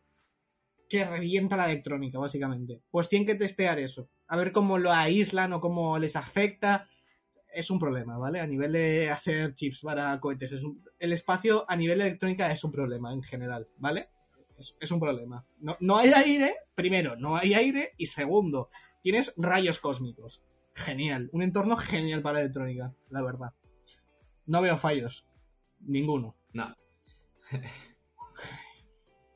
que 0.89 1.05
revienta 1.05 1.57
la 1.57 1.70
electrónica, 1.70 2.18
básicamente. 2.18 2.80
Pues 2.91 3.09
tienen 3.09 3.26
que 3.26 3.34
testear 3.34 3.78
eso, 3.78 4.09
a 4.26 4.36
ver 4.36 4.53
cómo 4.53 4.78
lo 4.78 4.93
aíslan 4.93 5.53
o 5.53 5.61
cómo 5.61 5.99
les 5.99 6.16
afecta. 6.16 6.89
Es 7.53 7.70
un 7.70 7.78
problema, 7.78 8.18
¿vale? 8.18 8.40
A 8.40 8.46
nivel 8.46 8.72
de 8.72 9.11
hacer 9.11 9.55
chips 9.55 9.80
para 9.80 10.18
cohetes. 10.20 10.53
Es 10.53 10.62
un- 10.62 10.84
El 10.99 11.12
espacio 11.12 11.64
a 11.68 11.76
nivel 11.76 11.99
de 11.99 12.07
electrónica 12.07 12.53
es 12.53 12.62
un 12.64 12.72
problema 12.72 13.12
en 13.12 13.22
general, 13.22 13.66
¿vale? 13.78 14.09
Es, 14.59 14.76
es 14.80 14.90
un 14.90 15.01
problema. 15.01 15.44
No, 15.61 15.76
no 15.80 15.96
hay 15.96 16.11
aire, 16.14 16.55
primero, 16.74 17.16
no 17.16 17.36
hay 17.36 17.55
aire 17.55 17.92
y 17.96 18.07
segundo, 18.07 18.70
tienes 19.03 19.32
rayos 19.36 19.78
cósmicos. 19.78 20.42
Genial, 20.74 21.28
un 21.32 21.42
entorno 21.42 21.76
genial 21.76 22.22
para 22.22 22.34
la 22.34 22.40
electrónica, 22.42 22.94
la 23.11 23.22
verdad. 23.22 23.53
No 24.46 24.61
veo 24.62 24.76
fallos, 24.78 25.26
ninguno. 25.80 26.36
No. 26.53 26.74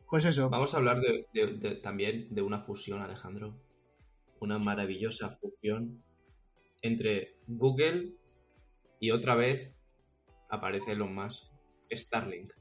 Pues 0.08 0.26
eso, 0.26 0.50
Vamos 0.50 0.74
a 0.74 0.76
hablar 0.76 1.00
de, 1.00 1.26
de- 1.32 1.54
de- 1.54 1.76
también 1.76 2.28
de 2.34 2.42
una 2.42 2.60
fusión, 2.60 3.00
Alejandro. 3.00 3.54
Una 4.40 4.58
maravillosa 4.58 5.38
fusión 5.40 6.02
entre 6.82 7.36
Google 7.46 8.12
y 9.00 9.10
otra 9.10 9.34
vez 9.34 9.76
aparece 10.50 10.92
Elon 10.92 11.14
Musk, 11.14 11.44
Starlink. 11.90 12.52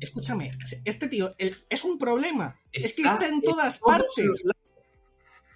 escúchame, 0.00 0.52
este 0.84 1.08
tío 1.08 1.34
el- 1.38 1.56
es 1.68 1.84
un 1.84 1.98
problema. 1.98 2.58
es 2.72 2.94
que 2.94 3.02
Está 3.02 3.26
en 3.28 3.40
todas 3.42 3.78
partes. 3.78 4.44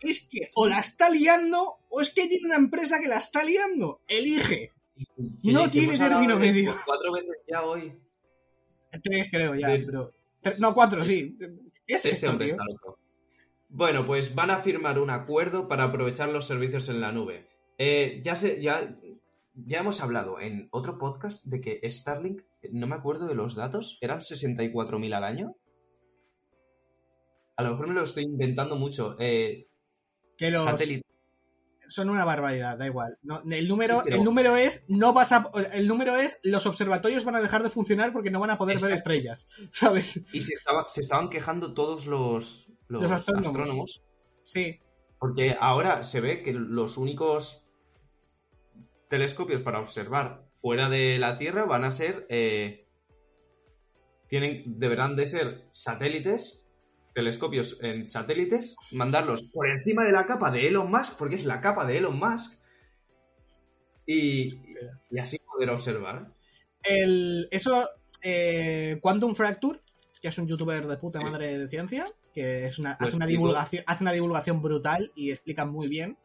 Es 0.00 0.26
que 0.28 0.48
o 0.56 0.66
la 0.66 0.80
está 0.80 1.10
liando 1.10 1.76
o 1.88 2.00
es 2.00 2.10
que 2.10 2.26
tiene 2.26 2.46
una 2.46 2.56
empresa 2.56 2.98
que 2.98 3.06
la 3.06 3.18
está 3.18 3.44
liando. 3.44 4.00
Elige. 4.08 4.72
No 5.44 5.70
tiene 5.70 5.96
término 5.96 6.38
medio. 6.38 6.74
Cuatro 6.84 7.12
veces 7.12 7.36
ya 7.48 7.62
hoy. 7.64 7.92
Tres 9.02 9.28
creo 9.30 9.54
ya, 9.54 9.68
De- 9.68 9.78
pero... 9.80 10.12
No, 10.58 10.74
cuatro, 10.74 11.04
sí. 11.04 11.36
¿Qué 11.38 11.94
es 11.94 11.96
Este 12.04 12.10
esto, 12.10 12.30
hombre 12.30 12.46
tío? 12.48 12.54
está 12.54 12.64
loco. 12.64 12.98
Bueno, 13.68 14.04
pues 14.06 14.34
van 14.34 14.50
a 14.50 14.62
firmar 14.62 14.98
un 14.98 15.10
acuerdo 15.10 15.68
para 15.68 15.84
aprovechar 15.84 16.28
los 16.30 16.46
servicios 16.46 16.88
en 16.88 17.00
la 17.00 17.12
nube. 17.12 17.46
Eh, 17.78 18.20
ya, 18.24 18.36
sé, 18.36 18.60
ya, 18.62 18.96
ya 19.54 19.80
hemos 19.80 20.00
hablado 20.00 20.38
en 20.40 20.68
otro 20.70 20.98
podcast 20.98 21.44
de 21.44 21.60
que 21.60 21.80
Starlink, 21.90 22.42
no 22.70 22.86
me 22.86 22.94
acuerdo 22.94 23.26
de 23.26 23.34
los 23.34 23.54
datos, 23.54 23.98
eran 24.00 24.20
64.000 24.20 25.14
al 25.14 25.24
año. 25.24 25.56
A 27.56 27.62
lo 27.62 27.70
mejor 27.72 27.88
me 27.88 27.94
lo 27.94 28.02
estoy 28.04 28.24
inventando 28.24 28.76
mucho. 28.76 29.16
Eh, 29.18 29.66
Que 30.36 30.50
los... 30.50 30.64
satélite. 30.64 31.04
son 31.88 32.08
una 32.08 32.24
barbaridad, 32.24 32.78
da 32.78 32.86
igual. 32.86 33.18
No, 33.22 33.42
el, 33.50 33.68
número, 33.68 33.98
Sí, 33.98 34.02
pero- 34.04 34.16
el 34.16 34.24
número 34.24 34.56
es, 34.56 34.84
no 34.88 35.12
vas 35.12 35.32
a, 35.32 35.50
el 35.72 35.86
número 35.86 36.16
es, 36.16 36.40
los 36.42 36.64
observatorios 36.66 37.24
van 37.24 37.36
a 37.36 37.42
dejar 37.42 37.62
de 37.62 37.70
funcionar 37.70 38.12
porque 38.12 38.30
no 38.30 38.40
van 38.40 38.50
a 38.50 38.58
poder 38.58 38.80
ver 38.80 38.92
estrellas, 38.92 39.46
¿sabes? 39.72 40.24
Y 40.32 40.40
se, 40.42 40.54
estaba, 40.54 40.88
se 40.88 41.02
estaban 41.02 41.28
quejando 41.28 41.74
todos 41.74 42.06
los, 42.06 42.66
los, 42.88 43.02
Los 43.02 43.10
astrónomos. 43.10 43.48
astrónomos 43.48 44.02
Sí, 44.44 44.80
Porque 45.18 45.56
ahora 45.60 46.02
se 46.04 46.20
ve 46.20 46.42
que 46.42 46.52
los 46.52 46.96
únicos 46.96 47.61
telescopios 49.12 49.60
para 49.60 49.78
observar 49.78 50.46
fuera 50.62 50.88
de 50.88 51.18
la 51.18 51.36
Tierra 51.36 51.66
van 51.66 51.84
a 51.84 51.92
ser. 51.92 52.26
eh, 52.30 52.86
tienen, 54.26 54.62
deberán 54.78 55.14
de 55.14 55.26
ser 55.26 55.66
satélites, 55.70 56.66
telescopios 57.14 57.76
en 57.82 58.08
satélites, 58.08 58.74
mandarlos 58.90 59.42
por 59.52 59.68
encima 59.68 60.06
de 60.06 60.12
la 60.12 60.24
capa 60.24 60.50
de 60.50 60.66
Elon 60.66 60.90
Musk, 60.90 61.18
porque 61.18 61.34
es 61.34 61.44
la 61.44 61.60
capa 61.60 61.84
de 61.84 61.98
Elon 61.98 62.18
Musk, 62.18 62.58
y, 64.06 64.54
y 65.10 65.18
así 65.20 65.36
poder 65.40 65.68
observar. 65.68 66.32
el, 66.84 67.48
eso, 67.50 67.90
eh, 68.22 68.98
Quantum 69.02 69.34
Fracture, 69.34 69.80
que 70.22 70.28
es 70.28 70.38
un 70.38 70.48
youtuber 70.48 70.86
de 70.86 70.96
puta 70.96 71.20
madre 71.20 71.58
de 71.58 71.68
ciencia, 71.68 72.06
que 72.32 72.64
es 72.64 72.78
una, 72.78 72.96
Lo 72.98 73.08
hace, 73.08 73.16
una 73.16 73.26
divulgación, 73.26 73.84
hace 73.86 74.04
una 74.04 74.12
divulgación 74.12 74.62
brutal 74.62 75.12
y 75.14 75.30
explica 75.30 75.66
muy 75.66 75.88
bien. 75.88 76.16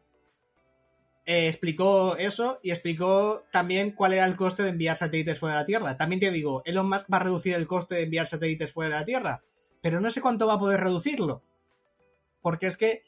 Eh, 1.30 1.46
explicó 1.46 2.16
eso 2.16 2.58
y 2.62 2.70
explicó 2.70 3.44
también 3.52 3.90
cuál 3.92 4.14
era 4.14 4.24
el 4.24 4.34
coste 4.34 4.62
de 4.62 4.70
enviar 4.70 4.96
satélites 4.96 5.38
fuera 5.38 5.56
de 5.56 5.60
la 5.60 5.66
Tierra. 5.66 5.96
También 5.98 6.20
te 6.20 6.30
digo, 6.30 6.62
Elon 6.64 6.88
Musk 6.88 7.06
va 7.12 7.18
a 7.18 7.24
reducir 7.24 7.54
el 7.54 7.66
coste 7.66 7.96
de 7.96 8.04
enviar 8.04 8.26
satélites 8.26 8.72
fuera 8.72 8.94
de 8.94 9.00
la 9.00 9.04
Tierra, 9.04 9.42
pero 9.82 10.00
no 10.00 10.10
sé 10.10 10.22
cuánto 10.22 10.46
va 10.46 10.54
a 10.54 10.58
poder 10.58 10.80
reducirlo. 10.80 11.42
Porque 12.40 12.66
es 12.68 12.78
que 12.78 13.02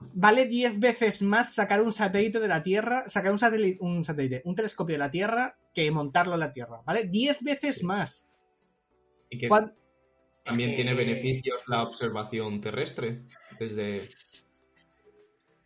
vale 0.00 0.46
10 0.46 0.80
veces 0.80 1.22
más 1.22 1.54
sacar 1.54 1.80
un 1.82 1.92
satélite 1.92 2.40
de 2.40 2.48
la 2.48 2.64
Tierra, 2.64 3.04
sacar 3.08 3.30
un 3.30 3.38
satélite, 3.38 3.78
un 3.80 4.04
satélite, 4.04 4.42
un 4.44 4.56
telescopio 4.56 4.94
de 4.94 4.98
la 4.98 5.12
Tierra 5.12 5.56
que 5.72 5.88
montarlo 5.92 6.34
en 6.34 6.40
la 6.40 6.52
Tierra, 6.52 6.80
¿vale? 6.84 7.04
10 7.04 7.38
veces 7.42 7.76
Sí. 7.76 7.84
más. 7.86 8.24
Y 9.30 9.38
que 9.38 9.48
también 10.42 10.70
es 10.70 10.76
que- 10.76 10.82
tiene 10.82 10.94
beneficios 10.96 11.62
la 11.68 11.84
observación 11.84 12.60
terrestre. 12.60 13.22
Desde. 13.60 14.08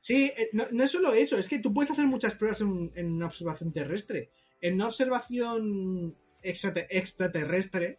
Sí, 0.07 0.27
eh, 0.37 0.51
no, 0.53 0.63
no 0.71 0.85
es 0.85 0.93
solo 0.93 1.13
eso, 1.15 1.37
es 1.37 1.49
que 1.49 1.59
tú 1.59 1.75
puedes 1.75 1.91
hacer 1.91 2.07
muchas 2.07 2.35
pruebas 2.35 2.61
en, 2.61 2.93
en 2.95 3.11
una 3.15 3.27
observación 3.27 3.73
terrestre. 3.73 4.31
En 4.61 4.75
una 4.75 4.87
observación 4.87 6.15
extrate- 6.45 6.87
extraterrestre, 6.91 7.99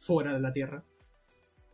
fuera 0.00 0.34
de 0.34 0.40
la 0.40 0.52
Tierra, 0.52 0.84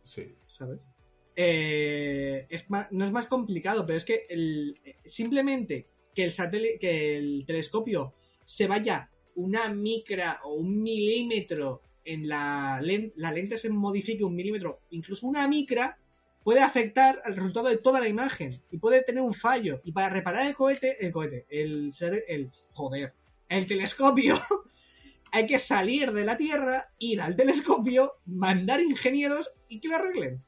Sí. 0.03 0.35
¿sabes? 0.47 0.87
Eh, 1.35 2.45
es 2.49 2.69
más, 2.69 2.89
no 2.93 3.03
es 3.03 3.11
más 3.11 3.27
complicado, 3.27 3.85
pero 3.85 3.97
es 3.97 4.05
que 4.05 4.25
el, 4.29 4.73
simplemente 5.05 5.85
que 6.15 6.23
el 6.23 6.31
satélite, 6.31 6.79
que 6.79 7.17
el 7.17 7.43
telescopio 7.45 8.13
se 8.45 8.67
vaya 8.67 9.09
una 9.35 9.67
micra 9.67 10.39
o 10.45 10.53
un 10.53 10.81
milímetro 10.81 11.81
en 12.05 12.29
la 12.29 12.79
lente, 12.81 13.13
la 13.17 13.33
lente 13.33 13.57
se 13.57 13.69
modifique 13.69 14.23
un 14.23 14.33
milímetro, 14.33 14.79
incluso 14.91 15.27
una 15.27 15.45
micra, 15.49 15.97
puede 16.43 16.61
afectar 16.61 17.21
al 17.25 17.35
resultado 17.35 17.67
de 17.69 17.77
toda 17.77 17.99
la 17.99 18.07
imagen 18.07 18.61
y 18.71 18.77
puede 18.77 19.03
tener 19.03 19.21
un 19.23 19.33
fallo. 19.33 19.81
Y 19.83 19.91
para 19.91 20.09
reparar 20.09 20.47
el 20.47 20.55
cohete, 20.55 21.05
el 21.05 21.11
cohete, 21.11 21.45
el, 21.49 21.91
el 22.27 22.49
joder, 22.73 23.13
el 23.49 23.67
telescopio, 23.67 24.39
hay 25.31 25.47
que 25.47 25.59
salir 25.59 26.11
de 26.11 26.25
la 26.25 26.37
Tierra, 26.37 26.89
ir 26.99 27.21
al 27.21 27.35
telescopio, 27.35 28.13
mandar 28.25 28.81
ingenieros 28.81 29.51
y 29.69 29.79
que 29.79 29.87
lo 29.89 29.95
arreglen. 29.97 30.43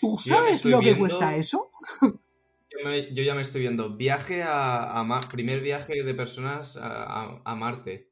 ¿Tú 0.00 0.16
sabes 0.18 0.64
lo 0.64 0.78
que 0.78 0.94
viendo- 0.94 1.00
cuesta 1.00 1.36
eso? 1.36 1.70
Yo, 2.70 2.84
me- 2.88 3.12
yo 3.12 3.22
ya 3.24 3.34
me 3.34 3.42
estoy 3.42 3.62
viendo. 3.62 3.96
Viaje 3.96 4.42
a, 4.42 5.00
a 5.00 5.02
Ma- 5.02 5.20
primer 5.20 5.60
viaje 5.62 6.04
de 6.04 6.14
personas 6.14 6.76
a, 6.76 7.40
a- 7.44 7.54
Marte. 7.56 8.08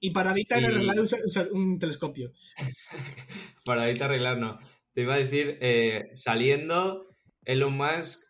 Y 0.00 0.10
paradita 0.10 0.58
en 0.58 0.64
Y- 0.64 0.66
arreglar 0.66 0.96
un, 1.00 1.08
un 1.52 1.78
telescopio. 1.78 2.32
Para 3.64 3.82
ahorita 3.84 4.06
arreglar, 4.06 4.36
no. 4.38 4.58
Te 5.00 5.04
iba 5.04 5.14
a 5.14 5.18
decir, 5.18 5.56
eh, 5.62 6.10
saliendo, 6.12 7.16
Elon 7.46 7.72
Musk. 7.74 8.22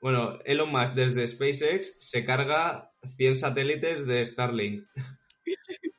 Bueno, 0.00 0.38
Elon 0.46 0.70
Musk 0.72 0.94
desde 0.94 1.26
SpaceX 1.26 1.98
se 2.00 2.24
carga 2.24 2.90
100 3.18 3.36
satélites 3.36 4.06
de 4.06 4.24
Starlink 4.24 4.86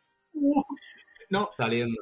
No, 1.30 1.52
saliendo. 1.56 2.02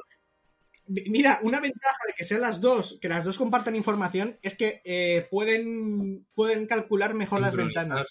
mi- 0.87 1.03
mira, 1.09 1.39
una 1.43 1.59
ventaja 1.59 1.97
de 2.07 2.13
que 2.13 2.23
sean 2.23 2.39
las 2.39 2.61
dos, 2.61 2.97
que 3.01 3.09
las 3.09 3.25
dos 3.25 3.37
compartan 3.37 3.75
información, 3.75 4.39
es 4.41 4.55
que 4.55 4.81
eh, 4.85 5.27
pueden, 5.29 6.25
pueden 6.33 6.67
calcular 6.67 7.13
mejor 7.13 7.41
las 7.41 7.53
ventanas. 7.53 8.07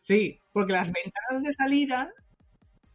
Sí, 0.00 0.40
porque 0.52 0.72
las 0.72 0.90
ventanas 0.92 1.44
de 1.44 1.52
salida 1.52 2.12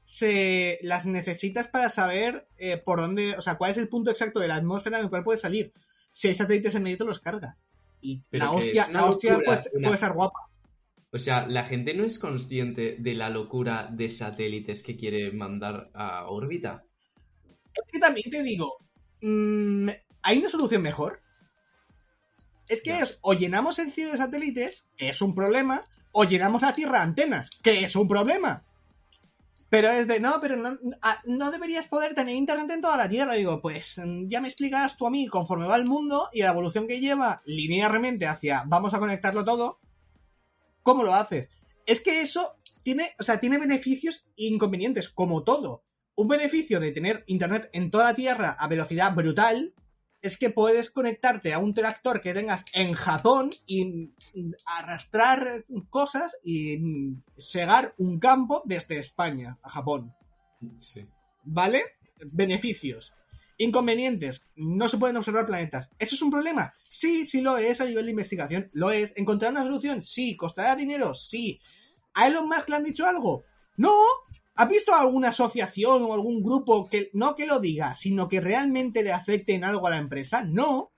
se 0.04 0.80
las 0.82 1.06
necesitas 1.06 1.70
para 1.70 1.90
saber 1.90 2.50
eh, 2.58 2.76
por 2.76 3.00
dónde, 3.00 3.36
o 3.38 3.42
sea, 3.42 3.58
cuál 3.58 3.72
es 3.72 3.78
el 3.78 3.88
punto 3.88 4.12
exacto 4.12 4.42
de 4.42 4.50
la 4.50 4.56
atmósfera 4.58 4.98
en 4.98 5.06
el 5.06 5.10
cual 5.10 5.24
puede 5.24 5.38
salir. 5.38 5.72
Si 6.18 6.28
hay 6.28 6.34
satélites 6.34 6.74
en 6.74 6.82
medio, 6.82 6.98
te 6.98 7.06
los 7.06 7.20
cargas. 7.20 7.68
Y 8.02 8.24
Pero 8.32 8.46
la 8.46 8.52
hostia, 8.54 8.88
la 8.92 9.06
hostia 9.06 9.34
locura, 9.34 9.46
puede, 9.46 9.78
una- 9.78 9.88
puede 9.88 9.96
estar 9.96 10.14
guapa. 10.14 10.40
O 11.12 11.20
sea, 11.20 11.46
la 11.48 11.64
gente 11.64 11.94
no 11.94 12.04
es 12.04 12.18
consciente 12.18 12.96
de 12.98 13.14
la 13.14 13.30
locura 13.30 13.88
de 13.92 14.10
satélites 14.10 14.82
que 14.82 14.98
quiere 14.98 15.32
mandar 15.32 15.84
a 15.94 16.28
órbita. 16.28 16.84
Es 17.72 17.92
que 17.92 18.00
también 18.00 18.32
te 18.32 18.42
digo, 18.42 18.78
mm, 19.22 19.90
¿hay 20.24 20.40
una 20.40 20.50
solución 20.50 20.82
mejor? 20.82 21.22
Es 22.68 22.82
que 22.82 22.98
es, 22.98 23.20
o 23.22 23.34
llenamos 23.36 23.78
el 23.78 23.92
cielo 23.92 24.14
de 24.14 24.18
satélites, 24.18 24.88
que 24.98 25.10
es 25.10 25.22
un 25.22 25.36
problema, 25.36 25.84
o 26.14 26.24
llenamos 26.24 26.64
la 26.64 26.74
Tierra 26.74 26.98
de 26.98 27.04
antenas, 27.04 27.50
que 27.62 27.84
es 27.84 27.96
un 27.96 28.08
problema. 28.08 28.64
Pero 29.70 29.90
es 29.90 30.08
de, 30.08 30.20
no, 30.20 30.40
pero 30.40 30.56
no, 30.56 30.78
ah, 31.02 31.22
no 31.26 31.52
deberías 31.52 31.88
poder 31.88 32.16
tener 32.16 32.36
internet 32.36 32.72
en 32.72 32.82
toda 32.82 32.96
la 32.96 33.10
Tierra. 33.10 33.34
Digo, 33.34 33.62
pues 33.62 33.98
mm, 33.98 34.28
ya 34.28 34.40
me 34.40 34.48
explicas 34.48 34.96
tú 34.96 35.06
a 35.06 35.12
mí 35.12 35.28
conforme 35.28 35.68
va 35.68 35.76
el 35.76 35.86
mundo 35.86 36.30
y 36.32 36.42
la 36.42 36.52
evolución 36.52 36.88
que 36.88 37.02
lleva 37.02 37.42
linealmente 37.46 38.28
hacia 38.28 38.64
vamos 38.66 38.94
a 38.94 39.00
conectarlo 39.00 39.44
todo, 39.44 39.80
¿cómo 40.84 41.04
lo 41.04 41.14
haces? 41.14 41.50
Es 41.86 42.00
que 42.00 42.22
eso 42.22 42.56
tiene, 42.84 43.10
o 43.20 43.24
sea, 43.24 43.40
tiene 43.40 43.58
beneficios 43.58 44.26
e 44.38 44.46
inconvenientes, 44.46 45.10
como 45.10 45.44
todo. 45.44 45.84
Un 46.16 46.30
beneficio 46.30 46.80
de 46.80 46.92
tener 46.92 47.24
internet 47.28 47.70
en 47.74 47.92
toda 47.92 48.06
la 48.06 48.16
Tierra 48.16 48.56
a 48.58 48.68
velocidad 48.68 49.14
brutal 49.14 49.74
es 50.22 50.38
que 50.38 50.50
puedes 50.50 50.90
conectarte 50.90 51.54
a 51.54 51.60
un 51.60 51.74
tractor 51.74 52.22
que 52.22 52.34
tengas 52.34 52.64
en 52.74 52.94
Japón 52.94 53.50
y 53.66 54.10
arrastrar 54.66 55.66
cosas 55.90 56.36
y 56.44 56.80
segar 57.38 57.94
un 57.98 58.20
campo 58.20 58.62
desde 58.66 59.00
España 59.00 59.58
a 59.62 59.70
Japón. 59.70 60.14
Sí. 60.80 61.08
¿Vale? 61.44 61.84
Beneficios. 62.26 63.14
Inconvenientes. 63.58 64.42
No 64.56 64.90
se 64.90 64.98
pueden 64.98 65.18
observar 65.18 65.46
planetas. 65.46 65.90
¿Eso 66.00 66.16
es 66.16 66.22
un 66.22 66.32
problema? 66.32 66.74
Sí, 66.90 67.28
sí 67.28 67.42
lo 67.42 67.58
es 67.58 67.82
a 67.82 67.86
nivel 67.86 68.06
de 68.06 68.12
investigación. 68.12 68.70
Lo 68.74 68.92
es. 68.92 69.14
¿Encontrar 69.16 69.52
una 69.52 69.64
solución? 69.64 70.02
Sí. 70.02 70.36
¿Costará 70.36 70.76
dinero? 70.76 71.14
Sí. 71.14 71.60
¿A 72.14 72.28
Elon 72.28 72.48
Musk 72.48 72.70
le 72.70 72.76
han 72.76 72.84
dicho 72.84 73.06
algo? 73.06 73.46
No. 73.78 73.94
¿Has 74.58 74.68
visto 74.70 74.94
alguna 74.94 75.30
asociación 75.30 76.04
o 76.04 76.14
algún 76.14 76.42
grupo 76.44 76.90
que 76.90 77.10
no 77.14 77.36
que 77.36 77.46
lo 77.46 77.60
diga, 77.60 77.94
sino 77.96 78.28
que 78.28 78.42
realmente 78.42 79.04
le 79.04 79.12
afecte 79.14 79.54
en 79.54 79.64
algo 79.64 79.88
a 79.88 79.92
la 79.92 79.98
empresa? 79.98 80.42
No. 80.44 80.92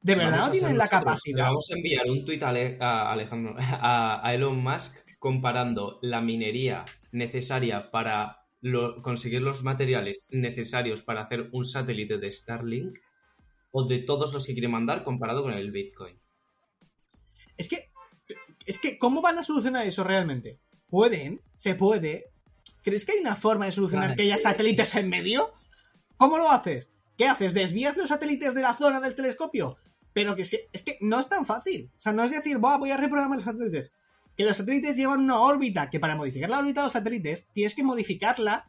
De 0.00 0.14
verdad 0.14 0.46
no 0.46 0.50
tienen 0.52 0.78
la 0.78 0.84
nosotros. 0.84 1.04
capacidad. 1.04 1.36
Le 1.36 1.42
vamos 1.42 1.70
a 1.70 1.74
enviar 1.74 2.10
un 2.10 2.24
tuit 2.24 2.42
a, 2.42 2.48
Ale- 2.48 2.78
a 2.80 3.12
Alejandro, 3.12 3.54
a, 3.58 4.26
a 4.26 4.34
Elon 4.34 4.56
Musk 4.62 4.96
comparando 5.18 5.98
la 6.02 6.20
minería 6.20 6.84
necesaria 7.12 7.90
para 7.90 8.38
lo- 8.60 9.02
conseguir 9.02 9.42
los 9.42 9.62
materiales 9.62 10.24
necesarios 10.30 11.02
para 11.02 11.22
hacer 11.22 11.48
un 11.52 11.64
satélite 11.64 12.18
de 12.18 12.32
Starlink 12.32 12.98
o 13.70 13.84
de 13.86 13.98
todos 14.00 14.32
los 14.32 14.46
que 14.46 14.52
quiere 14.54 14.68
mandar 14.68 15.02
comparado 15.04 15.42
con 15.42 15.52
el 15.52 15.70
Bitcoin. 15.70 16.16
Es 17.56 17.68
que, 17.68 17.90
es 18.66 18.78
que, 18.78 18.98
¿cómo 18.98 19.22
van 19.22 19.38
a 19.38 19.42
solucionar 19.42 19.86
eso 19.86 20.04
realmente? 20.04 20.58
¿Pueden? 20.88 21.40
¿Se 21.56 21.74
puede? 21.74 22.31
¿Crees 22.82 23.04
que 23.04 23.12
hay 23.12 23.18
una 23.18 23.36
forma 23.36 23.66
de 23.66 23.72
solucionar 23.72 24.08
Claro. 24.08 24.16
que 24.16 24.22
haya 24.24 24.38
satélites 24.38 24.94
en 24.96 25.08
medio? 25.08 25.52
¿Cómo 26.16 26.38
lo 26.38 26.50
haces? 26.50 26.90
¿Qué 27.16 27.26
haces? 27.26 27.54
¿Desvías 27.54 27.96
los 27.96 28.08
satélites 28.08 28.54
de 28.54 28.62
la 28.62 28.74
zona 28.76 29.00
del 29.00 29.14
telescopio? 29.14 29.76
Pero 30.12 30.34
que 30.36 30.44
se- 30.44 30.68
es 30.72 30.82
que 30.82 30.98
no 31.00 31.20
es 31.20 31.28
tan 31.28 31.46
fácil. 31.46 31.90
O 31.96 32.00
sea, 32.00 32.12
no 32.12 32.24
es 32.24 32.30
decir, 32.30 32.58
"Buah, 32.58 32.78
voy 32.78 32.90
a 32.90 32.96
reprogramar 32.96 33.36
los 33.38 33.44
satélites. 33.44 33.92
Que 34.36 34.44
los 34.44 34.56
satélites 34.56 34.96
llevan 34.96 35.20
una 35.20 35.38
órbita, 35.40 35.90
que 35.90 36.00
para 36.00 36.16
modificar 36.16 36.50
la 36.50 36.58
órbita 36.58 36.80
de 36.80 36.86
los 36.86 36.92
satélites 36.92 37.46
tienes 37.52 37.74
que 37.74 37.82
modificarla, 37.84 38.66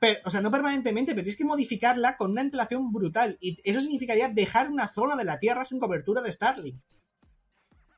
pero, 0.00 0.20
o 0.24 0.30
sea, 0.30 0.40
no 0.40 0.50
permanentemente, 0.50 1.12
pero 1.12 1.24
tienes 1.24 1.38
que 1.38 1.44
modificarla 1.44 2.16
con 2.16 2.32
una 2.32 2.40
antelación 2.42 2.92
brutal. 2.92 3.38
Y 3.40 3.58
eso 3.68 3.80
significaría 3.80 4.28
dejar 4.28 4.70
una 4.70 4.88
zona 4.92 5.16
de 5.16 5.24
la 5.24 5.38
Tierra 5.38 5.64
sin 5.64 5.78
cobertura 5.80 6.22
de 6.22 6.32
Starlink. 6.32 6.80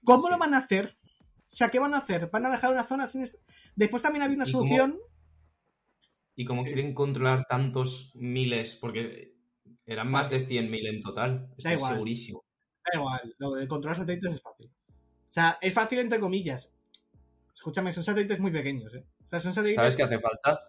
¿Cómo 0.05 0.27
Sí. 0.27 0.31
lo 0.31 0.39
van 0.39 0.55
a 0.55 0.59
hacer? 0.59 0.97
O 1.51 1.55
sea, 1.57 1.71
¿qué 1.71 1.79
van 1.79 1.95
a 1.95 1.99
hacer? 1.99 2.29
¿Van 2.31 2.45
a 2.47 2.51
dejar 2.51 2.73
una 2.73 2.85
zona 2.85 3.07
sin... 3.07 3.27
Después 3.75 4.03
también 4.03 4.23
había 4.23 4.37
una 4.37 4.47
¿Y 6.39 6.45
cómo-. 6.45 6.63
Y 6.63 6.67
quieren 6.67 6.95
controlar 6.95 7.47
tantos 7.49 8.13
miles, 8.15 8.77
porque 8.81 9.35
eran 9.87 10.09
más 10.09 10.31
de 10.31 10.47
100.000 10.47 10.89
en 10.89 11.03
total, 11.03 11.49
estoy 11.59 11.73
igual. 11.73 11.93
segurísimo. 11.95 12.45
Da 12.85 12.99
igual, 12.99 13.35
lo 13.39 13.55
de 13.55 13.67
controlar 13.67 13.97
satélites 13.99 14.35
es 14.35 14.41
fácil. 14.43 14.71
O 14.89 15.33
sea, 15.33 15.59
es 15.61 15.75
fácil 15.75 15.99
entre 15.99 16.21
comillas. 16.21 16.73
Escúchame, 17.55 17.91
son 17.91 18.05
satélites 18.05 18.39
muy 18.39 18.53
pequeños, 18.53 18.95
¿eh? 18.95 19.05
O 19.25 19.27
sea, 19.27 19.41
son 19.41 19.53
satélites... 19.53 19.83
¿Sabes 19.83 19.97
qué 19.97 20.03
hace 20.05 20.21
falta? 20.21 20.61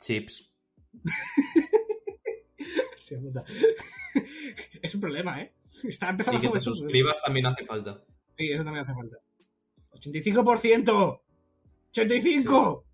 Chips. 0.00 0.50
Puta. 3.22 3.44
es 4.82 4.94
un 4.94 5.00
problema, 5.00 5.40
¿eh? 5.40 5.52
Está 5.84 6.08
Y 6.08 6.10
empezando 6.10 6.40
que 6.40 6.46
a 6.48 6.50
te 6.50 6.60
problema. 6.60 6.60
suscribas 6.60 7.22
también 7.22 7.46
hace 7.46 7.64
falta. 7.66 8.02
Sí, 8.36 8.50
eso 8.50 8.64
también 8.64 8.84
hace 8.84 8.94
falta. 8.94 9.18
¡85%! 9.92 11.20
¡85! 11.92 12.84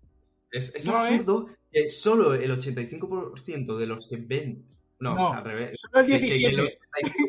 Es, 0.51 0.73
es 0.75 0.85
No, 0.87 0.93
¿eh? 1.05 1.09
absurdo 1.15 1.49
que 1.71 1.89
solo 1.89 2.33
el 2.33 2.51
85% 2.51 3.77
de 3.77 3.85
los 3.87 4.07
que 4.07 4.17
ven. 4.17 4.65
No, 4.99 5.15
No, 5.15 5.33
al 5.33 5.43
revés. 5.43 5.79
Solo 5.81 6.05
el 6.05 6.11
Que- 6.11 6.19
que 6.27 6.45
el 6.45 6.55
17. 6.55 6.79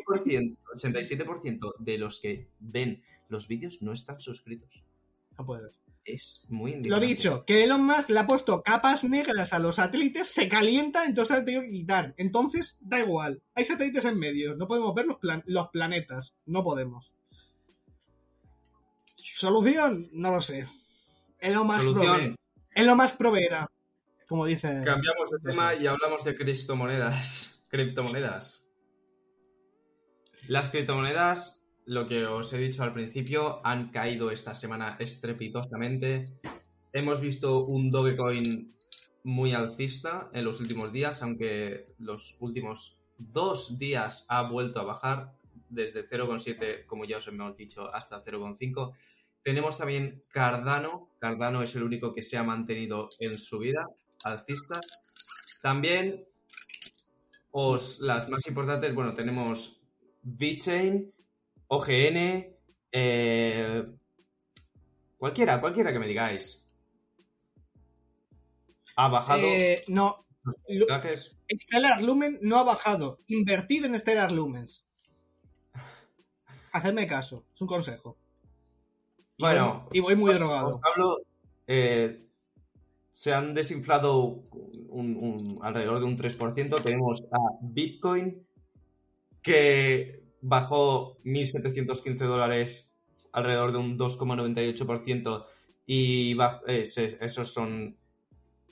85%, 0.05 0.57
87% 0.75 1.73
de 1.79 1.97
los 1.97 2.19
que 2.19 2.47
ven 2.59 3.03
los 3.29 3.47
vídeos 3.47 3.81
no 3.81 3.93
están 3.93 4.19
suscritos. 4.21 4.83
No 5.37 5.45
puede 5.45 5.71
ser. 5.71 5.83
Es 6.05 6.45
muy 6.49 6.71
Lo 6.71 6.77
indignante. 6.77 7.05
dicho, 7.07 7.45
que 7.45 7.63
Elon 7.63 7.85
Musk 7.85 8.09
le 8.09 8.19
ha 8.19 8.27
puesto 8.27 8.61
capas 8.61 9.05
negras 9.05 9.53
a 9.53 9.59
los 9.59 9.77
satélites, 9.77 10.27
se 10.27 10.49
calienta, 10.49 11.05
entonces 11.05 11.37
ha 11.37 11.45
tenido 11.45 11.63
que 11.63 11.71
quitar. 11.71 12.13
Entonces, 12.17 12.77
da 12.81 12.99
igual. 12.99 13.41
Hay 13.55 13.63
satélites 13.63 14.03
en 14.03 14.19
medio, 14.19 14.53
no 14.55 14.67
podemos 14.67 14.93
ver 14.93 15.05
los, 15.05 15.17
plan- 15.17 15.43
los 15.47 15.69
planetas. 15.69 16.33
No 16.45 16.61
podemos. 16.61 17.09
¿Solución? 19.15 20.09
No 20.11 20.31
lo 20.31 20.41
sé. 20.41 20.67
Elon 21.39 21.65
Musk 21.67 21.79
Solución. 21.81 22.35
Provee. 22.73 22.85
Elon 22.85 22.97
Musk 22.97 23.17
proveerá. 23.17 23.69
Como 24.27 24.45
dice. 24.45 24.81
Cambiamos 24.83 25.29
de 25.31 25.39
tema 25.39 25.75
y 25.75 25.87
hablamos 25.87 26.23
de 26.23 26.35
criptomonedas. 26.35 27.63
Criptomonedas. 27.69 28.63
Las 30.47 30.69
criptomonedas, 30.69 31.63
lo 31.85 32.07
que 32.07 32.25
os 32.25 32.51
he 32.53 32.57
dicho 32.57 32.83
al 32.83 32.93
principio, 32.93 33.65
han 33.65 33.91
caído 33.91 34.29
esta 34.29 34.53
semana 34.53 34.97
estrepitosamente. 34.99 36.25
Hemos 36.91 37.21
visto 37.21 37.57
un 37.57 37.89
Dogecoin 37.89 38.75
muy 39.23 39.53
alcista 39.53 40.29
en 40.33 40.45
los 40.45 40.59
últimos 40.59 40.91
días, 40.91 41.23
aunque 41.23 41.85
los 41.97 42.35
últimos 42.39 42.99
dos 43.17 43.79
días 43.79 44.25
ha 44.27 44.43
vuelto 44.43 44.79
a 44.79 44.83
bajar 44.83 45.33
desde 45.69 46.03
0,7, 46.03 46.85
como 46.85 47.05
ya 47.05 47.17
os 47.17 47.27
hemos 47.27 47.55
dicho, 47.55 47.93
hasta 47.93 48.21
0,5. 48.21 48.93
Tenemos 49.43 49.77
también 49.77 50.23
Cardano. 50.29 51.09
Cardano 51.19 51.61
es 51.61 51.75
el 51.75 51.83
único 51.83 52.13
que 52.13 52.21
se 52.21 52.37
ha 52.37 52.43
mantenido 52.43 53.09
en 53.19 53.37
su 53.37 53.59
vida 53.59 53.85
alcista. 54.23 54.79
También 55.61 56.25
os, 57.51 57.99
las 57.99 58.29
más 58.29 58.47
importantes, 58.47 58.93
bueno, 58.95 59.13
tenemos 59.13 59.81
VeChain, 60.23 61.13
OGN, 61.67 62.55
eh, 62.91 63.85
cualquiera, 65.17 65.59
cualquiera 65.59 65.91
que 65.91 65.99
me 65.99 66.07
digáis. 66.07 66.65
Ha 68.95 69.07
bajado 69.07 69.41
Eh, 69.41 69.83
no. 69.87 70.25
Stellar 71.49 72.01
Lumen 72.01 72.39
no 72.41 72.57
ha 72.57 72.63
bajado. 72.63 73.19
Invertid 73.27 73.85
en 73.85 73.99
Stellar 73.99 74.31
Lumens. 74.31 74.83
Hacedme 76.71 77.07
caso. 77.07 77.45
Es 77.55 77.61
un 77.61 77.67
consejo. 77.67 78.17
Bueno, 79.39 79.87
y 79.91 79.99
voy 79.99 80.15
muy 80.15 80.31
os- 80.31 80.39
drogado. 80.39 80.67
os 80.69 80.79
hablo, 80.83 81.21
eh, 81.67 82.25
se 83.11 83.33
han 83.33 83.53
desinflado 83.53 84.43
un- 84.89 85.17
un- 85.17 85.59
alrededor 85.61 85.99
de 85.99 86.05
un 86.05 86.17
3%. 86.17 86.77
Tenemos 86.77 87.25
a 87.31 87.37
Bitcoin 87.61 88.45
que 89.41 90.23
bajó 90.41 91.17
1.715 91.23 92.25
dólares, 92.25 92.91
alrededor 93.31 93.71
de 93.71 93.77
un 93.79 93.97
2,98% 93.97 95.45
y 95.85 96.33
baj- 96.35 96.61
eh, 96.67 96.85
se- 96.85 97.17
esos 97.21 97.51
son 97.53 97.97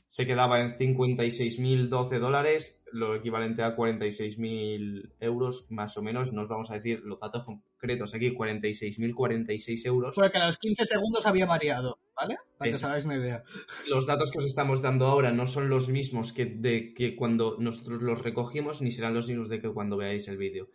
se 0.10 0.28
quedaba 0.28 0.60
en 0.60 0.78
56.012 0.78 2.20
dólares, 2.20 2.81
lo 2.94 3.16
equivalente 3.16 3.64
a 3.64 3.76
46.000 3.76 5.14
euros 5.20 5.66
más 5.70 5.98
o 5.98 6.02
menos. 6.02 6.34
Nos 6.34 6.48
vamos 6.48 6.72
a 6.72 6.76
decir 6.76 7.02
los 7.04 7.20
datos 7.20 7.44
concretos 7.44 8.14
aquí, 8.14 8.36
46.046 8.36 9.86
euros. 9.86 10.16
Porque 10.16 10.38
a 10.38 10.48
los 10.48 10.58
15 10.58 10.86
segundos 10.86 11.26
había 11.26 11.46
variado, 11.46 12.00
¿vale? 12.16 12.38
Para 12.58 12.72
que 12.72 12.78
os 12.78 12.84
hagáis 12.84 13.06
una 13.06 13.18
idea. 13.18 13.44
los 13.88 14.06
datos 14.06 14.32
que 14.32 14.40
os 14.40 14.46
estamos 14.46 14.82
dando 14.82 15.06
ahora 15.06 15.32
no 15.32 15.48
son 15.48 15.70
los 15.70 15.90
mismos 15.90 16.34
que 16.34 16.46
de 16.46 16.94
que 16.94 17.16
cuando 17.16 17.58
nosotros 17.60 18.02
los 18.02 18.22
recogimos, 18.22 18.82
ni 18.82 18.92
serán 18.92 19.14
los 19.14 19.28
mismos 19.28 19.50
de 19.50 19.62
que 19.62 19.70
cuando 19.70 19.98
veáis 19.98 20.28
el 20.28 20.38
vídeo. 20.38 20.70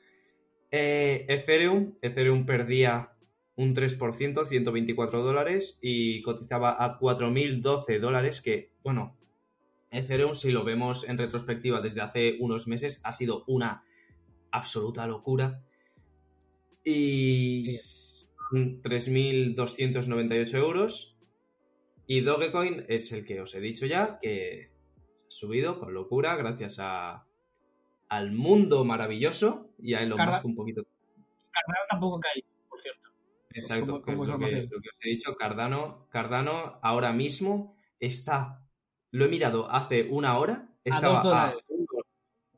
Eh, 0.71 1.27
Ethereum, 1.29 1.95
Ethereum 2.03 2.45
perdía 2.45 3.13
un 3.57 3.75
3%, 3.75 4.47
124 4.47 5.23
dólares, 5.23 5.79
y 5.81 6.23
cotizaba 6.23 6.85
a 6.85 6.99
4.012 6.99 8.01
dólares, 8.01 8.43
que, 8.43 8.73
bueno, 8.83 9.16
Ethereum, 9.91 10.35
si 10.35 10.51
lo 10.51 10.65
vemos 10.65 11.09
en 11.09 11.19
retrospectiva 11.19 11.81
desde 11.81 12.01
hace 12.01 12.37
unos 12.41 12.67
meses, 12.67 13.01
ha 13.05 13.13
sido 13.13 13.45
una 13.47 13.85
absoluta 14.51 15.07
locura. 15.07 15.63
Y 16.85 17.67
son 17.69 18.83
3.298 18.83 20.55
euros. 20.55 21.17
Y 22.07 22.21
Dogecoin 22.21 22.85
es 22.89 23.11
el 23.13 23.25
que 23.25 23.41
os 23.41 23.55
he 23.55 23.61
dicho 23.61 23.87
ya, 23.87 24.19
que 24.21 24.71
ha 24.71 25.31
subido 25.31 25.81
con 25.81 25.93
locura 25.93 26.37
gracias 26.37 26.77
a, 26.79 27.27
al 28.09 28.33
mundo 28.33 28.85
maravilloso 28.85 29.71
y 29.79 29.95
a 29.95 30.03
Elon 30.03 30.19
Musk 30.25 30.45
un 30.45 30.55
poquito. 30.55 30.87
Cardano 31.51 31.87
tampoco 31.89 32.21
cae, 32.21 32.45
por 32.69 32.81
cierto. 32.81 33.11
Exacto, 33.51 34.03
es 34.07 34.17
lo, 34.17 34.39
que, 34.39 34.69
lo 34.71 34.81
que 34.81 34.89
os 34.89 34.97
he 35.01 35.09
dicho, 35.09 35.35
Cardano, 35.35 36.07
Cardano 36.11 36.79
ahora 36.83 37.13
mismo 37.13 37.77
está, 37.99 38.63
lo 39.17 39.25
he 39.25 39.29
mirado 39.29 39.71
hace 39.71 40.03
una 40.11 40.39
hora, 40.39 40.69
estaba 40.85 41.21
a, 41.21 41.23
dólares. 41.23 41.65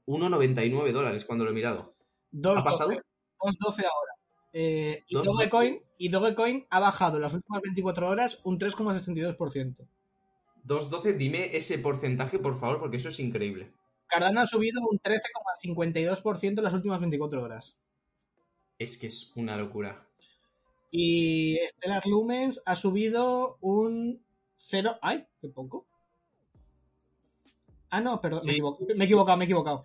1,99 0.06 0.92
dólares 0.92 1.24
cuando 1.24 1.44
lo 1.44 1.52
he 1.52 1.54
mirado. 1.54 1.94
Dos 2.30 2.58
¿Ha 2.58 2.64
pasado? 2.64 2.90
2.12 2.90 3.84
ahora. 3.84 4.12
Eh, 4.52 5.04
y, 5.06 5.14
Dogecoin, 5.14 5.80
y 5.98 6.08
Dogecoin 6.08 6.66
ha 6.70 6.80
bajado 6.80 7.16
en 7.16 7.22
las 7.22 7.34
últimas 7.34 7.62
24 7.62 8.08
horas 8.08 8.40
un 8.42 8.58
3,62%. 8.58 9.86
2,12, 10.64 11.16
dime 11.16 11.56
ese 11.56 11.78
porcentaje, 11.78 12.38
por 12.38 12.58
favor, 12.58 12.80
porque 12.80 12.96
eso 12.96 13.10
es 13.10 13.20
increíble. 13.20 13.72
Cardano 14.08 14.40
ha 14.40 14.46
subido 14.46 14.80
un 14.90 14.98
13,52% 14.98 16.58
en 16.58 16.64
las 16.64 16.74
últimas 16.74 16.98
24 16.98 17.42
horas. 17.42 17.76
Es 18.78 18.96
que 18.96 19.06
es 19.06 19.30
una 19.36 19.56
locura. 19.56 20.06
Y 20.90 21.58
Stellar 21.68 22.06
Lumens 22.06 22.60
ha 22.64 22.74
subido 22.74 23.58
un 23.60 24.24
0. 24.56 24.98
¡Ay! 25.02 25.26
¡Qué 25.40 25.48
poco! 25.50 25.87
Ah, 27.90 28.00
no, 28.00 28.20
perdón, 28.20 28.40
me, 28.44 28.52
Sí. 28.52 28.58
equivoco- 28.58 28.86
me 28.96 29.04
he 29.04 29.06
equivocado, 29.06 29.38
me 29.38 29.44
he 29.44 29.46
equivocado. 29.46 29.82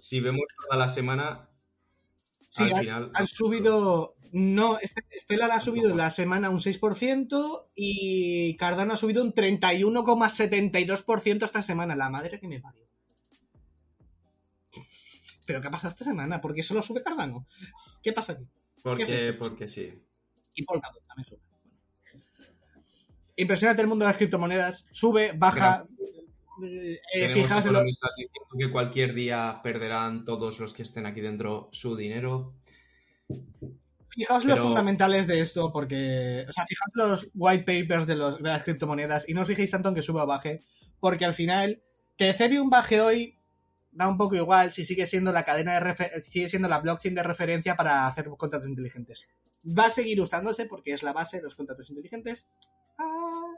Si 0.00 0.20
vemos 0.20 0.42
toda 0.62 0.76
la 0.78 0.88
semana, 0.88 1.48
Sí, 2.48 2.62
al 2.64 2.72
han, 2.72 2.80
final. 2.80 3.10
han 3.14 3.26
subido. 3.26 4.14
No, 4.32 4.78
este- 4.78 5.02
Stellar 5.18 5.50
ha 5.52 5.60
subido 5.60 5.94
la 5.96 6.10
semana 6.10 6.50
un 6.50 6.60
6% 6.60 7.70
y 7.74 8.56
Cardano 8.56 8.92
ha 8.94 8.98
subido 8.98 9.22
un 9.22 9.32
31,72% 9.32 11.44
esta 11.46 11.62
semana. 11.62 11.94
La 11.96 12.10
madre 12.10 12.38
que 12.40 12.48
me 12.48 12.60
parió. 12.60 12.86
¿Pero 15.46 15.60
qué 15.62 15.68
ha 15.68 15.70
pasado 15.70 15.88
esta 15.90 16.04
semana? 16.04 16.40
¿Por 16.42 16.52
qué 16.54 16.62
solo 16.62 16.82
sube 16.82 17.02
Cardano? 17.02 17.46
¿Qué 18.02 18.12
pasa 18.12 18.34
aquí? 18.34 18.44
Porque, 18.82 19.32
porque 19.38 19.66
sí. 19.66 19.94
Y 20.54 20.62
Polkadot 20.64 21.02
también 21.06 21.26
sube. 21.28 21.40
Impresionante 23.36 23.80
el 23.82 23.88
mundo 23.88 24.04
de 24.04 24.10
las 24.10 24.16
criptomonedas. 24.18 24.84
Sube, 24.90 25.32
baja. 25.34 25.86
Eh, 26.62 27.00
fijaos 27.34 27.64
lo- 27.66 27.82
diciendo 27.84 28.56
que 28.58 28.70
cualquier 28.70 29.14
día 29.14 29.60
perderán 29.62 30.24
todos 30.24 30.58
los 30.60 30.72
que 30.74 30.82
estén 30.82 31.06
aquí 31.06 31.20
dentro 31.20 31.68
su 31.72 31.96
dinero. 31.96 32.54
Fijaos 34.10 34.44
los 34.44 34.58
fundamentales 34.66 35.26
de 35.26 35.40
esto, 35.40 35.72
porque. 35.72 36.44
O 36.48 36.52
sea, 36.52 36.66
fijaos 36.66 36.92
los 36.94 37.28
white 37.34 37.64
papers 37.64 38.06
de, 38.06 38.16
los, 38.16 38.38
de 38.42 38.48
las 38.48 38.62
criptomonedas 38.64 39.28
y 39.28 39.34
no 39.34 39.42
os 39.42 39.48
fijéis 39.48 39.70
tanto 39.70 39.88
en 39.90 39.94
que 39.94 40.02
suba 40.02 40.24
o 40.24 40.26
baje, 40.26 40.62
porque 40.98 41.24
al 41.24 41.34
final, 41.34 41.82
que 42.16 42.30
Ethereum 42.30 42.70
baje 42.70 43.00
hoy 43.00 43.38
da 43.92 44.08
un 44.08 44.16
poco 44.16 44.34
igual 44.34 44.72
si 44.72 44.84
sigue 44.84 45.06
siendo 45.06 45.32
la 45.32 45.44
cadena 45.44 45.74
de 45.74 45.80
refer- 45.80 46.22
sigue 46.22 46.48
siendo 46.48 46.68
la 46.68 46.78
blockchain 46.80 47.14
de 47.14 47.22
referencia 47.22 47.76
para 47.76 48.06
hacer 48.06 48.26
contratos 48.36 48.68
inteligentes. 48.68 49.28
Va 49.66 49.86
a 49.86 49.90
seguir 49.90 50.20
usándose 50.20 50.66
porque 50.66 50.92
es 50.92 51.02
la 51.02 51.12
base 51.12 51.38
de 51.38 51.42
los 51.44 51.54
contratos 51.54 51.88
inteligentes. 51.90 52.48
Ah, 52.98 53.52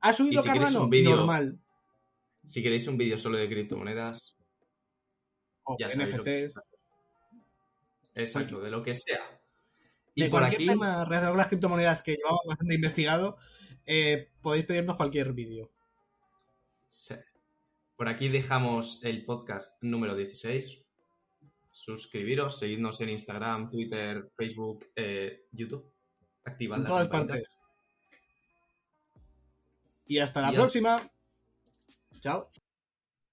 ¿Ha 0.00 0.12
subido 0.14 0.42
si 0.42 0.48
Cardano? 0.48 0.80
Normal. 1.16 1.58
Si 2.44 2.62
queréis 2.62 2.86
un 2.88 2.96
vídeo 2.98 3.18
solo 3.18 3.38
de 3.38 3.48
criptomonedas, 3.48 4.36
O 5.64 5.76
ya 5.78 5.86
NFTs. 5.88 6.58
Exacto, 8.14 8.60
de 8.60 8.70
lo 8.70 8.82
que 8.82 8.94
sea. 8.94 9.40
Y 10.14 10.24
de 10.24 10.28
por 10.30 10.40
cualquier 10.40 10.60
aquí, 10.62 10.66
tema 10.68 11.04
relacionado 11.04 11.30
con 11.32 11.38
las 11.38 11.48
criptomonedas 11.48 12.02
que 12.02 12.16
llevamos 12.16 12.40
bastante 12.46 12.74
investigado, 12.74 13.36
eh, 13.86 14.30
podéis 14.42 14.66
pedirnos 14.66 14.96
cualquier 14.96 15.32
vídeo. 15.32 15.70
sí. 16.88 17.14
por 17.96 18.08
aquí 18.08 18.28
dejamos 18.28 18.98
el 19.04 19.24
podcast 19.24 19.80
número 19.82 20.16
16. 20.16 20.84
Suscribiros, 21.72 22.58
seguidnos 22.58 23.00
en 23.00 23.10
Instagram, 23.10 23.70
Twitter, 23.70 24.28
Facebook, 24.36 24.86
eh, 24.96 25.46
YouTube. 25.52 25.88
Activad 26.44 26.78
En 26.78 26.82
la 26.82 26.88
todas 26.88 27.08
partes. 27.08 27.56
Y 30.06 30.18
hasta 30.18 30.40
la 30.42 30.52
Y- 30.52 30.54
próxima. 30.56 31.10
Chao. 32.22 32.46